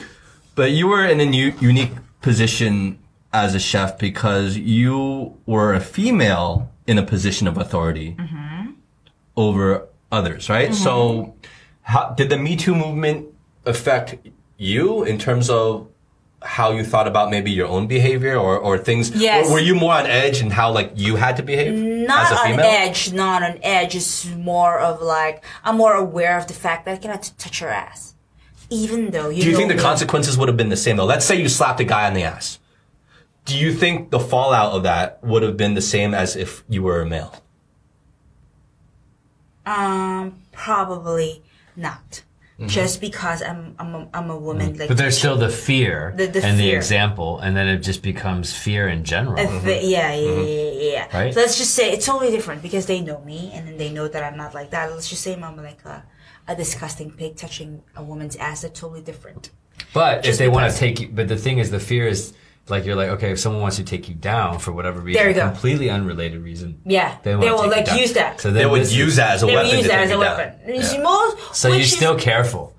[0.56, 3.00] But you were in a new, unique position
[3.32, 8.72] as a chef because you were a female in a position of authority Mm-hmm.
[9.38, 10.74] over others, right?
[10.76, 11.36] So,
[11.90, 13.28] how did the Me Too movement
[13.66, 14.16] affect
[14.58, 15.88] you in terms of
[16.44, 19.10] how you thought about maybe your own behavior or, or things?
[19.10, 19.48] Yes.
[19.48, 21.74] Were, were you more on edge and how like you had to behave
[22.08, 22.66] Not as a on female?
[22.66, 23.96] edge, not on edge.
[23.96, 27.72] It's more of like I'm more aware of the fact that I cannot touch your
[27.72, 28.14] ass,
[28.70, 29.42] even though you.
[29.42, 29.82] Do you think the me.
[29.82, 31.06] consequences would have been the same though?
[31.06, 32.60] Let's say you slapped a guy on the ass.
[33.46, 36.84] Do you think the fallout of that would have been the same as if you
[36.84, 37.34] were a male?
[39.66, 41.42] Um, probably
[41.80, 42.24] not.
[42.60, 42.68] Mm-hmm.
[42.68, 44.74] Just because I'm I'm a, I'm a woman.
[44.74, 44.80] Mm.
[44.80, 48.04] Like But there's still the fear The- the and the example, and then it just
[48.04, 49.40] becomes fear in general.
[49.40, 49.66] If mm-hmm.
[49.66, 49.90] the- mm-hmm.
[49.90, 51.18] yeah, yeah, yeah, yeah.
[51.18, 51.34] Right.
[51.34, 54.10] So let's just say it's totally different because they know me and then they know
[54.10, 54.92] that I'm not like that.
[54.92, 56.04] Let's just say I'm like a,
[56.50, 58.64] a disgusting pig touching a woman's ass.
[58.64, 59.52] That's totally different.
[59.94, 62.34] But if they want to take you, but the thing is, the fear is
[62.70, 65.30] like you're like, okay, if someone wants to take you down for whatever reason, There
[65.30, 65.48] you go.
[65.48, 68.40] completely unrelated reason, Yeah, they, they will like use that.
[68.42, 69.78] So They would this use that as a They weapon.
[69.78, 70.54] use that as a weapon.
[70.68, 71.02] Yeah.
[71.02, 72.76] most- So you're is- still careful.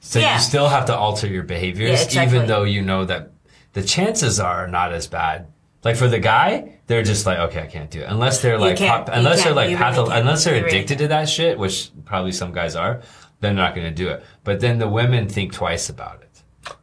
[0.00, 0.34] So Yeah.
[0.36, 2.36] you still have to alter your behaviors, Yeah, exactly.
[2.36, 3.30] even though you know that
[3.72, 5.46] the chances are not as bad.
[5.84, 8.78] Like for the guy, they're just like, okay, I can't do it unless they're like,
[8.78, 12.32] pop- unless they're like, You really patho- unless they're addicted to that shit, which probably
[12.32, 13.02] some guys are.
[13.40, 14.24] They're not going to do it.
[14.44, 16.25] But then the women think twice about it.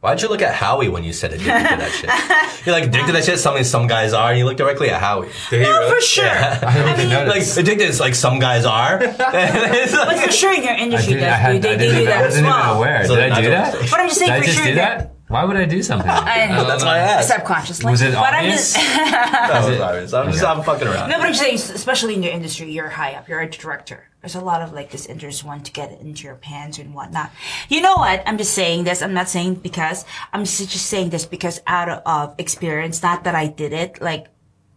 [0.00, 2.66] Why'd you look at Howie when you said addicted to that shit?
[2.66, 3.38] You're like addicted to that shit.
[3.38, 5.28] Something some guys are, and you look directly at Howie.
[5.50, 5.94] Did he No, really?
[5.94, 6.24] for sure.
[6.24, 6.60] Yeah.
[6.62, 7.56] I don't even mean- like notice.
[7.56, 8.98] addicted is like some guys are.
[9.02, 9.16] It's
[9.92, 11.78] But like- for sure, in your I industry, didn't, I, does, had, they, I they
[11.78, 12.76] didn't do even, that I wasn't even well.
[12.76, 13.06] aware.
[13.06, 13.72] So Did I do that?
[13.90, 15.13] But I'm just saying Did I for just sure do that- that?
[15.34, 16.08] Why would I do something?
[16.12, 16.64] I know.
[16.64, 17.28] That's why I asked.
[17.28, 17.90] Subconsciously.
[17.90, 18.72] Was it but I'm obvious?
[18.72, 20.12] just, that was obvious.
[20.12, 21.10] I'm just I'm fucking around.
[21.10, 24.08] No, but I'm just saying, especially in your industry, you're high up, you're a director.
[24.20, 26.94] There's a lot of like this interest want to get it into your pants and
[26.94, 27.32] whatnot.
[27.68, 28.22] You know what?
[28.26, 29.02] I'm just saying this.
[29.02, 33.24] I'm not saying because I'm just just saying this because out of, of experience, not
[33.24, 34.28] that I did it like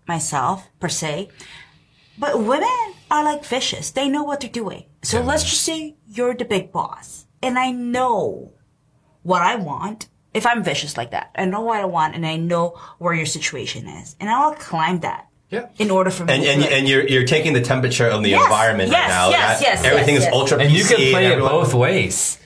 [0.08, 1.30] myself per se,
[2.18, 3.92] but women are like fishes.
[3.92, 4.86] They know what they're doing.
[5.04, 8.54] So let's just say you're the big boss and I know
[9.22, 10.10] what I want.
[10.38, 12.64] If I'm vicious like that, I know what I want and I know
[13.00, 15.22] where your situation is and I'll climb that.
[15.50, 15.68] Yeah.
[15.80, 16.72] In order for me And to and, live.
[16.76, 19.30] and you're you're taking the temperature of the Yes, environment yes, right now.
[19.30, 20.34] yes, That- yes, Everything yes, is yes.
[20.40, 22.38] ultra And you can play it both ways.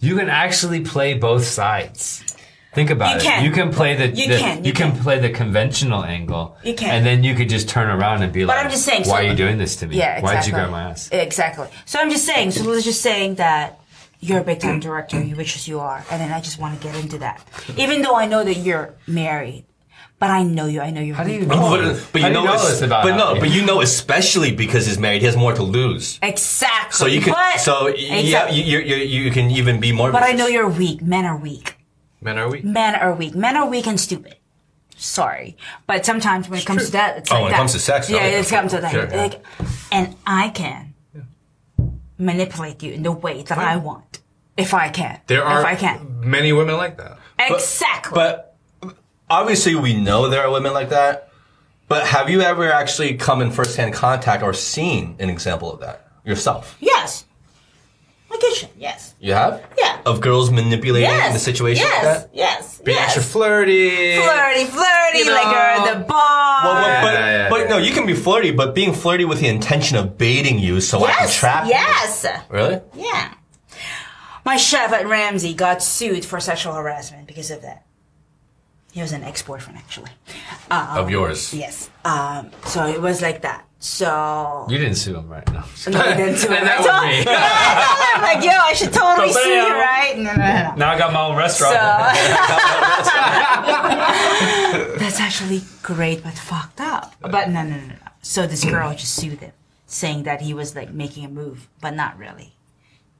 [0.00, 2.24] You can actually play both sides.
[2.72, 3.22] Think about You it.
[3.28, 3.44] can.
[3.46, 5.02] You can play the, You the- can, you, you can, can.
[5.06, 6.56] play the conventional angle.
[6.64, 6.90] You can.
[6.94, 9.06] And then you could just turn around and be But like, I'm just saying, why
[9.06, 9.96] so- are you doing this to me?
[9.96, 10.24] Yeah, exactly.
[10.26, 11.08] Why did you grab my ass?
[11.12, 11.68] Exactly.
[11.86, 12.50] So I'm just saying.
[12.52, 13.78] So let's just saying that
[14.20, 16.86] you're a big time director, which is you are, and then I just want to
[16.86, 17.42] get into that,
[17.76, 19.64] even though I know that you're married,
[20.18, 20.80] but I know you.
[20.82, 21.16] I know you're.
[21.16, 21.70] How do you But, know?
[21.94, 23.40] but, but you know, you know this about but no, Howie?
[23.40, 26.18] but you know, especially because he's married, he has more to lose.
[26.22, 26.96] exactly?
[26.96, 28.60] So you can, But, so yeah, Exactly.
[28.60, 30.12] you, you, you, you can even be more.
[30.12, 31.00] But I know you're weak.
[31.02, 31.76] Men are weak.
[32.20, 32.60] Men are we?
[32.60, 33.34] Men are weak.
[33.34, 34.36] Men are weak and stupid.
[34.96, 35.56] Sorry,
[35.86, 38.10] but sometimes when it comes to that, it's Oh, like when it comes to sex,
[38.10, 38.40] yeah, oh, yeah.
[38.40, 38.92] it comes to that.
[38.92, 39.16] Sure, yeah.
[39.22, 39.42] Like,
[39.90, 40.89] and I can
[42.20, 44.20] manipulate you in the way that I want,
[44.56, 45.20] if I can.
[45.26, 46.20] There are if I can.
[46.20, 47.18] many women like that.
[47.38, 48.14] Exactly.
[48.14, 48.56] But
[49.28, 51.28] obviously, we know there are women like that.
[51.88, 56.06] But have you ever actually come in firsthand contact or seen an example of that
[56.24, 56.76] yourself?
[56.80, 57.24] yes.
[58.30, 58.70] My kitchen.
[58.78, 59.14] Yes.
[59.18, 59.62] You have?
[59.76, 60.00] Yeah.
[60.06, 61.32] Of girls manipulating Yes.
[61.32, 62.04] the situation yes.
[62.04, 62.30] like that?
[62.32, 62.80] Yes.
[62.80, 63.04] Being yes.
[63.06, 64.16] extra flirty.
[64.16, 66.64] flirty, flirty, You like you're at the bar.
[66.64, 69.40] Well, well, but, Yeah, yeah, but no, you can be flirty, but being flirty with
[69.40, 71.36] the intention of baiting you so I can yes.
[71.36, 71.70] trap you.
[71.72, 72.26] Yes.
[72.48, 72.80] Really?
[72.94, 73.34] Yeah.
[74.44, 77.84] My chef at Ramsay got sued for sexual harassment because of that.
[78.92, 80.10] He was an ex-boyfriend, actually.
[80.70, 81.52] Um, Of yours.
[81.54, 81.90] Yes.
[82.04, 83.64] Um, so it was like that.
[83.82, 85.46] So You didn't sue him, right?
[85.50, 85.64] No.
[85.88, 86.48] no, I didn't sue.
[86.52, 87.24] And that was me.
[87.30, 89.48] No, I him, like, yo, I should totally Bam.
[89.48, 90.18] you, right?
[90.18, 90.74] No, no, no, no.
[90.76, 91.74] Now I got my own restaurant.
[95.00, 97.14] That's actually great, but fucked up.
[97.22, 97.94] But no, no, no, no.
[98.20, 99.52] So this girl just sued him,
[99.86, 102.52] saying that he was like making a move, but not really.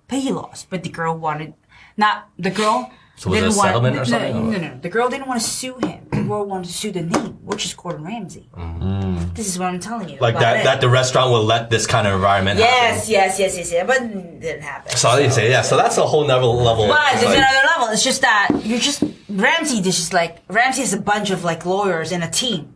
[0.09, 0.69] But he lost.
[0.69, 1.55] But the girl wanted,
[1.97, 2.93] not the girl.
[3.21, 4.79] So was didn't want- settlement or no, something, No, no, no.
[4.81, 6.09] The girl didn't want to sue him.
[6.11, 8.49] The girl wanted to sue the name, which is Gordon Ramsay.
[8.57, 9.35] Mm.
[9.35, 10.17] This is what I'm telling you.
[10.21, 10.65] Like that, it.
[10.65, 12.73] that the restaurant will let this kind of environment happen.
[12.75, 13.87] Yes, yes, yes, yes, yes.
[13.87, 14.97] But it didn't happen.
[14.97, 15.61] So I didn't say, yeah.
[15.61, 16.89] So that's a whole level level.
[16.89, 17.87] But It's there's like- another level.
[17.93, 19.83] It's just that you're just Ramsay.
[19.83, 22.75] This is like Ramsay has a bunch of like lawyers and a team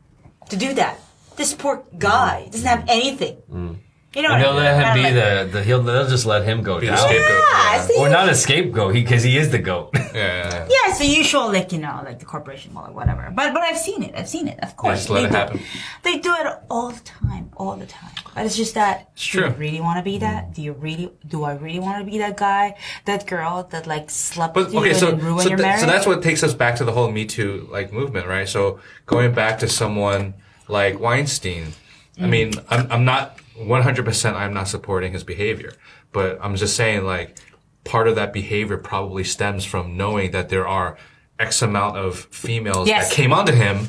[0.51, 0.99] to do that.
[1.37, 3.37] This poor guy doesn't have anything.
[3.51, 3.77] Mm.
[4.15, 6.63] You know, And they'll let him be like the, the he'll they'll just let him
[6.63, 6.99] go Be the down.
[7.09, 7.29] scapegoat.
[7.29, 7.87] Yeah, Yeah.
[7.87, 7.97] see?
[7.99, 9.91] Or not a scapegoat, because he is the goat.
[9.95, 10.69] Yeah, yeah.
[10.75, 13.33] Yeah, it's the usual, like you know, like the corporation or whatever.
[13.35, 14.15] But but I've seen it.
[14.17, 14.59] I've seen it.
[14.63, 15.37] Of course, just let they it do.
[15.37, 15.61] happen.
[16.05, 18.11] They do it all the time, all the time.
[18.35, 19.15] But it's just that.
[19.17, 19.47] do true.
[19.49, 20.55] you really want to be that?
[20.55, 21.11] Do you really?
[21.27, 22.77] Do I really want to be that guy,
[23.07, 25.59] that girl that like slept But with you okay, and so then ruined so, your
[25.59, 25.81] th- marriage?
[25.81, 28.49] so that's what takes us back to the whole Me Too like movement, right?
[28.49, 30.35] So going back to someone
[30.69, 31.73] like Weinstein,
[32.19, 32.29] I mm.
[32.31, 34.05] mean, I'm I'm not 100.
[34.05, 35.73] percent I'm not supporting his behavior,
[36.13, 37.37] but I'm just saying like
[37.85, 40.97] part of that behavior probably stems from knowing that there are
[41.39, 43.09] X amount of females Yes.
[43.09, 43.89] that came onto him.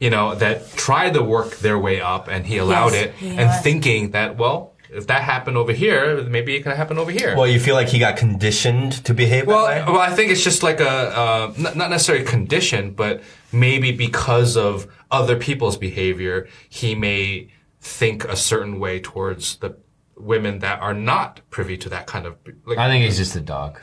[0.00, 3.28] You know, that tried to work their way up and he allowed Yes, it he
[3.28, 3.60] and was.
[3.62, 7.34] thinking that, well, if that happened over here, maybe it can happen over here.
[7.36, 9.92] Well, you feel like he got conditioned to behave Well, that way.
[9.92, 13.22] well, I think it's just like a uh, not not necessarily condition, but
[13.52, 17.48] maybe because of other people's behavior, he may
[17.84, 19.76] think a certain way towards the
[20.16, 22.36] women that are not privy to that kind of.
[22.64, 23.80] Like, I think he's just a dog.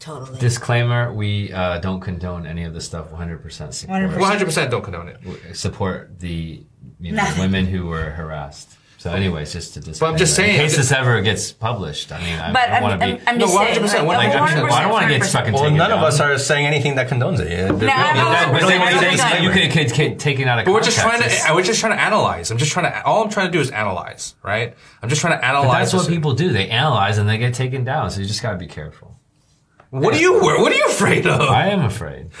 [0.00, 0.38] totally.
[0.40, 3.10] Disclaimer: We uh, don't condone any of this stuff.
[3.10, 4.02] 100% support.
[4.02, 4.18] 100%.
[4.18, 5.56] one hundred percent don't condone it.
[5.56, 6.64] support the
[7.00, 8.76] you know, women who were harassed.
[9.04, 10.12] So, anyways, just to disclaimer.
[10.14, 12.10] I'm just saying- in case this ever gets published.
[12.10, 13.22] I mean, I, But I I'm, want to I'm, be.
[13.26, 13.74] I'm No, just saying.
[13.76, 15.32] 100%, like, Like, I, just- 100%, I don't want to get 100%.
[15.32, 15.98] fucking Well, taken none down.
[15.98, 17.50] of us are saying anything that condones it.
[17.50, 19.52] Yeah, there- No, I'm yeah, not- we But don't then want you to think disclaimer.
[19.52, 21.46] could get taken out of But we're just trying to.
[21.46, 22.50] I was just trying to analyze.
[22.50, 23.04] I'm just trying to.
[23.04, 24.74] All I'm trying to do is analyze, right?
[25.02, 25.68] I'm just trying to analyze.
[25.68, 26.50] But that's what people do.
[26.54, 28.10] They analyze and they get taken down.
[28.10, 29.18] So you just got to be careful.
[29.94, 30.40] What are you?
[30.40, 31.40] What are you afraid of?
[31.40, 32.30] I am afraid.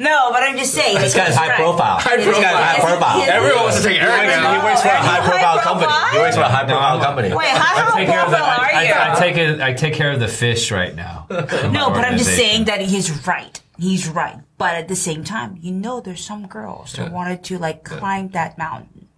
[0.00, 0.96] No, but I'm just saying.
[0.96, 1.98] This guy's high profile.
[1.98, 2.96] High This guy's high profile.
[2.96, 3.18] profile.
[3.18, 5.62] Yes, yes, Everyone wants to take Eric He works for a Are high profile high
[5.62, 5.92] company.
[6.12, 7.28] He works for a high profile company.
[7.34, 8.92] Wait, how I take high care of the, profile are you?
[8.92, 9.60] I, I take it.
[9.60, 11.26] I take care of the fish right now.
[11.30, 13.60] No, but I'm just saying that he's right.
[13.78, 14.38] He's right.
[14.56, 18.30] But at the same time, you know, there's some girls that wanted to like climb
[18.30, 19.08] that mountain,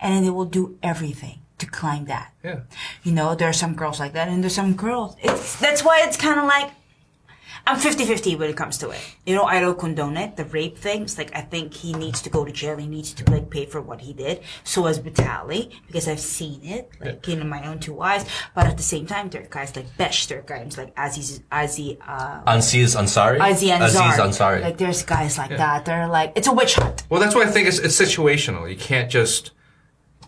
[0.00, 2.32] and then they will do everything to climb that.
[2.42, 2.60] Yeah.
[3.02, 5.16] You know, there are some girls like that, and there's some girls.
[5.22, 6.70] It's that's why it's kind of like
[7.66, 9.00] I'm 50-50 when it comes to it.
[9.26, 10.36] You know, I don't condone it.
[10.36, 12.76] The rape things, like I think he needs to go to jail.
[12.76, 14.42] He needs to like pay for what he did.
[14.64, 18.24] So as Batali, because I've seen it, like in my own two eyes.
[18.54, 21.42] But at the same time, there are guys like Besh, there are guys like Aziz,
[21.52, 23.38] Aziz, uh, Aziz Ansari.
[23.50, 23.84] Aziz Ansari.
[23.84, 24.62] Aziz Ansari.
[24.62, 25.84] Like there's guys like that.
[25.84, 27.04] They're like it's a witch hunt.
[27.10, 28.68] Well, that's why I think it's, it's situational.
[28.70, 29.52] You can't just,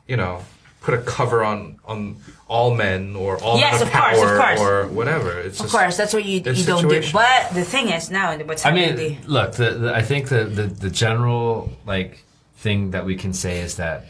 [0.07, 0.43] you know,
[0.83, 2.17] put a cover on on
[2.49, 4.61] all men or all Yes, men of of course, power of course.
[4.61, 5.39] or whatever.
[5.41, 7.03] It's Of just, course, that's what you, it's you don't do.
[7.13, 8.97] But the thing is now, what's I happening?
[8.97, 9.53] mean, look.
[9.53, 12.25] The, the, I think the, the the general like
[12.57, 14.05] thing that we can say is that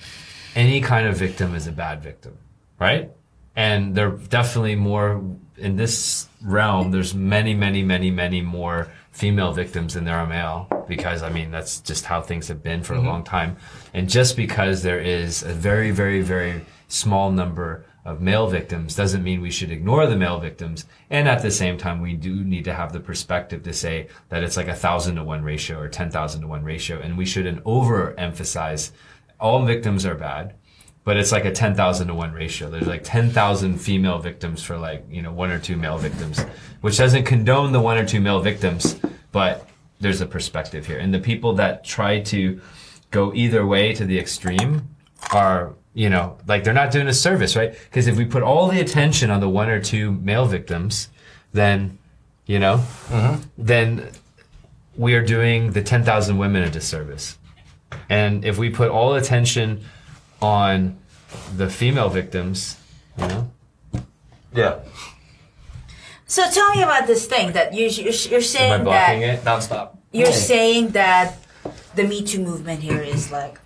[0.55, 2.37] any kind of victim is a bad victim,
[2.79, 3.11] right?
[3.57, 5.23] And there are definitely more
[5.59, 6.91] in this realm.
[6.91, 11.51] There's many, many, many, many more female victims than there are male because I mean
[11.51, 13.07] that's just how things have been for a mm-hmm.
[13.07, 13.57] long time.
[13.95, 19.23] And just because there is a very, very, very small number of male victims doesn't
[19.23, 20.87] mean we should ignore the male victims.
[21.11, 24.43] And at the same time, we do need to have the perspective to say that
[24.43, 27.01] it's like a thousand to one ratio or 10,000 to one ratio.
[27.01, 28.91] And we shouldn't overemphasize
[29.39, 30.55] all victims are bad,
[31.05, 32.71] but it's like a 10,000 to one ratio.
[32.71, 36.41] There's like 10,000 female victims for like, you know, one or two male victims,
[36.81, 38.99] which doesn't condone the one or two male victims,
[39.31, 39.69] but
[40.03, 40.99] there's a perspective here.
[40.99, 42.61] And the people that try to
[43.11, 44.89] go either way to the extreme
[45.33, 47.73] are, you know, like they're not doing a service, right?
[47.73, 51.09] Because if we put all the attention on the one or two male victims,
[51.53, 51.99] then,
[52.47, 53.43] you know, mm-hmm.
[53.57, 54.11] then
[54.97, 57.39] we are doing the 10,000 women a disservice.
[58.09, 59.85] And if we put all attention
[60.41, 60.99] on
[61.57, 62.77] the female victims,
[63.19, 63.51] you know,
[64.55, 64.81] yeah.
[66.35, 69.39] So tell me about this thing that you, you're, you're am I saying blocking that
[69.41, 69.45] it?
[69.45, 69.87] Nonstop.
[70.13, 70.53] you're oh.
[70.53, 71.27] saying that
[71.95, 73.59] the Me Too movement here is like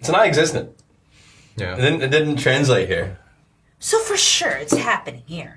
[0.00, 0.66] It's non-existent.
[1.56, 1.76] It yeah.
[1.76, 3.18] didn't, it didn't translate here.
[3.78, 5.54] so for sure it's happening here.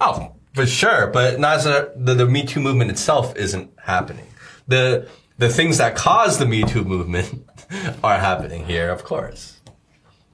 [0.00, 4.26] Oh, for sure, but not as a, the, the Me Too movement itself isn't happening.
[4.66, 5.08] The
[5.38, 7.46] the things that cause the Me Too movement
[8.02, 9.42] are happening here, of course.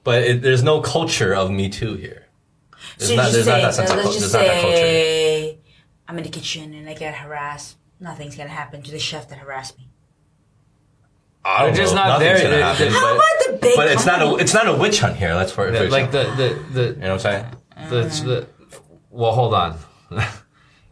[0.03, 2.21] but it, there's no culture of Me Too here.
[2.97, 4.45] There's So not, you there's say, not that sense of let's cul- just there's not
[4.53, 4.77] that culture.
[4.77, 5.34] say
[6.07, 7.77] I'm in the kitchen and I get harassed.
[7.99, 9.89] Nothing's gonna happen to the chef that harassed me.
[11.43, 12.03] I don't They're just know.
[12.03, 12.43] not Nothing's there.
[12.43, 14.67] gonna They- happen, they- How but, about the big but it's not a it's not
[14.67, 15.33] a witch hunt here.
[15.35, 16.23] That's for, for like sure.
[16.23, 17.45] the, the, the, you know what I'm
[17.79, 17.89] saying?
[17.89, 18.47] the, the
[19.11, 19.77] well hold on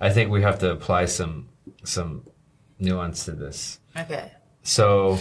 [0.02, 1.48] i think we have to apply some
[1.86, 2.24] some
[2.78, 4.32] nuance to this Okay.
[4.64, 5.18] so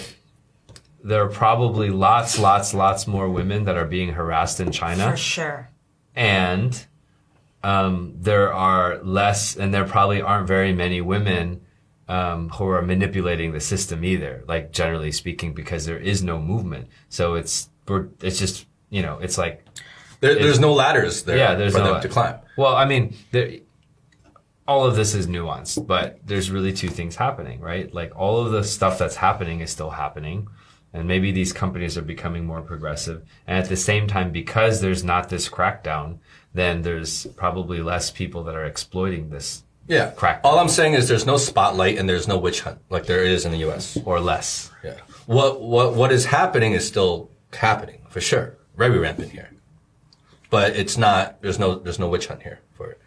[1.04, 5.16] there are probably lots lots lots more women that are being harassed in china For
[5.16, 5.70] sure.
[6.16, 6.84] and
[7.64, 11.60] um, there are less and there probably aren't very many women
[12.08, 16.88] um, who are manipulating the system either like generally speaking because there is no movement
[17.08, 17.70] so it's
[18.20, 19.64] it's just you know it's like
[20.20, 22.36] There, there's no ladders there yeah, there's for no them to climb.
[22.56, 23.58] Well, I mean, there,
[24.68, 27.92] all of this is nuanced, but there's really two things happening, right?
[27.92, 30.48] Like all of the stuff that's happening is still happening.
[30.92, 33.24] And maybe these companies are becoming more progressive.
[33.46, 36.18] And at the same time, because there's not this crackdown,
[36.54, 40.10] then there's probably less people that are exploiting this Yeah.
[40.10, 40.40] Crack.
[40.44, 43.44] All I'm saying is there's no spotlight and there's no witch hunt like there is
[43.44, 43.98] in the U.S.
[44.04, 44.70] or less.
[44.84, 44.96] Yeah.
[45.26, 48.56] What what what is happening is still happening for sure.
[48.76, 49.50] Very rampant here.
[50.50, 51.40] But it's not.
[51.42, 51.76] There's no.
[51.76, 53.00] There's no witch hunt here for it.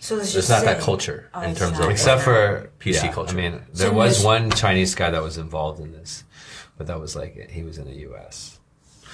[0.00, 3.04] So let's There's just not say, that culture Oh, in terms of Except for PC
[3.04, 3.32] yeah, culture.
[3.32, 6.24] I mean, So there was one Chinese guy that was involved in this,
[6.76, 8.60] but that was like he was in the U.S.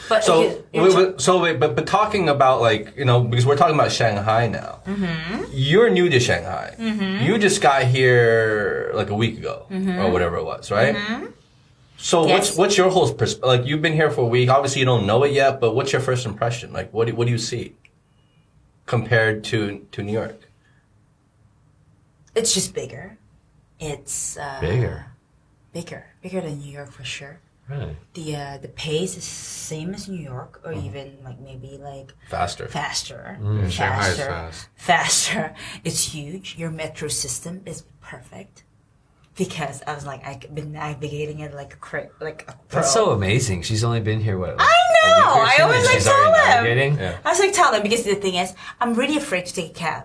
[0.09, 3.47] But So, you- wait, wait, so wait, but but talking about like you know because
[3.47, 4.81] we're talking about Shanghai now.
[4.86, 5.44] Mm-hmm.
[5.52, 6.74] You're new to Shanghai.
[6.78, 10.97] You just got here like a week ago or whatever it was, right?
[11.98, 12.28] So what's Mm-hmm.
[12.28, 12.56] Yes.
[12.59, 13.66] what's your whole pers- like?
[13.66, 14.48] You've been here for a week.
[14.48, 16.72] Obviously, you don't know it yet, but what's your first impression?
[16.72, 17.74] Like, what do, what do you see
[18.86, 20.40] compared to to New York?
[22.35, 23.18] it's just bigger.
[23.78, 25.06] It's uh, Bigger.
[25.72, 27.40] bigger, bigger than New York for sure.
[27.70, 27.97] Really?
[28.14, 32.66] The uh, the pace is same as New York, or even like maybe like Faster.
[32.68, 34.68] faster, Shanghai is faster, fast.
[34.74, 35.55] faster.
[35.84, 36.56] It's huge.
[36.59, 38.64] Your metro system is perfect
[39.36, 42.80] because I was like I've been navigating it like a cra- like a pro.
[42.80, 43.62] That's so amazing.
[43.62, 44.56] She's only been here what?
[44.59, 45.24] I know.
[45.52, 46.98] I always like tell them.
[46.98, 47.18] Yeah.
[47.24, 49.74] I was like, tell them because the thing is, I'm really afraid to take a
[49.74, 50.05] cab,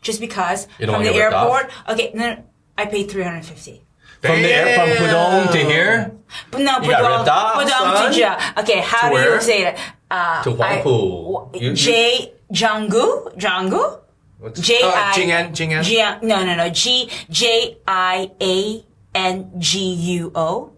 [0.00, 1.44] just because You don't from wanna the get off?
[1.44, 1.72] airport.
[1.90, 2.44] Okay, no, no,
[2.78, 3.84] I paid three hundred fifty.
[4.22, 6.12] From the air from Pudong to here
[6.50, 8.12] But no, You got Pudong, off, Pudong son?
[8.12, 8.38] to Ja.
[8.58, 9.34] Okay, how do where?
[9.34, 9.78] you say it?
[10.10, 11.50] Uh, to Huangpu.
[11.54, 13.98] I- You- you- J Jianggu Jianggu
[14.38, 15.82] What's- J uh, Jing'an, Jing'an.
[15.84, 18.84] Jiang- no no no G J I A
[19.14, 20.70] N G U O.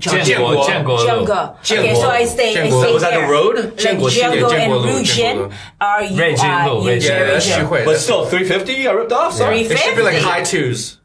[0.00, 0.64] Jianguo.
[0.64, 0.96] Jianguo.
[1.60, 2.00] Okay, Jianguo.
[2.00, 2.52] so I stay.
[2.52, 2.82] I Jianguo.
[2.82, 3.56] stay Was that the road?
[3.56, 7.46] Like Jianguo Jianguo Jianguo and Lu, Ruijin Jianguo are you Right, Jianguo, are Yeah, that's
[7.46, 7.68] Jianguo.
[7.68, 7.84] Xuhui.
[7.84, 9.34] But still, 350 got ripped off?
[9.34, 9.60] Sorry.
[9.60, 10.96] It should be like high twos.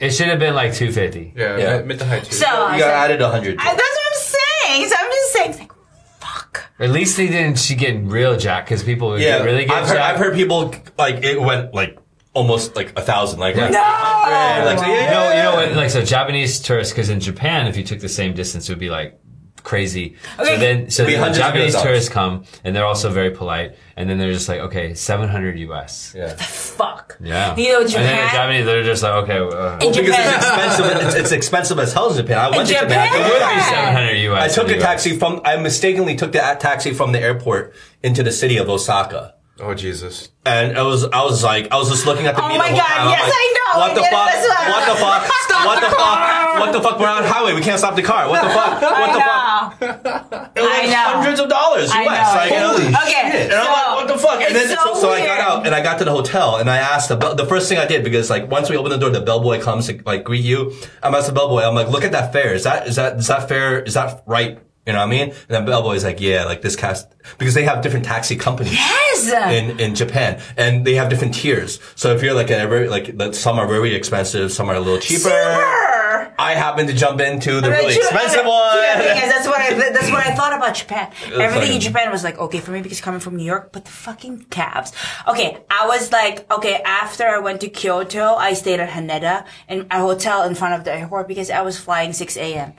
[0.00, 1.34] It should have been like 250.
[1.36, 1.76] Yeah, Yeah.
[1.78, 2.38] Mid, mid to high twos.
[2.38, 3.58] So I You got said- added 100.
[3.60, 4.88] I- that's what I'm saying.
[4.88, 5.72] So I'm just saying, it's like,
[6.20, 6.70] fuck.
[6.80, 9.76] At least they didn't she get real jack because people would Yeah, get really get
[9.76, 10.14] I've heard, jack.
[10.14, 11.98] I've heard people, like, it went, like,
[12.32, 13.40] almost, like, a thousand.
[13.40, 13.78] Like, like, No!
[13.78, 15.76] like, so, yeah, You know, you know what?
[15.76, 18.78] Like so, Japanese tourists, because in Japan, if you took the same distance, it would
[18.78, 19.18] be like
[19.62, 20.16] crazy.
[20.38, 20.54] Okay.
[20.54, 24.18] So then, so then the Japanese tourists come, and they're also very polite, and then
[24.18, 26.14] they're just like, okay, seven hundred US.
[26.16, 26.34] Yeah.
[26.34, 27.16] Fuck.
[27.20, 27.56] Yeah.
[27.56, 28.02] You know, Japan.
[28.02, 31.06] And then the Japanese, they're just like, okay, uh, In Because it's expensive.
[31.06, 32.38] It's, it's expensive as hell in Japan.
[32.38, 32.88] I went to Japan?
[32.88, 33.20] Japan.
[33.20, 34.58] It would be seven hundred US.
[34.58, 34.82] I took a US.
[34.82, 39.34] taxi from, I mistakenly took the taxi from the airport into the city of Osaka.
[39.60, 40.30] Oh, Jesus.
[40.46, 42.70] And I was, I was like, I was just looking at the Oh meter my
[42.70, 43.08] the whole God, time.
[43.10, 43.80] Yes, like, I know.
[43.80, 44.26] What the fuck?
[44.32, 45.22] that's what- What the fuck?
[45.66, 46.60] what the fuck?
[46.60, 46.98] What the fuck?
[46.98, 47.52] We're on highway.
[47.54, 48.28] We can't stop the car.
[48.28, 48.80] What the fuck?
[49.00, 50.50] What the fuck?
[50.56, 50.96] It was like know.
[50.96, 51.94] hundreds of dollars US.
[51.94, 52.10] I know.
[52.10, 53.50] Like, you Holy Okay, shit.
[53.52, 54.40] And I'm like, what the fuck?
[54.40, 56.68] And then so, so so I got out and I got to the hotel and
[56.70, 58.98] I asked the bell, the first thing I did because like once we open the
[58.98, 60.72] door, the bellboy comes to like greet you.
[61.02, 61.62] I'm asked the bellboy.
[61.62, 62.54] I'm like, look at that fare.
[62.54, 63.80] Is that is that is that fair?
[63.82, 64.58] Is that right?
[64.90, 65.28] You know what I mean?
[65.30, 67.06] And then bellboy's like, yeah, like this cast
[67.38, 69.52] because they have different taxi companies Yes.
[69.52, 71.78] in, in Japan, and they have different tiers.
[71.94, 74.98] So if you're like a very like some are very expensive, some are a little
[74.98, 75.20] cheaper.
[75.30, 76.34] Super.
[76.38, 78.76] I happen to jump into the I mean, really true, expensive okay, one.
[78.76, 81.12] Yeah, because that's what I that's what I thought about Japan.
[81.32, 83.90] Everything in Japan was like okay for me because coming from New York, but the
[83.90, 84.92] fucking cabs.
[85.28, 89.86] Okay, I was like okay after I went to Kyoto, I stayed at Haneda in
[89.90, 92.72] a hotel in front of the airport because I was flying 6 a.m.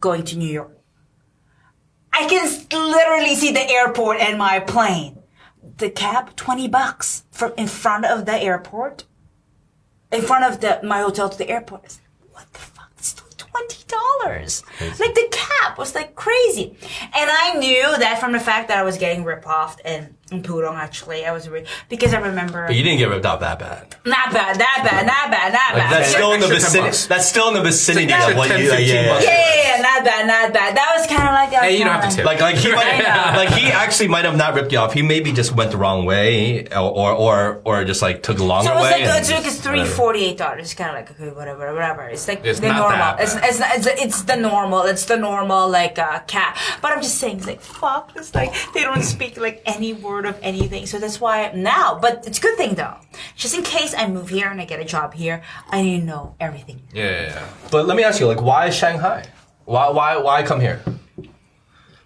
[0.00, 0.77] going to New York.
[2.18, 5.18] I can literally see the airport and my plane.
[5.76, 9.04] The cab, 20 bucks from in front of the airport.
[10.10, 11.84] In front of the my hotel to the airport.
[11.84, 12.00] I said,
[12.32, 12.90] what the fuck?
[12.96, 14.62] It's 20 twenty dollars.
[14.80, 18.82] Like the cab was like crazy, and I knew that from the fact that I
[18.82, 20.74] was getting ripped off in, in Pudong.
[20.76, 23.96] Actually, I was re- because I remember But you didn't get ripped off that bad.
[24.04, 25.92] not bad, that bad, not bad, not bad.
[25.92, 26.16] That's Yeah.
[26.18, 26.96] still in the vicinity.
[27.08, 28.70] That's still in the vicinity of what 10, you.
[28.70, 29.20] Like, yeah, yeah.
[29.20, 30.76] yeah, yeah, yeah, not bad, not bad.
[30.76, 31.62] That was kind of like that.
[31.64, 32.26] Hey, you don't have to kinda- tip.
[32.26, 33.36] Like, like he might, know.
[33.36, 34.92] like he actually might have not ripped you off.
[34.92, 38.44] He maybe just went the wrong way, or or or, or just like took a
[38.44, 38.90] longer So it was way.
[38.90, 39.96] like and it's like it's just- three whatever.
[39.96, 40.60] forty eight dollars.
[40.60, 42.02] It's kind of like okay, whatever, whatever.
[42.08, 42.98] It's like It's the not normal.
[42.98, 43.44] that It's, bad.
[43.78, 44.82] it's it's it's the normal.
[44.82, 46.56] It's the normal like uh, cap.
[46.82, 48.12] But I'm just saying, it's like fuck.
[48.16, 50.86] It's like they don't speak like any word of anything.
[50.86, 51.98] So that's why now.
[52.00, 52.96] But it's a good thing though.
[53.36, 56.06] Just in case I move here and I get a job here, I need to
[56.06, 56.82] know everything.
[56.92, 57.48] Yeah, yeah, yeah.
[57.70, 59.26] But let me ask you, like, why Shanghai?
[59.64, 60.82] Why why why come here?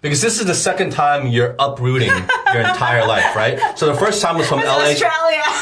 [0.01, 3.57] Because this is the second time you're uprooting your entire life, right?
[3.77, 4.91] So the first time was from LA.
[4.91, 5.43] Australia.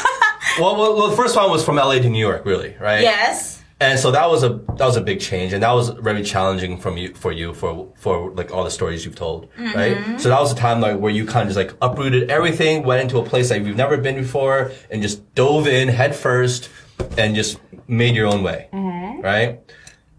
[0.60, 3.00] Well, well, well, the first one was from LA to New York, really, right?
[3.00, 3.51] yes.
[3.90, 6.78] And so that was a that was a big change, and that was very challenging
[6.78, 9.76] from you for you for for like all the stories you've told, Mm-hmm.
[9.78, 10.20] right?
[10.20, 13.02] So that was a time like where you kind of just like uprooted everything, went
[13.02, 16.68] into a place that you've never been before, and just dove in head first,
[17.18, 19.20] and just made your own way, Mm-hmm.
[19.22, 19.60] right?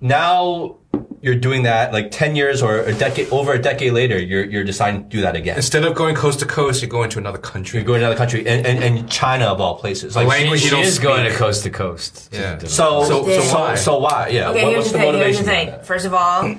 [0.02, 0.78] Now
[1.22, 4.64] you're doing that like ten years or a decade over a decade later, you're you're
[4.64, 5.56] deciding to do that again.
[5.56, 7.80] Instead of going coast to coast, you go into another country.
[7.80, 10.16] You're going to another country, and, and, and China of all places.
[10.16, 12.30] Like, language She you don't is going to coast to coast.
[12.34, 12.58] Yeah.
[12.60, 13.60] so, so, So- so, so why?
[13.70, 13.76] why?
[13.76, 14.28] So why?
[14.30, 14.50] Yeah.
[14.50, 15.14] Okay, What- here's what's the the thing.
[15.14, 15.74] Here's the motivation?
[15.76, 15.84] thing.
[15.86, 16.56] First of all,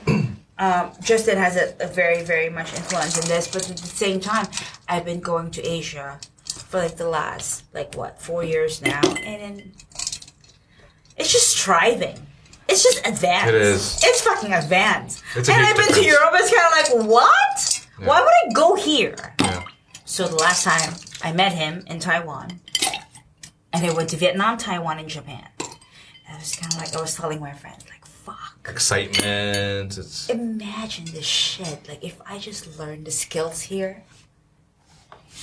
[0.58, 4.18] um, Justin has a, a very, very much influence in this, but at the same
[4.20, 4.46] time,
[4.88, 9.42] I've been going to Asia for like the last like what four years now, and
[9.42, 9.72] then
[11.18, 12.18] it's just striving.
[12.68, 13.48] It's just advanced.
[13.48, 14.00] It is.
[14.02, 15.22] It's fucking advanced.
[15.36, 16.04] It's and I've been to.
[16.04, 16.30] Europe.
[16.34, 17.86] It's kind of like what?
[17.98, 19.34] Why would I go here?
[19.40, 19.64] Yeah.
[20.04, 22.60] So the last time I met him in Taiwan,
[23.72, 25.46] and I went to Vietnam, Taiwan, and Japan.
[25.60, 29.96] And I was kind of like I was telling my friends like, "Fuck." Excitement.
[29.98, 31.86] It's imagine this shit.
[31.88, 34.04] Like, if I just learned the skills here,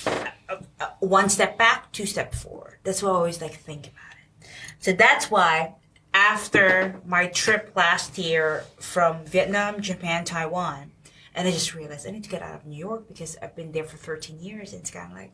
[0.06, 2.77] uh, uh, one step back, two step forward.
[2.84, 4.48] That's what I always like think about it.
[4.80, 5.76] So that's why
[6.13, 10.91] after my trip last year from Vietnam, Japan, Taiwan,
[11.33, 13.71] and I just realized I need to get out of New York because I've been
[13.71, 14.73] there for 13 years.
[14.73, 15.31] And it's kind of like,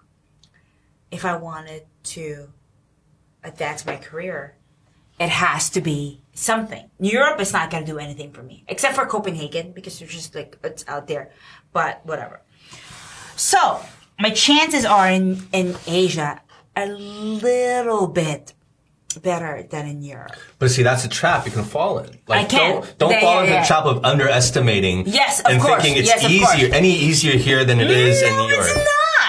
[1.09, 2.49] if I wanted to
[3.43, 4.55] advance my career,
[5.19, 6.89] it has to be something.
[6.99, 10.35] Europe is not going to do anything for me, except for Copenhagen because they're just
[10.35, 11.31] like it's out there.
[11.73, 12.41] But whatever.
[13.35, 13.79] So
[14.19, 16.41] my chances are in in Asia
[16.75, 18.53] a little bit
[19.21, 20.31] better than in Europe.
[20.59, 22.19] But see, that's a trap you can fall in.
[22.27, 22.71] Like, I can.
[22.81, 23.61] Don't, don't Yeah, fall yeah, into yeah.
[23.61, 25.07] the trap of underestimating.
[25.07, 25.81] Yes, of and course.
[25.81, 28.65] thinking it's Yes, easier, any easier here than it is in New York.
[28.67, 28.85] it's not.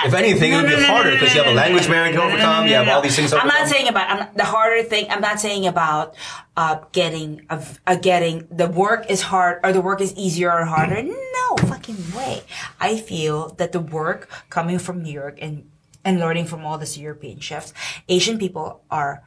[0.06, 2.12] If anything, No, it would be no, harder because no, you have a language barrier
[2.12, 2.64] to no, no, overcome.
[2.66, 3.32] no, You have all these things.
[3.32, 5.06] I'm not saying about I'm the harder thing.
[5.10, 6.14] I'm not saying about
[6.56, 10.64] uh, getting a, a getting the work is hard or the work is easier or
[10.66, 11.02] harder.
[11.02, 12.42] No fucking way.
[12.78, 15.68] I feel that the work coming from New York and
[16.04, 17.74] and learning from all these European chefs,
[18.08, 19.24] Asian people are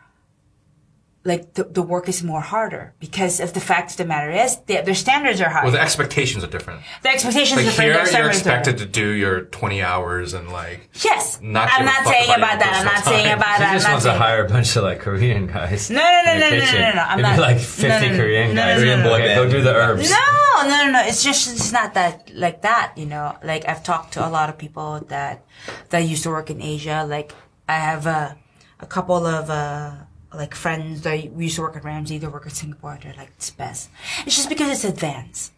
[1.23, 4.57] like the, the work is more harder because of the fact of the matter is
[4.65, 5.63] their, their standards are higher.
[5.65, 6.81] well, the expectations are different.
[7.03, 8.09] the expectations Like are different.
[8.09, 10.89] here, you're expected to do your 20 hours and like.
[11.03, 11.39] Yes.
[11.39, 12.73] Not I'm not saying about about that.
[12.79, 13.37] I'm not personal saying time.
[13.37, 13.69] about She that.
[13.69, 15.91] I'm just wants to hire a bunch of like Korean guys.
[15.91, 16.81] No, no, no, in no, the no, no, kitchen.
[16.81, 18.81] no, no, I'm It'd be not- like no, 50 no, no, Korean no, no, guys.
[18.81, 19.13] no, no, no.
[19.15, 20.09] Okay, go do the herbs.
[20.09, 21.01] No, no, no, no.
[21.05, 22.93] It's just it's not that like that.
[22.97, 25.45] You know, like I've talked to a lot of people that
[25.89, 27.05] that used to work in Asia.
[27.07, 27.31] Like
[27.69, 28.37] I have a
[28.79, 29.91] a couple of uh
[30.33, 32.17] like friends that we used to work at Ramsay.
[32.17, 32.97] They work at Singapore.
[33.01, 33.89] They're like it's best.
[34.25, 35.51] It's just because it's advanced.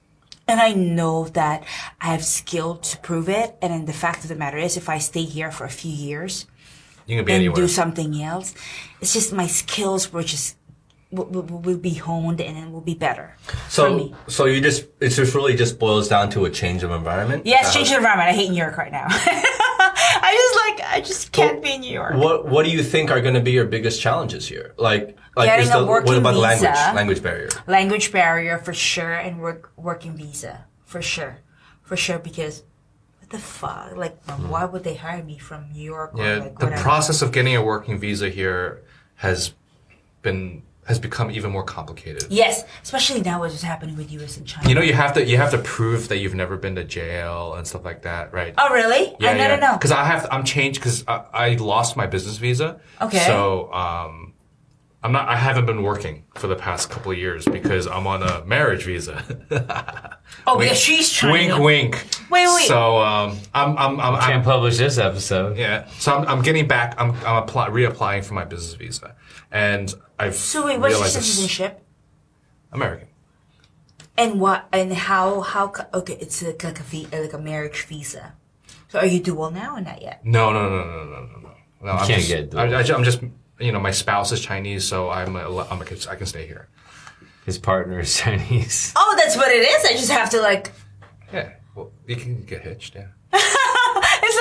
[0.48, 1.64] And I know that
[2.02, 3.56] I have skill to prove it.
[3.62, 5.92] And then the fact of the matter is, if I stay here for a few
[5.92, 6.48] years,
[7.06, 7.56] You can be and anywhere.
[7.62, 8.54] do something else.
[9.00, 10.58] It's just my skills were just
[11.12, 13.36] will, will, will be honed and it will be better
[13.70, 17.46] So, so you just it just really just boils down to a change of environment.
[17.46, 18.30] Yes, that change the environment.
[18.30, 19.08] I hate New York right now.
[20.24, 22.16] I just like I just can't be in New York.
[22.16, 24.74] What What do you think are going to be your biggest challenges here?
[24.78, 26.42] Like, like Getting is the, what about visa.
[26.42, 27.50] language language barrier?
[27.68, 31.40] Language barrier for sure, and work working visa for sure,
[31.82, 32.20] for sure.
[32.20, 32.64] Because
[33.20, 33.98] what the fuck?
[33.98, 34.50] Like, hmm.
[34.50, 36.14] why would they hire me from New York?
[36.14, 38.82] Or Yeah, like the process of getting a working visa here
[39.16, 39.54] has
[40.22, 42.26] been has become even more complicated.
[42.30, 44.38] Yes, especially now what's happening with U.S.
[44.38, 44.68] and China.
[44.68, 47.54] You know, you have to you have to prove that you've never been to jail
[47.54, 48.54] and stuff like that, right?
[48.58, 49.16] oh really?
[49.26, 49.74] I don't know.
[49.74, 52.80] Because I have I'm changed because I, I lost my business visa.
[53.02, 53.20] Okay.
[53.20, 54.34] So um,
[55.04, 58.24] I'm not I haven't been working for the past couple of years because I'm on
[58.24, 59.24] a marriage visa.
[60.48, 61.32] Oh, because she's trying.
[61.34, 62.08] wink, to- wink.
[62.32, 62.68] Wait, wait.
[62.68, 65.58] So um, I'm I'm I'm, I'm Can't publish this episode.
[65.58, 65.88] yeah.
[66.00, 66.96] So I'm, I'm getting back.
[67.00, 69.16] I'm I'm apply, reapplying for my business visa,
[69.54, 71.80] and I've So wait, what's your citizenship?
[72.74, 73.08] American.
[74.18, 74.68] And what?
[74.74, 75.42] And how?
[75.42, 75.72] How?
[75.94, 78.34] Okay, it's like, like a vi- like a marriage visa.
[78.90, 80.26] So are you dual now or not yet?
[80.26, 81.52] No, no, no, no, no, no, no.
[81.84, 82.62] no I'm can't just, get dual.
[82.62, 83.22] I, I, am just,
[83.60, 86.68] you know, my spouse is Chinese, so I'm, a, I'm a, I can stay here.
[87.46, 88.94] His partner is Chinese.
[88.96, 89.86] Oh, that's what it is.
[89.86, 90.72] I just have to like.
[91.32, 93.08] Yeah, well, you can get hitched, yeah.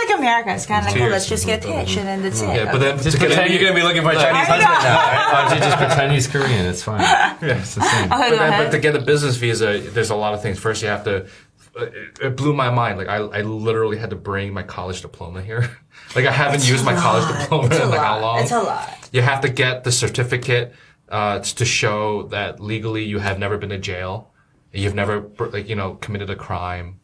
[0.02, 0.54] It's like America.
[0.54, 2.46] It's kind of like, Two oh, let's just get hitched and then that's it.
[2.48, 5.32] Yeah, but then Just to pretend you're gonna be looking for a Chinese husband now.
[5.32, 6.66] Why don't you just pretend he's Korean?
[6.66, 7.00] It's fine.
[7.00, 8.12] yeah, It's the same.
[8.12, 10.58] Okay, but, then, but to get a business visa, there's a lot of things.
[10.58, 11.26] First, you have to.
[11.74, 12.98] It, it blew my mind.
[12.98, 15.78] Like I, I literally had to bring my college diploma here.
[16.14, 18.06] Like I haven't used my college diploma It's in like lot.
[18.06, 18.42] how long?
[18.42, 19.08] It's a lot.
[19.12, 20.74] You have to get the certificate
[21.08, 24.30] uh, to show that legally you have never been to jail,
[24.72, 27.00] you've never like you know committed a crime,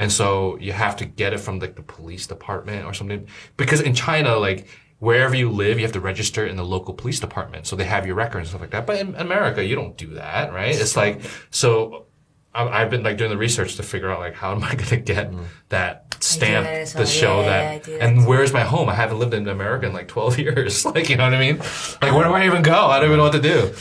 [0.00, 3.26] and so you have to get it from like the police department or something.
[3.58, 4.66] Because in China, like
[4.98, 8.06] wherever you live, you have to register in the local police department, so they have
[8.06, 8.86] your records and stuff like that.
[8.86, 10.74] But in America, you don't do that, right?
[10.74, 11.20] It's like
[11.50, 12.06] so.
[12.52, 14.96] I've been like doing the research to figure out like how am I going to
[14.96, 15.32] get
[15.68, 18.88] that stamp that as to show Yeah, that, yeah, that and where's my home?
[18.88, 20.84] I haven't lived in America in like 12 years.
[20.84, 21.58] Like, you know what I mean?
[22.02, 22.86] Like, where do I even go?
[22.86, 23.72] I don't even know what to do.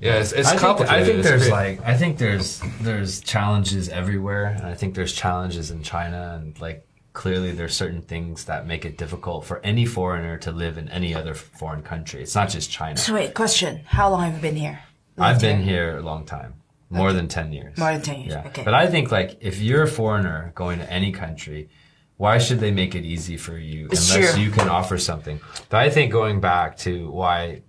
[0.00, 1.02] Yeah, it's, it's I think, complicated.
[1.02, 1.78] I think It's there's great.
[1.78, 6.58] like I think there's there's challenges everywhere, and I think there's challenges in China, and
[6.60, 10.88] like clearly there's certain things that make it difficult for any foreigner to live in
[10.88, 12.22] any other foreign country.
[12.22, 12.96] It's not just China.
[12.96, 14.80] So wait, question: How long have you been here?
[15.18, 16.54] I've been here a long time,
[16.88, 17.76] more than ten years.
[17.76, 18.62] More than 10 years, Yeah, okay.
[18.64, 21.68] but I think like if you're a foreigner going to any country,
[22.16, 24.42] why should they make it easy for you It's unless true.
[24.42, 25.38] you can offer something?
[25.68, 27.60] But I think going back to why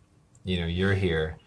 [0.45, 1.37] you know you're here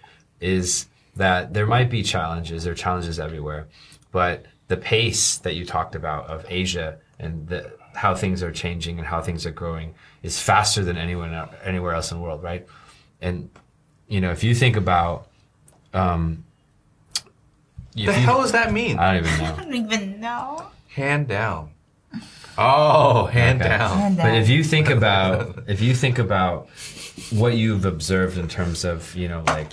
[0.40, 0.86] is
[1.16, 2.64] that there might be challenges.
[2.64, 3.66] There are challenges everywhere,
[4.12, 8.98] but the pace that you talked about of Asia and the, how things are changing
[8.98, 11.32] and how things are growing is faster than anyone
[11.62, 12.66] anywhere else in the world, right?
[13.20, 13.48] And
[14.08, 15.28] you know, if you think about,
[15.92, 16.44] um,
[17.16, 17.24] if
[17.94, 18.98] the you- hell does that mean?
[18.98, 19.54] I don't even know.
[19.58, 20.66] I don't even know.
[20.88, 21.70] hand down.
[22.56, 23.68] Oh, hand Okay.
[23.70, 24.14] down.
[24.16, 26.68] But if you think about if you think about
[27.32, 29.70] what you've observed in terms of you know like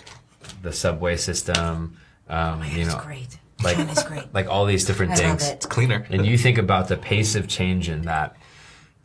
[0.62, 1.98] the subway system,
[2.30, 3.38] um, you know, great.
[3.64, 4.34] like China's great.
[4.34, 5.66] like all these different I love things, it.
[5.70, 6.06] Cleaner.
[6.10, 8.36] and you think about the pace of change in that,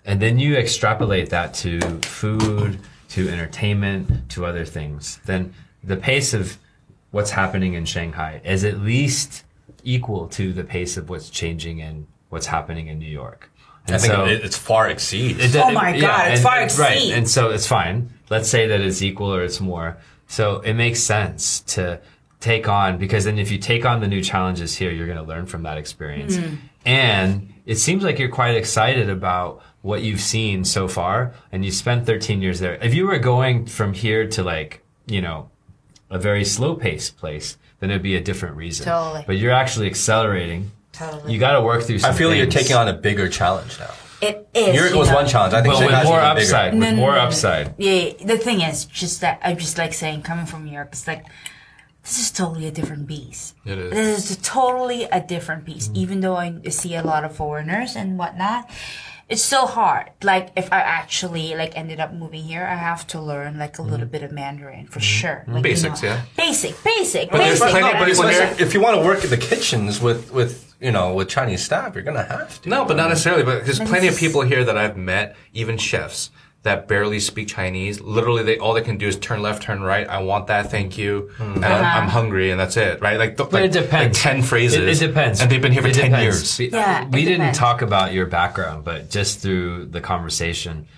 [0.05, 2.79] and then you extrapolate that to food,
[3.11, 6.59] to entertainment, to other things, then the pace of
[7.11, 9.45] what's happening in Shanghai is at least
[9.85, 13.51] equal to the pace of what's changing in what's happening in New York.
[13.87, 15.55] And I think so- it, it's far exceeds.
[15.55, 18.11] it- Oh my God, it's and- far and- Right, and so it's fine.
[18.29, 19.97] Let's say that it's equal or it's more.
[20.27, 22.01] So it makes sense to
[22.41, 25.25] take on because then if you take on the new challenges here, you're going to
[25.25, 26.37] learn from that experience.
[26.37, 26.55] Hmm.
[26.85, 31.71] And it seems like you're quite excited about what you've seen so far, and you
[31.71, 32.75] spent 13 years there.
[32.83, 35.51] If you were going from here to like, you know,
[36.11, 38.87] a very slow paced place, then it'd be a different reason.
[38.87, 39.25] Totally.
[39.27, 40.71] But you're actually accelerating.
[40.93, 41.33] Totally.
[41.33, 42.01] You got to work through.
[42.01, 43.91] Some I feel like you're taking on a bigger challenge now.
[44.23, 44.75] It is.
[44.75, 45.17] New you was know.
[45.17, 45.55] one challenge.
[45.55, 46.41] I think but with Shanghai's more even bigger.
[46.47, 46.73] upside.
[46.73, 47.25] With No, no, more no, no.
[47.25, 47.75] upside.
[47.79, 51.27] Yeah, the thing is just that I'm just like saying, coming from Europe, it's like
[52.03, 53.57] this is totally a different beast.
[53.65, 53.91] It is.
[53.93, 55.91] This is totally a different beast.
[55.95, 58.71] Even though I see a lot of foreigners and whatnot,
[59.29, 60.11] it's so hard.
[60.23, 63.83] Like if I actually like ended up moving here, I have to learn like a
[63.83, 64.13] little mm-hmm.
[64.13, 65.01] bit of Mandarin for mm-hmm.
[65.01, 65.45] sure.
[65.49, 66.23] Like, you Basics, know, yeah.
[66.37, 67.71] Basic, basic, But there's basic.
[67.71, 70.75] plenty of but- people here- If you want to work in the kitchens with, with
[70.81, 72.69] you know with Chinese staff, you're gonna have to.
[72.69, 73.43] No, but not necessarily.
[73.43, 76.31] But there's plenty of people here that I've met, even chefs,
[76.63, 78.01] that barely speak Chinese.
[78.01, 80.07] Literally, they all they can do is turn left, turn right.
[80.09, 83.19] I want that, thank you, and I'm, I'm hungry, and that's it, right?
[83.19, 83.51] Like, th-.
[83.51, 84.19] But like, it depends.
[84.19, 84.79] Like ten phrases.
[84.79, 85.41] It, it depends.
[85.41, 86.59] and they've been here for It ten depends.
[86.59, 86.59] years.
[86.59, 87.59] We, Yeah, we it didn't depends.
[87.59, 90.89] talk about your background, but just through the conversation,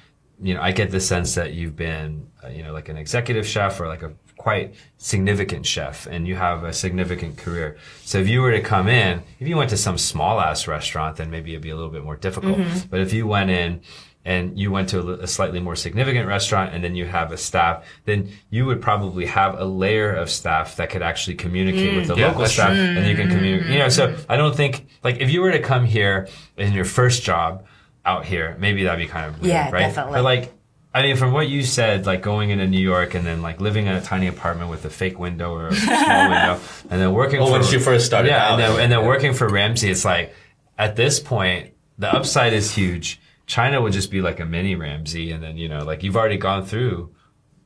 [0.41, 3.47] you know, I get the sense that you've been, uh, you know, like an executive
[3.47, 7.77] chef or like a quite significant chef, and you have a significant career.
[8.05, 11.17] So if you were to come in, if you went to some small ass restaurant,
[11.17, 12.57] then maybe it'd be a little bit more difficult.
[12.57, 12.89] Mm-hmm.
[12.89, 13.81] But if you went in
[14.29, 17.83] and you went to a slightly more significant restaurant and then you have a staff,
[18.05, 22.15] then you would probably have a layer of staff that could actually communicate with the
[22.15, 22.19] mm.
[22.19, 23.71] Yeah, local staff and you can communicate.
[23.71, 24.31] You know, so mm-hmm.
[24.31, 26.29] I don't think like if you were to come here
[26.59, 27.65] in your first job
[28.05, 29.81] out here, maybe that'd be kind of weird, Yeah, right?
[29.81, 30.13] definitely.
[30.13, 30.53] But like,
[30.93, 33.87] I mean, from what you said, like going into New York and then like living
[33.87, 36.61] in a tiny apartment with a fake window or a small window,
[36.91, 37.41] and then working.
[37.41, 39.49] Oh, well, for, when you first started yeah, out, and then, and then working for
[39.49, 40.35] Ramsay, it's like
[40.77, 43.23] at this point the upside is huge.
[43.49, 46.37] China would just be like a mini Ramsay, and then you know, like you've already
[46.37, 47.12] gone through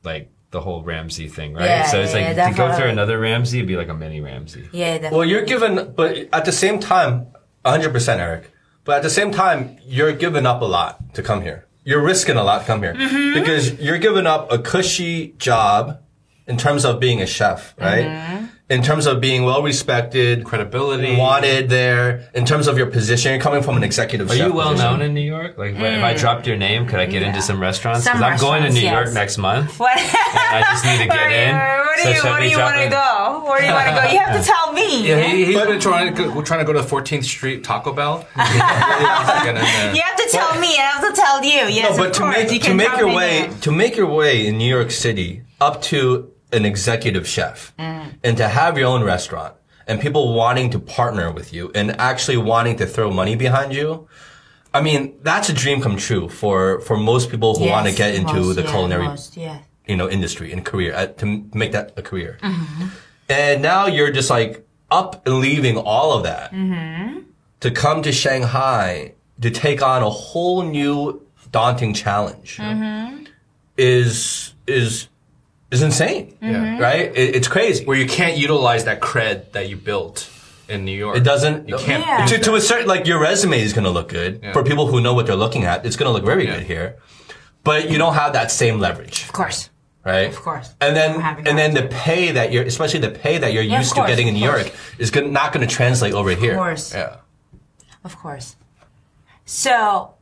[0.03, 1.65] like the whole Ramsay thing, right?
[1.65, 3.93] Yeah, so it's yeah, like yeah, to go through another Ramsay, it'd be like a
[3.93, 4.69] mini Ramsay.
[4.71, 5.17] yeah, definitely.
[5.17, 7.27] Well, you're given, but at the same time,
[7.65, 8.51] 100% Eric.
[8.85, 11.67] But at the same time, you're giving up a lot to come here.
[11.85, 13.33] You're risking a lot to come here Mm-hmm.
[13.39, 15.99] because you're giving up a cushy job
[16.47, 18.05] in terms of being a chef, right?
[18.05, 18.45] Mm-hmm.
[18.73, 21.07] In terms of being well respected, Credibility.
[21.13, 21.17] Mm.
[21.17, 24.53] wanted there, in terms of your position, you're coming from an executive Are chef you
[24.53, 24.91] well position.
[24.91, 25.57] known in New York?
[25.57, 26.19] Like, if I mm.
[26.19, 27.27] dropped your name, could I get mm.
[27.27, 28.05] into some restaurants?
[28.05, 29.79] Because I'm going to restaurants, New York next month.
[29.83, 29.97] What?
[29.97, 31.55] I just need to get where, in.
[31.55, 33.43] Where do So you, where do you want to go?
[33.45, 34.11] Where do you want to go?
[34.11, 35.07] You have to tell me.
[35.07, 37.93] Yeah, he, he's been trying to go, we're trying to go to 14th Street Taco
[37.93, 38.27] Bell.
[38.35, 39.95] Get in there.
[39.95, 40.67] You have to tell me.
[40.77, 41.67] I have to tell you.
[41.73, 42.37] Yes, No, but of to course.
[42.37, 43.57] make you to can make your way there.
[43.61, 48.05] to make your way in New York City up to an executive chef Mm.
[48.23, 49.53] and to have your own restaurant
[49.87, 54.07] and people wanting to partner with you and actually wanting to throw money behind you.
[54.73, 58.15] I mean, that's a dream come true for for most people who want to get
[58.15, 59.57] into most, the yeah, culinary most, yeah.
[59.89, 62.37] you know industry and career uh, to make that a career.
[62.41, 62.87] Mm-hmm.
[63.29, 67.19] And now you're just like up and leaving all of that Mm-hmm.
[67.59, 71.21] to come to Shanghai to take on a whole new
[71.51, 73.25] daunting challenge Mm-hmm.
[73.77, 75.07] is is
[75.73, 76.37] is insane.
[76.41, 76.49] Yeah.
[76.53, 76.81] Mm-hmm.
[76.81, 77.15] Right?
[77.15, 77.83] It, it's crazy.
[77.85, 80.29] Where you can't utilize that cred that you built
[80.69, 81.17] in New York.
[81.17, 81.67] It doesn't.
[81.67, 82.05] You can't.
[82.05, 82.25] Yeah.
[82.25, 84.53] To, to a certain, like your resume is going to look good Yeah.
[84.53, 85.85] for people who know what they're looking at.
[85.85, 86.53] It's going to look very Yeah.
[86.57, 86.97] good here,
[87.63, 89.23] but you don't have that same leverage.
[89.25, 89.69] Of course.
[90.05, 90.29] right?
[90.29, 90.73] Of course.
[90.81, 93.79] And then We're and then the pay that you're, especially the pay that you're Yeah,
[93.79, 94.43] used course, to getting in New.
[94.45, 96.51] York, is gonna, not going to translate over here.
[96.53, 96.93] Of course.
[96.93, 97.15] Yeah.
[98.03, 98.55] Of course.
[99.45, 100.15] So,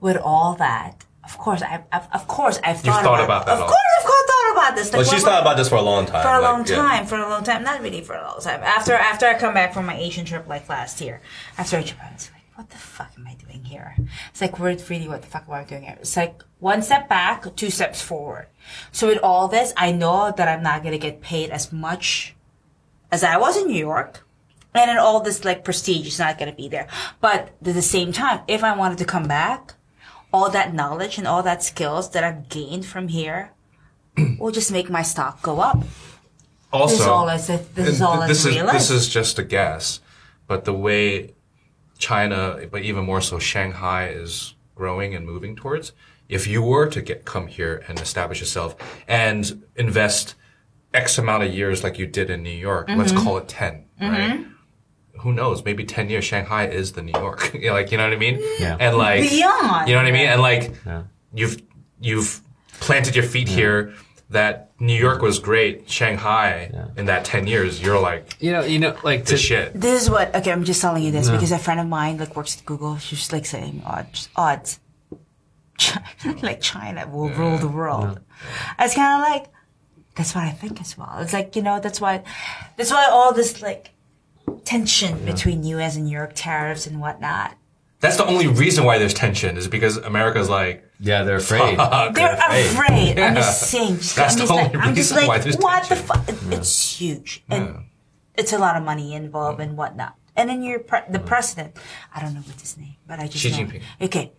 [0.00, 3.54] with all that, of course, I, I've, of course, I've thought, thought about, about that
[3.54, 3.66] Of all.
[3.68, 4.92] course, I've thought about this.
[4.92, 6.22] Like, Well, she's thought about this for a long time.
[6.22, 6.76] for a like, long yeah.
[6.76, 7.62] time, for a long time.
[7.62, 8.60] Not really for a long time.
[8.62, 11.20] After after I come back from my Asian trip like last year,
[11.58, 13.96] after Japan, it's like, what the fuck am I doing here?
[14.30, 15.96] It's like, we're really, what the fuck am I doing here?
[16.00, 18.46] It's like one step back, two steps forward.
[18.92, 22.34] So with all this, I know that I'm not gonna get paid as much
[23.10, 24.26] as I was in New York.
[24.76, 26.88] And then all this like prestige is not gonna be there.
[27.20, 29.74] But at the same time, if I wanted to come back,
[30.32, 33.52] all that knowledge and all that skills that I've gained from here
[34.38, 35.82] will just make my stock go up.
[36.72, 37.74] Also, This is all I said.
[37.74, 38.76] This is all I this is realized.
[38.76, 40.00] this is just a guess,
[40.46, 41.34] but the way
[41.98, 45.92] China, but even more so Shanghai, is growing and moving towards.
[46.28, 48.74] If you were to get come here and establish yourself
[49.06, 50.34] and invest
[50.92, 53.22] X amount of years like you did in New York, let's Mm-hmm.
[53.24, 54.44] call it 10 right?
[55.20, 55.64] Who knows?
[55.64, 57.52] Maybe ten years, Shanghai is the New York.
[57.62, 58.40] Like you know what I mean?
[58.58, 58.76] Yeah.
[58.80, 59.88] And like Beyond.
[59.88, 60.26] you know what I mean?
[60.26, 61.04] And like Yeah.
[61.32, 61.62] you've
[62.00, 62.40] you've
[62.80, 63.94] planted your feet here.
[64.30, 65.88] That New York was great.
[65.88, 69.78] Shanghai in that ten years, you're like You know, you know, like this shit.
[69.78, 70.34] This is what.
[70.34, 72.96] Okay, I'm just telling you this because a friend of mine like works at Google.
[72.96, 74.80] She's like saying oh, odds, oh, odds.
[76.42, 78.20] like China will rule the world.
[78.78, 79.46] It's kind of like
[80.14, 81.18] that's what I think as well.
[81.18, 82.22] It's like you know that's why
[82.76, 83.90] that's why all this like
[84.64, 85.96] tension between U.S.
[85.96, 87.56] and New York tariffs and whatnot.
[88.04, 91.78] That's the only reason why there's tension is because America's like, yeah, they're afraid.
[92.14, 93.18] They're afraid.
[93.18, 93.96] I'm just saying.
[93.96, 95.94] Just, That's I'm the just like, only I'm just reason why like, there's what the
[95.94, 96.06] tension.
[96.06, 96.52] fuck?
[96.58, 97.84] It's huge, and
[98.36, 100.16] it's a lot of money involved and whatnot.
[100.36, 101.26] And then you're pre- the mm.
[101.26, 101.76] president.
[102.14, 103.56] I don't know what his name, but I just Xi know.
[103.58, 103.82] Jinping.
[104.02, 104.32] Okay,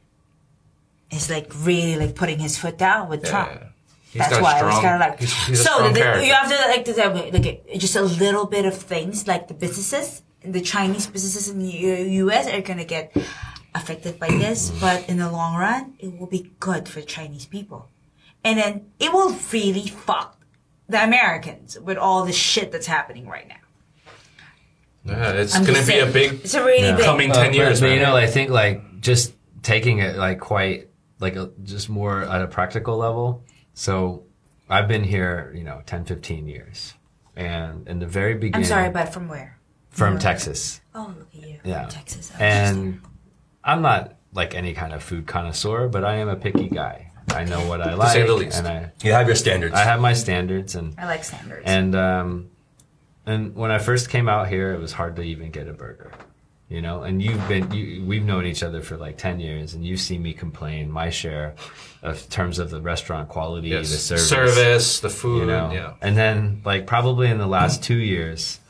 [1.10, 3.50] is like really like putting his foot down with Trump.
[3.52, 3.68] yeah.
[4.12, 6.00] He's That's got a why I was kind of like, he's- he's so strong the,
[6.26, 9.54] you have to like, to, okay, like just a little bit of things like the
[9.54, 11.72] businesses, the Chinese businesses in the
[12.24, 12.48] U.S.
[12.48, 13.12] are gonna get
[13.76, 17.90] affected by this, but in the long run, it will be good for Chinese people,
[18.44, 20.40] and then it will really fuck
[20.88, 23.56] the Americans with all the shit that's happening right now.
[25.06, 27.06] yeah, it's gonna be a saying, big It's a really big.
[27.06, 27.80] coming Uh, ten but- years.
[27.82, 30.90] But, you know, I think like just taking it like quite
[31.20, 33.44] like a, just more at a practical level.
[33.74, 34.24] So
[34.70, 36.94] I've been here, you know, 10, 15 years.
[37.36, 39.58] And in the very beginning, I'm sorry, but from where?
[39.90, 40.82] from Texas.
[40.94, 41.60] Oh, look at you.
[41.64, 41.86] Yeah.
[41.88, 42.32] Texas.
[42.36, 43.00] Oh, And
[43.66, 47.12] I'm not like any kind of food connoisseur, but I am a picky guy.
[47.30, 48.12] I know what I like.
[48.14, 48.58] say the least.
[48.60, 49.74] And I, You have your standards.
[49.74, 51.64] I have my standards and I like standards.
[51.66, 52.50] and um,
[53.26, 56.12] and when I first came out here, it was hard to even get a burger,
[56.70, 57.02] you know.
[57.02, 60.22] And you've been, you, we've known each other for like ten years, and you've seen
[60.22, 61.56] me complain my share
[62.04, 63.90] of terms of the restaurant quality, Yes.
[63.90, 65.40] the service, service, the food.
[65.40, 65.72] you know.
[65.72, 65.94] Yeah.
[66.04, 68.65] And then like probably in the last two years, Yeah.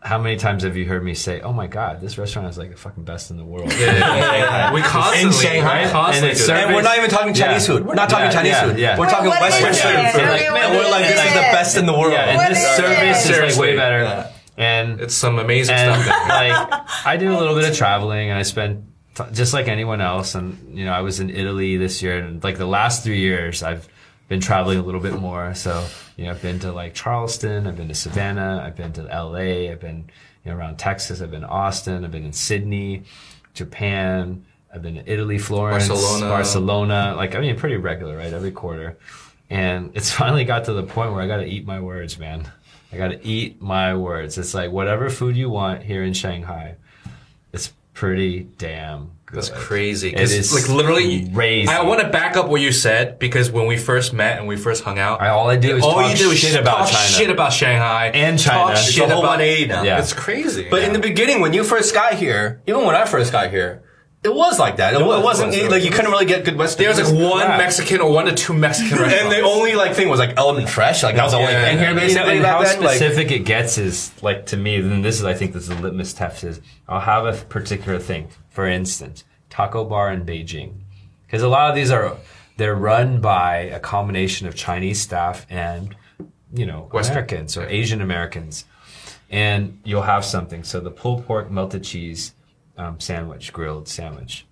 [0.00, 2.70] How many times have you heard me say, "Oh my God, this restaurant is like
[2.70, 3.72] the fucking best in the world"?
[3.72, 4.72] Yeah, yeah, yeah.
[4.76, 5.86] we constantly, Shanghai?
[5.86, 6.66] we constantly And it's do that.
[6.66, 7.74] and we're not even talking Chinese Yeah.
[7.74, 7.86] food.
[7.86, 8.78] We're not talking Yeah, Chinese yeah, food.
[8.78, 8.98] yeah.
[8.98, 9.90] We're talking What Western is food.
[9.90, 9.94] it?
[9.98, 12.12] And Okay, what we're like, this is the best in the world.
[12.12, 13.44] Yeah, and What this is service it?
[13.44, 14.02] is like way better.
[14.02, 14.30] Yeah.
[14.56, 16.28] And It's some amazing and stuff.
[16.28, 20.00] Like I do a little bit of traveling, and I spend t- just like anyone
[20.00, 20.34] else.
[20.36, 23.62] And you know, I was in Italy this year, and like the last three years,
[23.64, 23.88] I've
[24.28, 25.54] been traveling a little bit more.
[25.54, 25.86] So
[26.16, 29.70] you know, I've been to like Charleston, I've been to Savannah, I've been to L.A.,
[29.70, 30.10] I've been
[30.44, 33.04] you know around Texas, I've been to Austin, I've been in Sydney,
[33.54, 34.44] Japan.
[34.72, 36.28] I've been to Italy, Florence, Barcelona.
[36.28, 37.14] Barcelona.
[37.16, 38.32] Like I mean, pretty regular, right?
[38.32, 38.98] Every quarter.
[39.48, 42.50] And it's finally got to the point where I got to eat my words, man.
[42.92, 44.38] I gotta eat my words.
[44.38, 46.76] It's like whatever food you want here in Shanghai,
[47.52, 49.10] it's pretty damn.
[49.32, 50.10] That's crazy.
[50.14, 51.28] It is like literally.
[51.30, 51.68] crazy.
[51.68, 54.56] I want to back up what you said because when we first met and we
[54.56, 56.78] first hung out, I- all I do is all talk you do is shit about
[56.78, 57.08] talk China.
[57.08, 58.74] shit about Shanghai And China.
[58.74, 59.82] Talk shit about 180 now.
[59.82, 59.98] Yeah.
[59.98, 60.68] It's crazy.
[60.70, 63.82] But in the beginning, when you first got here, even when I first got here,
[64.24, 64.94] it was like that.
[64.94, 66.84] It, was, it wasn't it was, like you couldn't really get good Western.
[66.84, 67.58] there was like one crap.
[67.58, 69.22] Mexican or one to two Mexican restaurants.
[69.22, 71.02] and the only like thing was like Element Fresh.
[71.04, 71.64] Like that was the only Yeah.
[71.66, 72.34] thing here basically.
[72.36, 72.82] You know, and how then.
[72.82, 74.80] Like, specific it gets is like to me.
[74.80, 76.42] Then this is, I think, this is the litmus test.
[76.42, 78.28] Is I'll have a particular thing.
[78.50, 80.74] For instance, taco bar in Beijing,
[81.26, 82.16] because a lot of these are
[82.56, 85.94] they're run by a combination of Chinese staff and
[86.52, 87.12] you know Western.
[87.18, 88.64] Americans or Asian Americans,
[89.30, 90.64] and you'll have something.
[90.64, 92.34] So the pulled pork melted cheese
[92.78, 94.46] um, sandwich, grilled sandwich.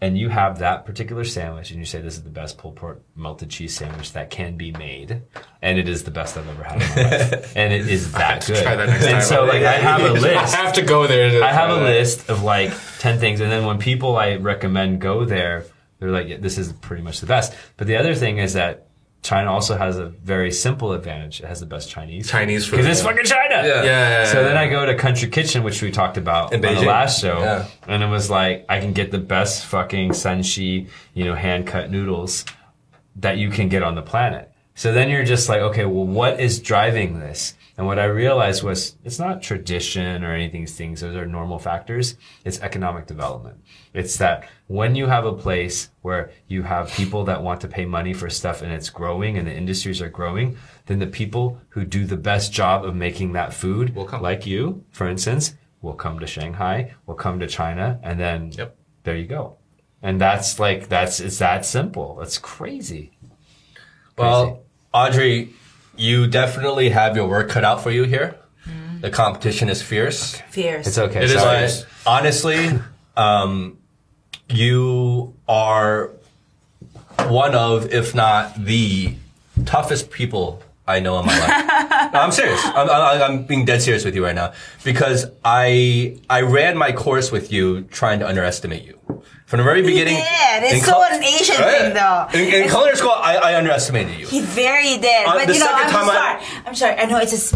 [0.00, 3.02] And you have that particular sandwich, and you say this is the best pulled pork
[3.14, 5.22] melted cheese sandwich that can be made,
[5.62, 8.44] and it is the best I've ever had in my life, and it is that
[8.44, 8.64] good.
[8.64, 9.22] try that next and time.
[9.22, 10.26] so, like, I have a list.
[10.26, 11.30] I have to go there.
[11.30, 11.82] To I have a that.
[11.84, 13.38] list of like 10 things.
[13.40, 15.66] And then when people I recommend go there,
[16.00, 17.54] they're like, yeah, this is pretty much the best.
[17.76, 18.88] But the other thing is that
[19.22, 21.40] China also has a very simple advantage.
[21.40, 22.28] It has the best Chinese.
[22.28, 22.78] Chinese food.
[22.78, 23.62] Because it's fucking China.
[23.66, 23.84] Yeah.
[23.84, 24.24] Yeah.
[24.26, 27.20] So then I go to Country Kitchen, which we talked about In on the last
[27.20, 27.38] show.
[27.38, 27.66] Yeah.
[27.86, 31.88] And it was like, I can get the best fucking Shanxi, you know, hand cut
[31.90, 32.44] noodles
[33.16, 34.50] that you can get on the planet.
[34.74, 37.54] So then you're just like, okay, well, what is driving this?
[37.82, 41.00] And what I realized was it's not tradition or anything, these things.
[41.00, 42.16] Those are normal factors.
[42.44, 43.60] It's economic development.
[43.92, 47.84] It's that when you have a place where you have people that want to pay
[47.84, 50.56] money for stuff and it's growing and the industries are growing,
[50.86, 54.22] then the people who do the best job of making that food, Will come.
[54.22, 58.76] like you, for instance, will come to Shanghai, will come to China, and then Yep.
[59.02, 59.56] there you go.
[60.00, 62.20] And that's like, that's, it's that simple.
[62.20, 63.10] It's crazy.
[64.16, 64.62] well,
[64.94, 65.52] Audrey,
[65.96, 68.36] you definitely have your work cut out for you here.
[69.00, 70.40] The competition is fierce.
[70.50, 70.86] Fierce.
[70.86, 71.24] It's okay.
[71.24, 71.58] It is sorry.
[71.58, 71.84] fierce.
[72.04, 72.78] But honestly,
[73.16, 73.78] um,
[74.48, 76.10] you are
[77.26, 79.16] one of, if not the
[79.64, 80.62] toughest people
[80.96, 82.12] I know in my life.
[82.12, 82.60] no, I'm serious.
[82.64, 84.52] I'm, I'm, I'm being dead serious with you right now
[84.84, 88.98] because I I ran my course with you trying to underestimate you
[89.46, 90.16] from the very beginning.
[90.16, 90.72] did.
[90.72, 91.80] It's so an Asian Right?
[91.80, 92.26] thing, though.
[92.34, 94.26] In, in culinary school, I, I underestimated you.
[94.26, 96.62] He very did, Uh, but the you know, I'm time I- sorry.
[96.66, 96.94] I'm sorry.
[96.98, 97.54] I know it's just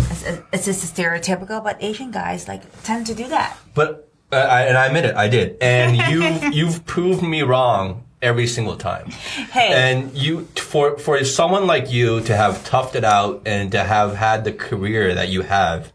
[0.53, 3.57] it's just stereotypical, but Asian guys like tend to do that.
[3.75, 5.57] But uh, I, and I admit it, I did.
[5.61, 9.07] And you you've proved me wrong every single time.
[9.11, 9.73] Hey.
[9.73, 14.17] And you for for someone like you to have toughed it out and to have
[14.17, 15.93] had the career that you have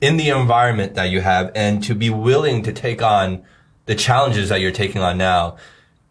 [0.00, 3.44] in the environment that you have and to be willing to take on
[3.86, 5.56] the challenges that you're taking on now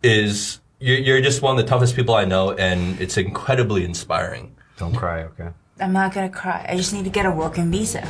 [0.02, 4.56] is you're, you're just one of the toughest people I know and it's incredibly inspiring.
[4.78, 5.50] Don't cry, okay?
[5.80, 6.66] I'm not gonna cry.
[6.68, 8.08] I just need to get a working visa.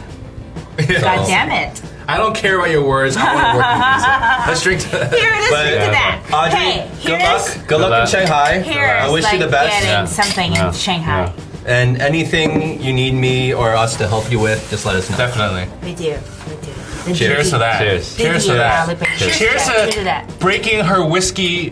[1.02, 1.82] God damn it!
[2.08, 3.16] I don't care about your words.
[3.18, 4.44] I want to work with visa.
[4.48, 5.14] Let's drink to that.
[5.14, 5.50] Here it is.
[5.50, 6.30] But- drink to that.
[6.34, 7.68] Audrey, hey, good here's luck.
[7.68, 8.08] Good luck in luck.
[8.10, 8.60] Shanghai.
[8.62, 9.72] here's uh, I wish like you the best.
[9.72, 10.06] getting Yeah.
[10.06, 10.68] something Yeah.
[10.68, 11.34] in Shanghai.
[11.66, 15.18] And anything you need me or us to help you with, just let us know.
[15.18, 15.68] Definitely.
[15.82, 16.20] We do.
[16.48, 16.72] We do.
[17.08, 17.14] We.
[17.16, 17.80] Cheers to that.
[17.80, 18.16] Cheers.
[18.16, 18.86] Thank Cheers to that.
[19.18, 19.74] Cheers, Cheers to that.
[19.80, 20.40] Cheers to to that.
[20.40, 21.72] breaking her whiskey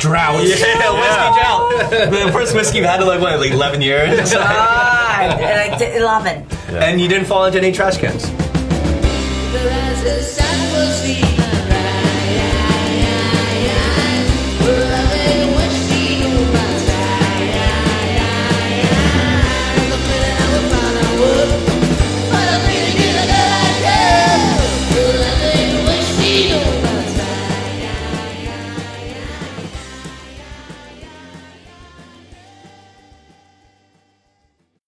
[0.00, 0.42] drought.
[0.44, 1.90] Yeah, whiskey drought.
[2.26, 6.46] the first whiskey you've had in like what, like eleven years, God, like t- eleven.
[6.70, 8.24] and you didn't fall into any trash cans.